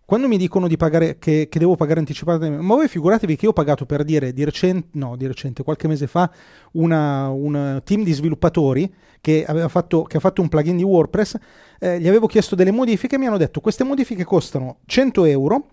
Quando 0.04 0.28
mi 0.28 0.36
dicono 0.36 0.68
di 0.68 0.76
pagare, 0.76 1.16
che, 1.18 1.48
che, 1.48 1.58
devo 1.58 1.76
pagare 1.76 2.00
anticipatamente, 2.00 2.62
ma 2.62 2.74
voi 2.74 2.88
figuratevi 2.88 3.36
che 3.36 3.44
io 3.46 3.52
ho 3.52 3.54
pagato 3.54 3.86
per 3.86 4.04
dire 4.04 4.34
di 4.34 4.44
recente, 4.44 4.88
no, 4.92 5.16
di 5.16 5.26
recente, 5.26 5.62
qualche 5.62 5.88
mese 5.88 6.06
fa, 6.06 6.30
un 6.72 7.80
team 7.84 8.02
di 8.02 8.12
sviluppatori 8.12 8.92
che, 9.22 9.46
fatto, 9.68 10.02
che, 10.02 10.18
ha 10.18 10.20
fatto 10.20 10.42
un 10.42 10.48
plugin 10.48 10.76
di 10.76 10.82
WordPress, 10.82 11.36
eh, 11.78 11.98
gli 12.00 12.08
avevo 12.08 12.26
chiesto 12.26 12.54
delle 12.54 12.70
modifiche 12.70 13.14
e 13.14 13.18
mi 13.18 13.26
hanno 13.26 13.38
detto 13.38 13.60
queste 13.60 13.82
modifiche 13.82 14.24
costano 14.24 14.80
100 14.84 15.24
euro 15.24 15.68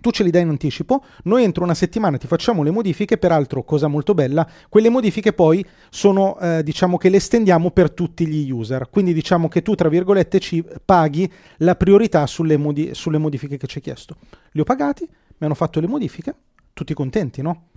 tu 0.00 0.10
ce 0.10 0.22
li 0.22 0.30
dai 0.30 0.42
in 0.42 0.48
anticipo, 0.48 1.04
noi 1.24 1.44
entro 1.44 1.64
una 1.64 1.74
settimana 1.74 2.16
ti 2.16 2.26
facciamo 2.26 2.62
le 2.62 2.70
modifiche, 2.70 3.18
peraltro 3.18 3.64
cosa 3.64 3.86
molto 3.88 4.14
bella, 4.14 4.48
quelle 4.68 4.88
modifiche 4.88 5.32
poi 5.32 5.64
sono, 5.90 6.38
eh, 6.38 6.62
diciamo 6.62 6.96
che 6.96 7.08
le 7.08 7.16
estendiamo 7.16 7.70
per 7.70 7.90
tutti 7.90 8.26
gli 8.26 8.50
user, 8.50 8.88
quindi 8.90 9.12
diciamo 9.12 9.48
che 9.48 9.62
tu 9.62 9.74
tra 9.74 9.88
virgolette 9.88 10.40
ci 10.40 10.64
paghi 10.84 11.30
la 11.58 11.76
priorità 11.76 12.26
sulle, 12.26 12.56
modi- 12.56 12.94
sulle 12.94 13.18
modifiche 13.18 13.56
che 13.56 13.66
ci 13.66 13.78
hai 13.78 13.82
chiesto. 13.82 14.16
Li 14.52 14.60
ho 14.60 14.64
pagati, 14.64 15.04
mi 15.04 15.46
hanno 15.46 15.54
fatto 15.54 15.80
le 15.80 15.86
modifiche, 15.86 16.34
tutti 16.72 16.94
contenti, 16.94 17.42
no? 17.42 17.68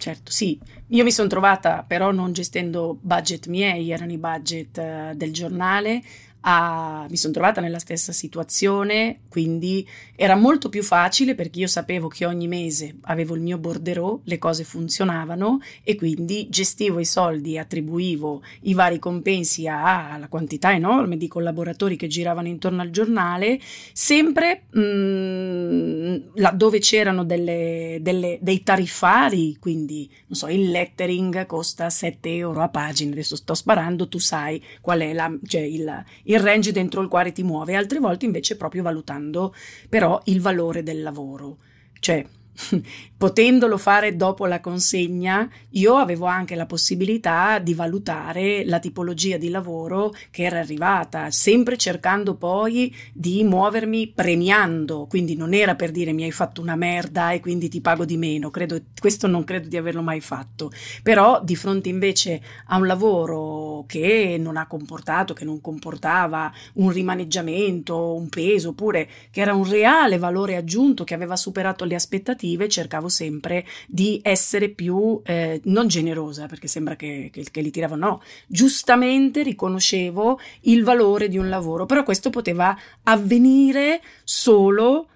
Certo, 0.00 0.30
sì. 0.30 0.58
Io 0.88 1.04
mi 1.04 1.12
sono 1.12 1.28
trovata, 1.28 1.84
però 1.86 2.10
non 2.10 2.32
gestendo 2.32 2.96
budget 2.98 3.48
miei, 3.48 3.90
erano 3.90 4.12
i 4.12 4.16
budget 4.16 4.78
uh, 4.78 5.14
del 5.14 5.30
giornale, 5.30 6.02
a, 6.42 7.06
mi 7.08 7.16
sono 7.16 7.32
trovata 7.32 7.60
nella 7.60 7.78
stessa 7.78 8.12
situazione, 8.12 9.20
quindi 9.28 9.86
era 10.16 10.36
molto 10.36 10.68
più 10.68 10.82
facile 10.82 11.34
perché 11.34 11.60
io 11.60 11.66
sapevo 11.66 12.08
che 12.08 12.24
ogni 12.24 12.48
mese 12.48 12.96
avevo 13.02 13.34
il 13.34 13.42
mio 13.42 13.58
borderò, 13.58 14.20
le 14.24 14.38
cose 14.38 14.64
funzionavano 14.64 15.60
e 15.82 15.96
quindi 15.96 16.48
gestivo 16.48 16.98
i 16.98 17.04
soldi, 17.04 17.58
attribuivo 17.58 18.42
i 18.62 18.74
vari 18.74 18.98
compensi 18.98 19.66
alla 19.66 20.28
quantità 20.28 20.72
enorme 20.72 21.16
di 21.16 21.28
collaboratori 21.28 21.96
che 21.96 22.06
giravano 22.06 22.48
intorno 22.48 22.80
al 22.80 22.90
giornale, 22.90 23.60
sempre 23.92 24.62
mh, 24.70 24.80
mm, 24.80 26.16
laddove 26.34 26.78
c'erano 26.78 27.24
delle, 27.24 27.98
delle, 28.00 28.38
dei 28.40 28.62
tariffari, 28.62 29.56
quindi 29.58 30.10
non 30.26 30.38
so, 30.38 30.48
il 30.48 30.70
lettering 30.70 31.44
costa 31.46 31.90
7 31.90 32.34
euro 32.34 32.62
a 32.62 32.68
pagina, 32.68 33.12
adesso 33.12 33.36
sto 33.36 33.54
sparando, 33.54 34.08
tu 34.08 34.18
sai 34.18 34.62
qual 34.80 35.00
è 35.00 35.12
la, 35.12 35.30
cioè 35.46 35.62
il, 35.62 36.04
il 36.30 36.40
range 36.40 36.72
dentro 36.72 37.00
il 37.00 37.08
quale 37.08 37.32
ti 37.32 37.42
muove, 37.42 37.74
altre 37.74 37.98
volte 37.98 38.24
invece 38.24 38.56
proprio 38.56 38.82
valutando 38.82 39.54
però 39.88 40.20
il 40.26 40.40
valore 40.40 40.82
del 40.82 41.02
lavoro. 41.02 41.58
Cioè, 41.98 42.24
potendolo 43.16 43.76
fare 43.76 44.16
dopo 44.16 44.46
la 44.46 44.60
consegna, 44.60 45.48
io 45.70 45.96
avevo 45.96 46.26
anche 46.26 46.54
la 46.54 46.66
possibilità 46.66 47.58
di 47.58 47.74
valutare 47.74 48.64
la 48.64 48.78
tipologia 48.78 49.36
di 49.36 49.50
lavoro 49.50 50.12
che 50.30 50.44
era 50.44 50.58
arrivata, 50.58 51.30
sempre 51.30 51.76
cercando 51.76 52.34
poi 52.34 52.94
di 53.12 53.44
muovermi 53.44 54.12
premiando, 54.14 55.06
quindi 55.06 55.36
non 55.36 55.52
era 55.52 55.74
per 55.74 55.90
dire 55.90 56.12
mi 56.12 56.24
hai 56.24 56.32
fatto 56.32 56.60
una 56.60 56.76
merda 56.76 57.32
e 57.32 57.40
quindi 57.40 57.68
ti 57.68 57.80
pago 57.80 58.04
di 58.04 58.16
meno, 58.16 58.50
credo, 58.50 58.80
questo 58.98 59.26
non 59.26 59.44
credo 59.44 59.68
di 59.68 59.76
averlo 59.76 60.02
mai 60.02 60.20
fatto, 60.20 60.70
però 61.02 61.42
di 61.44 61.56
fronte 61.56 61.88
invece 61.88 62.40
a 62.66 62.76
un 62.78 62.86
lavoro 62.86 63.84
che 63.86 64.38
non 64.40 64.56
ha 64.56 64.66
comportato, 64.66 65.34
che 65.34 65.44
non 65.44 65.60
comportava 65.60 66.50
un 66.74 66.90
rimaneggiamento, 66.90 68.14
un 68.14 68.28
peso, 68.28 68.70
oppure 68.70 69.08
che 69.30 69.40
era 69.40 69.52
un 69.52 69.68
reale 69.68 70.16
valore 70.16 70.56
aggiunto 70.56 71.04
che 71.04 71.14
aveva 71.14 71.36
superato 71.36 71.84
le 71.84 71.94
aspettative, 71.94 72.39
cercavo 72.68 73.08
sempre 73.08 73.66
di 73.86 74.20
essere 74.22 74.68
più, 74.68 75.20
eh, 75.24 75.60
non 75.64 75.88
generosa, 75.88 76.46
perché 76.46 76.68
sembra 76.68 76.96
che, 76.96 77.30
che, 77.32 77.46
che 77.50 77.60
li 77.60 77.70
tiravano, 77.70 78.06
no, 78.06 78.22
giustamente 78.46 79.42
riconoscevo 79.42 80.38
il 80.62 80.84
valore 80.84 81.28
di 81.28 81.38
un 81.38 81.48
lavoro, 81.48 81.86
però 81.86 82.02
questo 82.02 82.30
poteva 82.30 82.76
avvenire 83.04 84.00
solo 84.24 85.08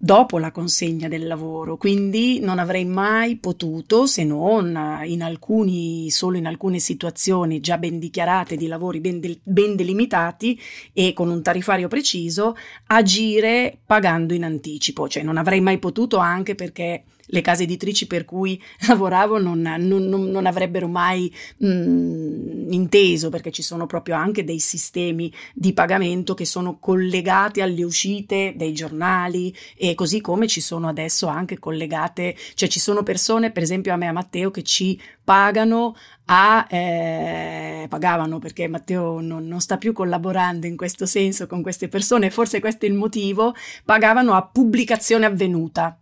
dopo 0.00 0.38
la 0.38 0.52
consegna 0.52 1.08
del 1.08 1.26
lavoro, 1.26 1.76
quindi 1.76 2.38
non 2.38 2.60
avrei 2.60 2.84
mai 2.84 3.36
potuto, 3.36 4.06
se 4.06 4.22
non 4.22 5.02
in 5.04 5.22
alcuni, 5.22 6.08
solo 6.10 6.36
in 6.36 6.46
alcune 6.46 6.78
situazioni 6.78 7.58
già 7.58 7.78
ben 7.78 7.98
dichiarate 7.98 8.56
di 8.56 8.68
lavori 8.68 9.00
ben, 9.00 9.18
de- 9.18 9.40
ben 9.42 9.74
delimitati 9.74 10.58
e 10.92 11.12
con 11.12 11.28
un 11.28 11.42
tariffario 11.42 11.88
preciso, 11.88 12.56
agire 12.86 13.76
pagando 13.84 14.34
in 14.34 14.44
anticipo, 14.44 15.08
cioè 15.08 15.24
non 15.24 15.36
avrei 15.36 15.60
mai 15.60 15.78
potuto 15.78 16.18
anche 16.18 16.54
perché 16.54 17.02
le 17.28 17.40
case 17.40 17.64
editrici 17.64 18.06
per 18.06 18.24
cui 18.24 18.60
lavoravo 18.86 19.38
non, 19.38 19.60
non, 19.60 20.04
non, 20.04 20.46
avrebbero 20.46 20.88
mai 20.88 21.32
mh, 21.58 21.68
mm, 21.68 22.72
inteso 22.72 23.30
perché 23.30 23.50
ci 23.50 23.62
sono 23.62 23.86
proprio 23.86 24.16
anche 24.16 24.44
dei 24.44 24.60
sistemi 24.60 25.32
di 25.54 25.72
pagamento 25.72 26.34
che 26.34 26.44
sono 26.44 26.78
collegati 26.78 27.60
alle 27.60 27.82
uscite 27.82 28.54
dei 28.56 28.72
giornali 28.72 29.54
e 29.76 29.94
così 29.94 30.20
come 30.20 30.46
ci 30.46 30.60
sono 30.60 30.88
adesso 30.88 31.26
anche 31.26 31.58
collegate, 31.58 32.36
cioè 32.54 32.68
ci 32.68 32.80
sono 32.80 33.02
persone, 33.02 33.50
per 33.50 33.62
esempio 33.62 33.92
a 33.92 33.96
me 33.96 34.06
e 34.06 34.08
a 34.08 34.12
Matteo, 34.12 34.50
che 34.50 34.62
ci 34.62 34.98
pagano 35.22 35.94
a, 36.26 36.66
eh, 36.68 37.86
pagavano 37.88 38.38
perché 38.38 38.68
Matteo 38.68 39.20
non, 39.20 39.46
non, 39.46 39.60
sta 39.60 39.78
più 39.78 39.92
collaborando 39.92 40.66
in 40.66 40.76
questo 40.76 41.06
senso 41.06 41.46
con 41.46 41.62
queste 41.62 41.88
persone, 41.88 42.30
forse 42.30 42.60
questo 42.60 42.86
è 42.86 42.88
il 42.88 42.94
motivo, 42.94 43.54
pagavano 43.84 44.34
a 44.34 44.42
pubblicazione 44.42 45.26
avvenuta. 45.26 45.98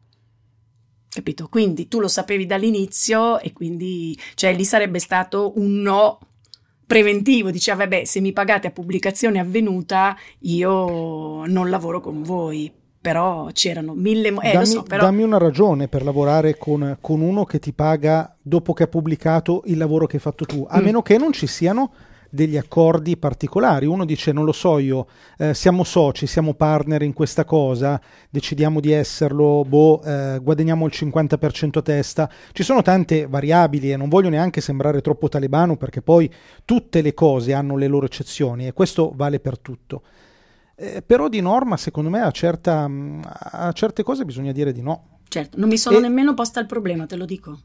Capito? 1.16 1.48
Quindi 1.48 1.88
tu 1.88 1.98
lo 1.98 2.08
sapevi 2.08 2.44
dall'inizio 2.44 3.40
e 3.40 3.54
quindi, 3.54 4.14
cioè, 4.34 4.54
lì 4.54 4.66
sarebbe 4.66 4.98
stato 4.98 5.54
un 5.56 5.80
no 5.80 6.18
preventivo, 6.86 7.50
diceva, 7.50 7.78
vabbè, 7.78 8.04
se 8.04 8.20
mi 8.20 8.34
pagate 8.34 8.66
a 8.66 8.70
pubblicazione 8.70 9.38
avvenuta, 9.38 10.14
io 10.40 11.46
non 11.46 11.70
lavoro 11.70 12.00
con 12.00 12.22
voi. 12.22 12.70
Però 13.00 13.48
c'erano 13.52 13.94
mille... 13.94 14.28
Eh, 14.42 14.52
dammi, 14.52 14.66
so, 14.66 14.82
però... 14.82 15.04
dammi 15.04 15.22
una 15.22 15.38
ragione 15.38 15.88
per 15.88 16.02
lavorare 16.02 16.58
con, 16.58 16.98
con, 17.00 17.22
uno 17.22 17.46
che 17.46 17.60
ti 17.60 17.72
paga 17.72 18.36
dopo 18.42 18.74
che 18.74 18.82
ha 18.82 18.88
pubblicato 18.88 19.62
il 19.66 19.78
lavoro 19.78 20.04
che 20.06 20.16
hai 20.16 20.22
fatto 20.22 20.44
tu, 20.44 20.66
a 20.68 20.78
mm. 20.78 20.84
meno 20.84 21.00
che 21.00 21.16
non 21.16 21.32
ci 21.32 21.46
siano 21.46 21.92
degli 22.30 22.56
accordi 22.56 23.16
particolari. 23.16 23.86
Uno 23.86 24.04
dice 24.04 24.32
non 24.32 24.44
lo 24.44 24.52
so 24.52 24.78
io, 24.78 25.06
eh, 25.38 25.54
siamo 25.54 25.84
soci, 25.84 26.26
siamo 26.26 26.54
partner 26.54 27.02
in 27.02 27.12
questa 27.12 27.44
cosa, 27.44 28.00
decidiamo 28.30 28.80
di 28.80 28.92
esserlo, 28.92 29.64
boh, 29.66 30.02
eh, 30.02 30.38
guadagniamo 30.42 30.86
il 30.86 30.92
50% 30.94 31.78
a 31.78 31.82
testa. 31.82 32.30
Ci 32.52 32.62
sono 32.62 32.82
tante 32.82 33.26
variabili 33.26 33.92
e 33.92 33.96
non 33.96 34.08
voglio 34.08 34.28
neanche 34.28 34.60
sembrare 34.60 35.00
troppo 35.00 35.28
talebano 35.28 35.76
perché 35.76 36.02
poi 36.02 36.32
tutte 36.64 37.02
le 37.02 37.14
cose 37.14 37.52
hanno 37.52 37.76
le 37.76 37.86
loro 37.86 38.06
eccezioni 38.06 38.66
e 38.66 38.72
questo 38.72 39.12
vale 39.14 39.40
per 39.40 39.58
tutto. 39.58 40.02
Eh, 40.78 41.02
però 41.04 41.28
di 41.28 41.40
norma, 41.40 41.78
secondo 41.78 42.10
me, 42.10 42.20
a, 42.20 42.30
certa, 42.30 42.88
a, 43.22 43.72
certe 43.72 44.02
cose 44.02 44.26
bisogna 44.26 44.52
dire 44.52 44.72
di 44.72 44.82
no. 44.82 45.20
Certo, 45.28 45.58
non 45.58 45.68
mi 45.68 45.78
sono 45.78 45.96
e... 45.96 46.00
nemmeno 46.00 46.34
posta 46.34 46.60
il 46.60 46.66
problema, 46.66 47.06
te 47.06 47.16
lo 47.16 47.24
dico. 47.24 47.58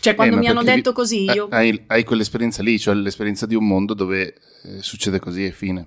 Cioè, 0.00 0.14
quando 0.14 0.36
eh, 0.36 0.38
mi 0.38 0.48
hanno 0.48 0.62
detto 0.62 0.92
così, 0.92 1.24
io. 1.24 1.48
Hai, 1.50 1.84
hai, 1.86 2.04
quell'esperienza 2.04 2.62
lì, 2.62 2.78
cioè 2.78 2.94
l'esperienza 2.94 3.46
di 3.46 3.54
un 3.54 3.66
mondo 3.66 3.94
dove 3.94 4.34
eh, 4.62 4.80
succede 4.80 5.18
così 5.18 5.44
e 5.44 5.52
fine. 5.52 5.86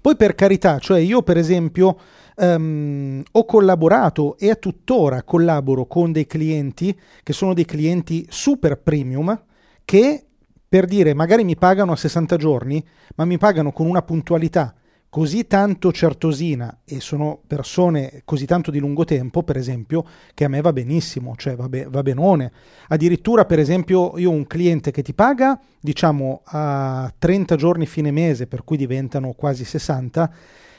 Poi, 0.00 0.16
per 0.16 0.34
carità, 0.34 0.78
cioè 0.78 1.00
io, 1.00 1.22
per 1.22 1.36
esempio, 1.36 1.98
um, 2.36 3.22
ho 3.30 3.44
collaborato 3.44 4.38
e 4.38 4.50
a 4.50 4.56
tuttora 4.56 5.22
collaboro 5.22 5.86
con 5.86 6.12
dei 6.12 6.26
clienti 6.26 6.98
che 7.22 7.32
sono 7.32 7.54
dei 7.54 7.64
clienti 7.64 8.26
super 8.28 8.78
premium 8.80 9.44
che 9.84 10.24
per 10.68 10.86
dire 10.86 11.14
magari 11.14 11.42
mi 11.42 11.56
pagano 11.56 11.92
a 11.92 11.96
60 11.96 12.36
giorni, 12.36 12.82
ma 13.16 13.24
mi 13.24 13.38
pagano 13.38 13.72
con 13.72 13.86
una 13.86 14.02
puntualità 14.02 14.72
così 15.10 15.48
tanto 15.48 15.90
certosina 15.90 16.82
e 16.84 17.00
sono 17.00 17.40
persone 17.44 18.22
così 18.24 18.46
tanto 18.46 18.70
di 18.70 18.78
lungo 18.78 19.04
tempo, 19.04 19.42
per 19.42 19.56
esempio, 19.56 20.04
che 20.32 20.44
a 20.44 20.48
me 20.48 20.60
va 20.60 20.72
benissimo, 20.72 21.34
cioè 21.36 21.56
va, 21.56 21.68
be- 21.68 21.88
va 21.90 22.02
benone. 22.02 22.52
Addirittura, 22.88 23.44
per 23.44 23.58
esempio, 23.58 24.16
io 24.16 24.30
ho 24.30 24.34
un 24.34 24.46
cliente 24.46 24.92
che 24.92 25.02
ti 25.02 25.12
paga, 25.12 25.60
diciamo, 25.80 26.42
a 26.44 27.12
30 27.18 27.56
giorni 27.56 27.86
fine 27.86 28.12
mese, 28.12 28.46
per 28.46 28.62
cui 28.62 28.76
diventano 28.76 29.32
quasi 29.32 29.64
60, 29.64 30.32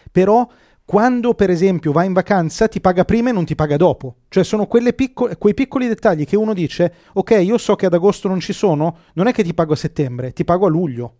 però 0.10 0.48
quando 0.86 1.36
per 1.36 1.50
esempio 1.50 1.92
va 1.92 2.04
in 2.04 2.12
vacanza 2.12 2.68
ti 2.68 2.82
paga 2.82 3.06
prima 3.06 3.30
e 3.30 3.34
non 3.34 3.46
ti 3.46 3.56
paga 3.56 3.76
dopo. 3.76 4.16
Cioè 4.30 4.44
sono 4.44 4.66
piccole, 4.68 5.38
quei 5.38 5.54
piccoli 5.54 5.88
dettagli 5.88 6.26
che 6.26 6.38
uno 6.38 6.54
dice, 6.54 6.94
ok, 7.14 7.32
io 7.44 7.58
so 7.58 7.76
che 7.76 7.86
ad 7.86 7.94
agosto 7.94 8.30
non 8.30 8.40
ci 8.40 8.54
sono, 8.54 8.98
non 9.14 9.28
è 9.28 9.34
che 9.34 9.44
ti 9.44 9.54
pago 9.54 9.74
a 9.74 9.78
settembre, 9.78 10.32
ti 10.32 10.46
pago 10.46 10.66
a 10.66 10.70
luglio. 10.70 11.16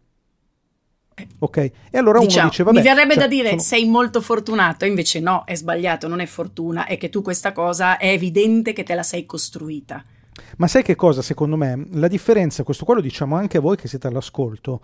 Ok, 1.40 1.58
e 1.58 1.98
allora 1.98 2.20
diciamo, 2.20 2.42
uno 2.42 2.50
dice: 2.50 2.64
Vabbè, 2.64 2.78
mi 2.78 2.84
verrebbe 2.84 3.14
cioè, 3.14 3.22
da 3.24 3.28
dire 3.28 3.50
sono... 3.50 3.62
sei 3.62 3.86
molto 3.86 4.22
fortunato, 4.22 4.86
invece 4.86 5.20
no, 5.20 5.44
è 5.46 5.56
sbagliato, 5.56 6.08
non 6.08 6.20
è 6.20 6.26
fortuna, 6.26 6.86
è 6.86 6.98
che 6.98 7.10
tu 7.10 7.22
questa 7.22 7.52
cosa 7.52 7.98
è 7.98 8.08
evidente 8.08 8.74
che 8.74 8.84
te 8.84 8.96
la 8.96 9.04
sei 9.04 9.26
costruita. 9.26 10.04
Ma 10.58 10.68
sai 10.68 10.84
che 10.84 10.96
cosa, 10.96 11.22
secondo 11.22 11.56
me? 11.56 11.88
La 11.92 12.08
differenza, 12.08 12.64
questo 12.64 12.86
qua 12.86 12.96
lo 12.96 13.02
diciamo 13.02 13.36
anche 13.36 13.58
a 13.58 13.62
voi 13.62 13.76
che 13.76 13.88
siete 13.88 14.08
all'ascolto. 14.08 14.82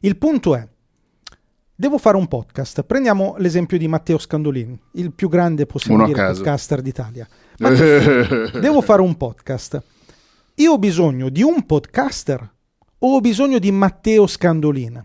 Il 0.00 0.16
punto 0.16 0.54
è: 0.54 0.66
devo 1.74 1.98
fare 1.98 2.16
un 2.16 2.26
podcast. 2.26 2.82
Prendiamo 2.82 3.34
l'esempio 3.38 3.78
di 3.78 3.88
Matteo 3.88 4.18
Scandolini, 4.18 4.78
il 4.92 5.12
più 5.12 5.28
grande 5.28 5.66
possiamo 5.66 6.06
dire 6.06 6.26
podcaster 6.32 6.80
d'Italia. 6.80 7.26
Matteo, 7.58 8.50
devo 8.60 8.80
fare 8.80 9.02
un 9.02 9.16
podcast. 9.16 9.82
Io 10.56 10.72
ho 10.72 10.78
bisogno 10.78 11.28
di 11.28 11.42
un 11.42 11.66
podcaster 11.66 12.54
o 12.98 13.14
ho 13.14 13.20
bisogno 13.20 13.58
di 13.58 13.70
Matteo 13.70 14.26
Scandolini? 14.26 15.04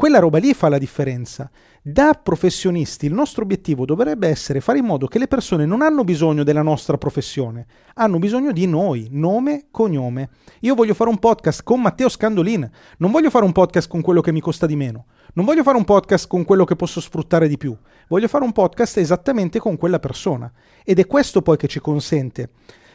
Quella 0.00 0.18
roba 0.18 0.38
lì 0.38 0.54
fa 0.54 0.70
la 0.70 0.78
differenza. 0.78 1.50
Da 1.82 2.14
professionisti 2.14 3.04
il 3.04 3.12
nostro 3.12 3.42
obiettivo 3.42 3.84
dovrebbe 3.84 4.28
essere 4.28 4.62
fare 4.62 4.78
in 4.78 4.86
modo 4.86 5.06
che 5.06 5.18
le 5.18 5.28
persone 5.28 5.66
non 5.66 5.82
hanno 5.82 6.04
bisogno 6.04 6.42
della 6.42 6.62
nostra 6.62 6.96
professione, 6.96 7.66
hanno 7.96 8.18
bisogno 8.18 8.50
di 8.50 8.66
noi, 8.66 9.08
nome, 9.10 9.66
cognome. 9.70 10.30
Io 10.60 10.74
voglio 10.74 10.94
fare 10.94 11.10
un 11.10 11.18
podcast 11.18 11.62
con 11.64 11.82
Matteo 11.82 12.08
Scandolin, 12.08 12.66
non 12.96 13.10
voglio 13.10 13.28
fare 13.28 13.44
un 13.44 13.52
podcast 13.52 13.90
con 13.90 14.00
quello 14.00 14.22
che 14.22 14.32
mi 14.32 14.40
costa 14.40 14.64
di 14.64 14.74
meno, 14.74 15.04
non 15.34 15.44
voglio 15.44 15.62
fare 15.62 15.76
un 15.76 15.84
podcast 15.84 16.26
con 16.28 16.46
quello 16.46 16.64
che 16.64 16.76
posso 16.76 17.02
sfruttare 17.02 17.46
di 17.46 17.58
più, 17.58 17.76
voglio 18.08 18.28
fare 18.28 18.44
un 18.44 18.52
podcast 18.52 18.96
esattamente 18.96 19.58
con 19.58 19.76
quella 19.76 19.98
persona. 19.98 20.50
Ed 20.82 20.98
è 20.98 21.06
questo 21.06 21.42
poi 21.42 21.58
che 21.58 21.68
ci 21.68 21.78
consente 21.78 22.52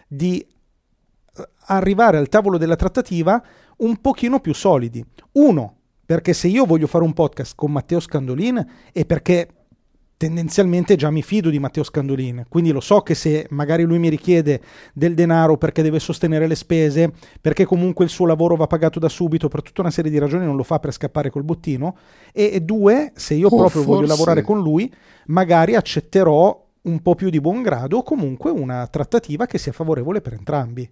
di 0.08 0.40
eh, 0.40 1.50
arrivare 1.68 2.18
al 2.18 2.30
tavolo 2.30 2.58
della 2.58 2.76
trattativa 2.76 3.40
un 3.78 4.02
pochino 4.02 4.40
più 4.40 4.56
solidi. 4.56 5.06
Uno, 5.34 5.82
perché 6.06 6.34
se 6.34 6.48
io 6.48 6.66
voglio 6.66 6.88
fare 6.88 7.04
un 7.04 7.14
podcast 7.14 7.54
con 7.56 7.72
Matteo 7.72 8.00
Scandolin 8.00 8.66
è 8.92 9.06
perché 9.06 9.50
tendenzialmente 10.18 10.96
già 10.96 11.10
mi 11.10 11.22
fido 11.22 11.50
di 11.50 11.60
Matteo 11.60 11.84
Scandolin, 11.84 12.46
quindi 12.48 12.72
lo 12.72 12.80
so 12.80 13.02
che 13.02 13.16
se 13.16 13.48
magari 13.50 13.84
lui 13.84 14.00
mi 14.00 14.10
richiede 14.10 14.62
del 14.94 15.14
denaro 15.14 15.58
perché 15.58 15.82
deve 15.82 16.00
sostenere 16.00 16.48
le 16.48 16.56
spese, 16.56 17.12
perché 17.42 17.66
comunque 17.66 18.06
il 18.06 18.12
suo 18.12 18.26
lavoro 18.26 18.56
va 18.56 18.68
pagato 18.68 18.98
da 19.00 19.10
subito, 19.10 19.50
per 19.50 19.62
tutta 19.62 19.82
una 19.82 19.92
serie 19.92 20.10
di 20.10 20.18
ragioni 20.18 20.46
non 20.46 20.56
lo 20.56 20.64
fa 20.64 20.80
per 20.80 20.94
scappare 20.94 21.30
col 21.30 21.44
bottino, 21.44 21.98
e, 22.32 22.52
e 22.54 22.62
due, 22.62 23.12
se 23.16 23.34
io 23.34 23.48
oh, 23.48 23.58
proprio 23.58 23.82
forse. 23.82 23.88
voglio 23.88 24.08
lavorare 24.08 24.42
con 24.42 24.62
lui, 24.62 24.92
magari 25.28 25.76
accetterò 25.76 26.64
un 26.84 27.02
po' 27.02 27.16
più 27.16 27.30
di 27.30 27.42
buon 27.42 27.62
grado 27.62 27.98
o 27.98 28.04
comunque 28.04 28.52
una 28.52 28.88
trattativa 28.88 29.46
che 29.48 29.58
sia 29.58 29.72
favorevole 29.72 30.22
per 30.22 30.34
entrambi. 30.34 30.90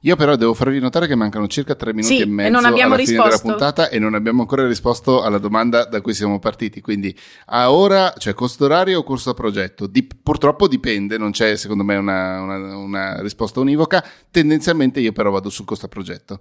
Io 0.00 0.16
però 0.16 0.36
devo 0.36 0.54
farvi 0.54 0.78
notare 0.78 1.06
che 1.06 1.14
mancano 1.14 1.48
circa 1.48 1.74
tre 1.74 1.92
minuti 1.92 2.16
sì, 2.16 2.22
e 2.22 2.26
mezzo 2.26 2.56
alla 2.58 2.68
risposto. 2.68 3.04
fine 3.04 3.22
della 3.22 3.38
puntata 3.38 3.88
e 3.88 3.98
non 3.98 4.14
abbiamo 4.14 4.42
ancora 4.42 4.66
risposto 4.66 5.22
alla 5.22 5.38
domanda 5.38 5.84
da 5.84 6.00
cui 6.00 6.14
siamo 6.14 6.38
partiti. 6.38 6.80
Quindi 6.80 7.16
a 7.46 7.72
ora, 7.72 8.12
cioè 8.16 8.34
costo 8.34 8.64
orario 8.64 9.00
o 9.00 9.02
costo 9.02 9.30
a 9.30 9.34
progetto? 9.34 9.86
Di, 9.86 10.02
purtroppo 10.04 10.68
dipende, 10.68 11.18
non 11.18 11.30
c'è 11.32 11.56
secondo 11.56 11.84
me 11.84 11.96
una, 11.96 12.40
una, 12.40 12.76
una 12.76 13.20
risposta 13.20 13.60
univoca. 13.60 14.04
Tendenzialmente 14.30 15.00
io 15.00 15.12
però 15.12 15.30
vado 15.30 15.50
sul 15.50 15.64
costo 15.64 15.86
a 15.86 15.88
progetto. 15.88 16.40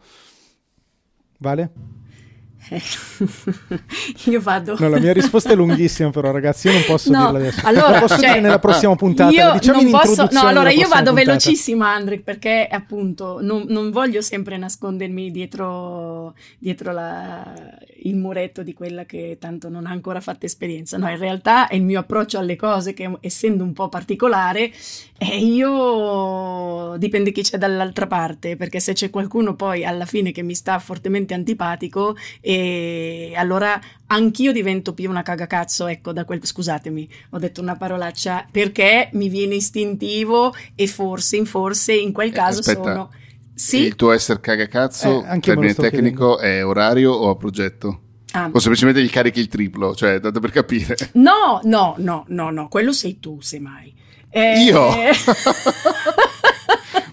Vale? 1.37 1.71
Eh, 2.69 2.81
io 4.31 4.41
vado. 4.41 4.75
No, 4.79 4.89
la 4.89 4.99
mia 4.99 5.13
risposta 5.13 5.51
è 5.51 5.55
lunghissima, 5.55 6.09
però, 6.09 6.31
ragazzi. 6.31 6.67
Io 6.67 6.73
non 6.73 6.83
posso 6.87 7.11
no, 7.11 7.25
dirla 7.25 7.37
adesso. 7.37 7.61
Allora, 7.63 7.99
posso 7.99 8.15
cioè, 8.15 8.27
dire 8.27 8.39
nella 8.41 8.59
prossima 8.59 8.95
puntata. 8.95 9.29
Diciamo 9.29 9.81
non 9.81 9.91
posso, 9.91 10.27
no, 10.31 10.41
allora 10.41 10.71
io 10.71 10.87
vado 10.87 11.11
puntata. 11.11 11.13
velocissima, 11.13 11.93
Andre, 11.93 12.19
perché 12.19 12.67
appunto 12.69 13.39
non, 13.41 13.65
non, 13.67 13.91
voglio 13.91 14.21
sempre 14.21 14.57
nascondermi 14.57 15.29
dietro, 15.29 16.33
dietro 16.57 16.91
la, 16.91 17.53
il 18.03 18.15
muretto 18.15 18.63
di 18.63 18.73
quella 18.73 19.05
che 19.05 19.37
tanto 19.39 19.69
non 19.69 19.85
ha 19.85 19.91
ancora 19.91 20.19
fatto 20.19 20.45
esperienza. 20.45 20.97
No, 20.97 21.09
in 21.09 21.17
realtà 21.17 21.67
è 21.67 21.75
il 21.75 21.83
mio 21.83 21.99
approccio 21.99 22.39
alle 22.39 22.55
cose 22.55 22.93
che, 22.93 23.09
essendo 23.21 23.63
un 23.63 23.73
po' 23.73 23.89
particolare, 23.89 24.71
e 25.17 25.37
io 25.37 26.97
dipende 26.97 27.31
chi 27.31 27.41
c'è 27.41 27.57
dall'altra 27.57 28.05
parte, 28.05 28.57
perché 28.57 28.81
se 28.81 28.93
c'è 28.93 29.09
qualcuno 29.09 29.55
poi 29.55 29.85
alla 29.85 30.05
fine 30.05 30.31
che 30.31 30.43
mi 30.43 30.53
sta 30.55 30.77
fortemente 30.79 31.33
antipatico, 31.33 32.17
e 32.41 33.33
allora 33.35 33.79
anch'io 34.07 34.51
divento 34.51 34.93
più 34.93 35.09
una 35.09 35.21
cagacazzo, 35.21 35.87
ecco, 35.87 36.11
da 36.11 36.25
quel 36.25 36.45
scusatemi, 36.45 37.09
ho 37.31 37.39
detto 37.39 37.61
una 37.61 37.77
parolaccia, 37.77 38.45
perché 38.51 39.09
mi 39.13 39.29
viene 39.29 39.55
istintivo 39.55 40.53
e 40.75 40.87
forse, 40.87 41.37
in 41.37 41.45
forse 41.45 41.93
in 41.93 42.11
quel 42.11 42.29
eh, 42.29 42.33
caso 42.33 42.59
Aspetta. 42.59 42.81
sono 42.81 43.11
sì. 43.53 43.83
Il 43.83 43.95
tuo 43.95 44.11
essere 44.11 44.41
cagacazzo, 44.41 45.25
eh, 45.25 45.39
termine 45.39 45.73
tecnico, 45.73 46.35
chiedendo. 46.35 46.39
è 46.39 46.65
orario 46.65 47.13
o 47.13 47.29
a 47.29 47.37
progetto? 47.37 48.01
Ah. 48.33 48.49
O 48.51 48.59
semplicemente 48.59 49.01
gli 49.01 49.09
carichi 49.09 49.39
il 49.39 49.47
triplo, 49.47 49.95
cioè, 49.95 50.19
tanto 50.19 50.41
per 50.41 50.51
capire. 50.51 50.97
No, 51.13 51.61
no, 51.63 51.95
no, 51.99 52.25
no, 52.27 52.49
no, 52.49 52.67
quello 52.67 52.91
sei 52.91 53.21
tu, 53.21 53.39
semmai. 53.39 53.93
Eh... 54.35 54.63
Io? 54.63 54.89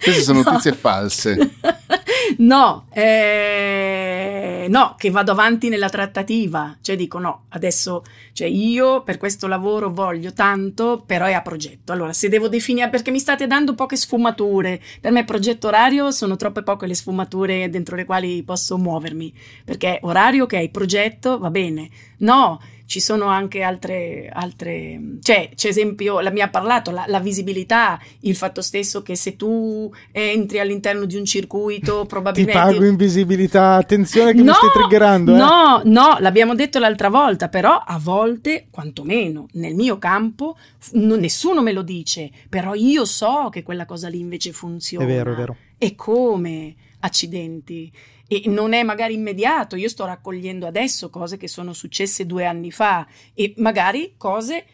Queste 0.03 0.23
sono 0.23 0.43
notizie 0.43 0.73
false. 0.73 1.51
no, 2.39 2.87
eh, 2.91 4.67
no, 4.69 4.97
che 4.99 5.11
vado 5.11 5.31
avanti 5.31 5.69
nella 5.69 5.89
trattativa. 5.89 6.77
Cioè 6.81 6.97
dico 6.97 7.21
no, 7.21 7.45
adesso 7.51 8.03
cioè 8.33 8.49
io 8.49 9.05
per 9.05 9.19
questo 9.19 9.47
lavoro 9.47 9.93
voglio 9.93 10.33
tanto, 10.33 11.05
però 11.07 11.27
è 11.27 11.33
a 11.33 11.43
progetto. 11.43 11.93
Allora, 11.93 12.13
se 12.13 12.29
devo 12.29 12.49
definire, 12.49 12.91
perché 12.91 13.13
mi 13.13 13.21
state 13.21 13.47
dando 13.47 13.77
poche 13.77 13.95
sfumature. 13.95 14.83
Per 15.01 15.13
me 15.13 15.25
progetto 15.25 15.69
orario 15.69 16.11
sono 16.11 16.35
troppe 16.35 16.65
poche 16.65 16.89
le 16.89 16.97
sfumature 16.97 17.71
dentro 17.71 17.95
le 17.95 18.05
quali 18.05 18.43
posso 18.43 18.77
muovermi. 18.79 19.33
Perché 19.65 20.01
orario, 20.03 20.43
ok, 20.43 20.71
progetto, 20.71 21.39
va 21.39 21.51
bene. 21.51 21.89
No, 22.19 22.61
ci 22.93 23.01
sono 23.01 23.25
anche 23.25 23.63
altre, 23.63 24.29
altre 24.31 25.01
cioè 25.23 25.49
c'è 25.55 25.69
esempio, 25.69 26.21
la, 26.21 26.31
ha 26.31 26.49
parlato, 26.51 26.91
la, 26.91 27.07
la, 27.07 27.21
visibilità, 27.21 27.99
il 28.21 28.37
fatto 28.37 28.61
stesso 28.61 29.01
che 29.01 29.17
se 29.17 29.35
tu 29.35 29.91
entri 30.11 30.59
all'interno 30.59 31.07
di 31.07 31.17
un 31.17 31.25
circuito 31.25 32.05
probabilmente... 32.05 32.61
Ti 32.61 32.75
pago 32.75 32.85
invisibilità, 32.85 33.77
attenzione 33.77 34.33
che 34.35 34.43
no, 34.43 34.45
mi 34.45 34.53
stai 34.53 34.71
triggerando. 34.75 35.33
Eh? 35.33 35.39
No, 35.39 35.81
no, 35.87 36.17
l'abbiamo 36.19 36.55
detto 36.55 36.79
l'altra 36.79 37.09
volta, 37.09 37.49
però 37.49 37.83
a 37.83 37.99
volte, 37.99 38.67
quantomeno 38.71 39.47
nel 39.53 39.75
mio 39.75 39.97
campo, 39.97 40.59
non, 40.91 41.19
nessuno 41.19 41.63
me 41.63 41.73
lo 41.73 41.81
dice, 41.81 42.31
però 42.51 42.75
io 42.75 43.07
so 43.07 43.49
che 43.51 43.63
quella 43.63 43.87
cosa 43.87 44.11
lì 44.11 44.19
invece 44.19 44.53
funziona. 44.53 45.07
È 45.07 45.09
vero, 45.09 45.33
è 45.33 45.35
vero. 45.35 45.57
E 45.79 45.95
come? 45.95 46.75
Accidenti 47.01 47.91
e 48.33 48.49
non 48.49 48.73
è 48.73 48.83
magari 48.83 49.13
immediato, 49.13 49.77
io 49.77 49.91
sto 49.91 50.07
raccogliendo 50.07 50.67
adesso 50.67 51.11
cose 51.11 51.37
che 51.37 51.49
sono 51.49 51.75
successe 51.75 52.25
due 52.25 52.47
anni 52.47 52.71
fa 52.71 53.07
e 53.35 53.53
magari 53.59 54.15
cose 54.17 54.65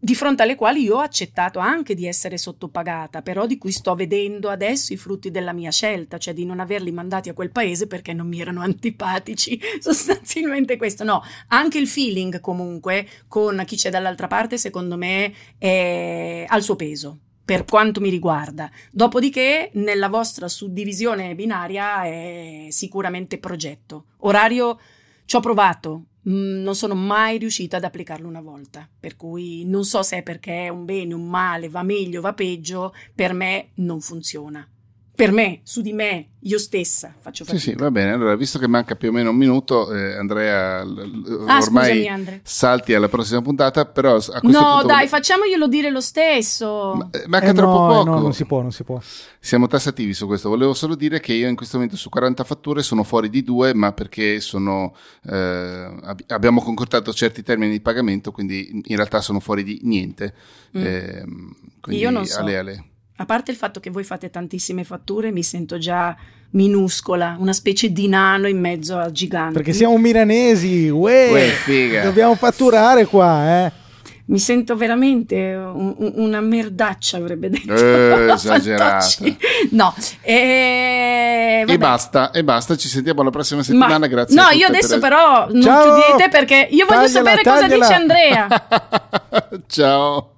di 0.00 0.14
fronte 0.14 0.42
alle 0.44 0.54
quali 0.54 0.84
io 0.84 0.96
ho 0.96 1.00
accettato 1.00 1.58
anche 1.58 1.94
di 1.94 2.06
essere 2.06 2.38
sottopagata, 2.38 3.20
però 3.20 3.46
di 3.46 3.58
cui 3.58 3.72
sto 3.72 3.94
vedendo 3.94 4.48
adesso 4.48 4.92
i 4.92 4.96
frutti 4.96 5.30
della 5.30 5.52
mia 5.52 5.72
scelta, 5.72 6.18
cioè 6.18 6.32
di 6.32 6.46
non 6.46 6.60
averli 6.60 6.92
mandati 6.92 7.28
a 7.28 7.34
quel 7.34 7.50
paese 7.50 7.88
perché 7.88 8.14
non 8.14 8.28
mi 8.28 8.40
erano 8.40 8.62
antipatici, 8.64 9.60
sostanzialmente 9.80 10.76
questo. 10.76 11.04
No, 11.04 11.22
anche 11.48 11.78
il 11.78 11.88
feeling 11.88 12.40
comunque 12.40 13.06
con 13.26 13.62
chi 13.66 13.76
c'è 13.76 13.90
dall'altra 13.90 14.28
parte, 14.28 14.56
secondo 14.56 14.96
me, 14.96 15.34
è, 15.58 16.46
al 16.48 16.62
suo 16.62 16.76
peso 16.76 17.18
per 17.48 17.64
quanto 17.64 18.02
mi 18.02 18.10
riguarda. 18.10 18.70
Dopodiché, 18.90 19.70
nella 19.72 20.10
vostra 20.10 20.48
suddivisione 20.48 21.34
binaria 21.34 22.04
è 22.04 22.66
sicuramente 22.68 23.38
progetto. 23.38 24.08
Orario 24.18 24.78
ci 25.24 25.34
ho 25.34 25.40
provato, 25.40 26.08
mm, 26.28 26.60
non 26.62 26.74
sono 26.74 26.94
mai 26.94 27.38
riuscita 27.38 27.78
ad 27.78 27.84
applicarlo 27.84 28.28
una 28.28 28.42
volta, 28.42 28.86
per 29.00 29.16
cui 29.16 29.64
non 29.64 29.86
so 29.86 30.02
se 30.02 30.18
è 30.18 30.22
perché 30.22 30.66
è 30.66 30.68
un 30.68 30.84
bene, 30.84 31.14
un 31.14 31.26
male, 31.26 31.70
va 31.70 31.82
meglio, 31.82 32.20
va 32.20 32.34
peggio, 32.34 32.94
per 33.14 33.32
me 33.32 33.70
non 33.76 34.02
funziona. 34.02 34.68
Per 35.18 35.32
me, 35.32 35.58
su 35.64 35.80
di 35.80 35.92
me, 35.92 36.28
io 36.42 36.60
stessa 36.60 37.12
faccio 37.18 37.42
fatica. 37.42 37.60
Sì, 37.60 37.70
sì, 37.70 37.76
va 37.76 37.90
bene. 37.90 38.12
Allora, 38.12 38.36
visto 38.36 38.56
che 38.60 38.68
manca 38.68 38.94
più 38.94 39.08
o 39.08 39.12
meno 39.12 39.30
un 39.30 39.36
minuto, 39.36 39.92
eh, 39.92 40.14
Andrea, 40.14 40.78
ah, 40.78 41.58
ormai 41.58 42.04
scusami, 42.04 42.40
salti 42.44 42.94
alla 42.94 43.08
prossima 43.08 43.42
puntata, 43.42 43.84
però 43.84 44.10
a 44.14 44.20
questo 44.20 44.42
No, 44.44 44.74
punto 44.74 44.86
dai, 44.86 44.96
voglio... 44.98 45.08
facciamoglielo 45.08 45.66
dire 45.66 45.90
lo 45.90 46.00
stesso. 46.00 46.94
Ma, 46.94 47.08
eh, 47.10 47.24
manca 47.26 47.48
eh, 47.48 47.52
troppo 47.52 47.80
no, 47.80 47.88
poco. 47.88 48.10
No, 48.10 48.20
non 48.20 48.32
si 48.32 48.44
può, 48.44 48.60
non 48.60 48.70
si 48.70 48.84
può. 48.84 49.00
Siamo 49.40 49.66
tassativi 49.66 50.14
su 50.14 50.28
questo. 50.28 50.50
Volevo 50.50 50.72
solo 50.72 50.94
dire 50.94 51.18
che 51.18 51.32
io 51.32 51.48
in 51.48 51.56
questo 51.56 51.78
momento 51.78 51.96
su 51.96 52.08
40 52.10 52.44
fatture 52.44 52.84
sono 52.84 53.02
fuori 53.02 53.28
di 53.28 53.42
due, 53.42 53.74
ma 53.74 53.90
perché 53.90 54.38
sono, 54.38 54.94
eh, 55.28 56.14
abbiamo 56.28 56.62
concordato 56.62 57.12
certi 57.12 57.42
termini 57.42 57.72
di 57.72 57.80
pagamento, 57.80 58.30
quindi 58.30 58.70
in 58.84 58.94
realtà 58.94 59.20
sono 59.20 59.40
fuori 59.40 59.64
di 59.64 59.80
niente. 59.82 60.32
Mm. 60.78 60.86
Eh, 60.86 61.24
io 61.88 62.10
non 62.10 62.24
so. 62.24 62.38
Ale, 62.38 62.56
ale 62.56 62.84
a 63.20 63.24
parte 63.24 63.50
il 63.50 63.56
fatto 63.56 63.80
che 63.80 63.90
voi 63.90 64.04
fate 64.04 64.30
tantissime 64.30 64.84
fatture, 64.84 65.32
mi 65.32 65.42
sento 65.42 65.76
già 65.76 66.16
minuscola, 66.50 67.36
una 67.40 67.52
specie 67.52 67.90
di 67.90 68.06
nano 68.06 68.46
in 68.46 68.60
mezzo 68.60 68.96
a 68.96 69.10
giganti. 69.10 69.54
Perché 69.54 69.72
siamo 69.72 69.98
milanesi, 69.98 70.88
uè, 70.88 71.28
uè 71.32 71.48
figa. 71.48 72.04
dobbiamo 72.04 72.36
fatturare 72.36 73.06
qua, 73.06 73.64
eh. 73.64 73.72
Mi 74.26 74.38
sento 74.38 74.76
veramente 74.76 75.34
un, 75.36 76.12
una 76.16 76.40
merdaccia, 76.40 77.16
avrebbe 77.16 77.50
detto. 77.50 77.72
Eh, 77.74 78.30
esagerato. 78.30 79.24
no, 79.70 79.94
e, 80.20 81.64
e, 81.66 81.78
basta, 81.78 82.30
e 82.30 82.44
basta. 82.44 82.76
Ci 82.76 82.88
sentiamo 82.88 83.22
la 83.22 83.30
prossima 83.30 83.62
settimana. 83.62 83.98
Ma, 83.98 84.06
grazie. 84.06 84.40
No, 84.40 84.48
io 84.50 84.66
adesso 84.66 84.98
per... 84.98 85.08
però 85.08 85.48
non 85.50 85.62
Ciao. 85.62 86.02
chiudete 86.02 86.28
perché 86.28 86.68
io 86.70 86.84
voglio 86.86 87.06
tagliala, 87.06 87.08
sapere 87.08 87.42
tagliala. 87.42 87.66
cosa 87.66 87.80
dice 87.80 87.94
Andrea. 87.94 88.48
Ciao. 89.66 90.32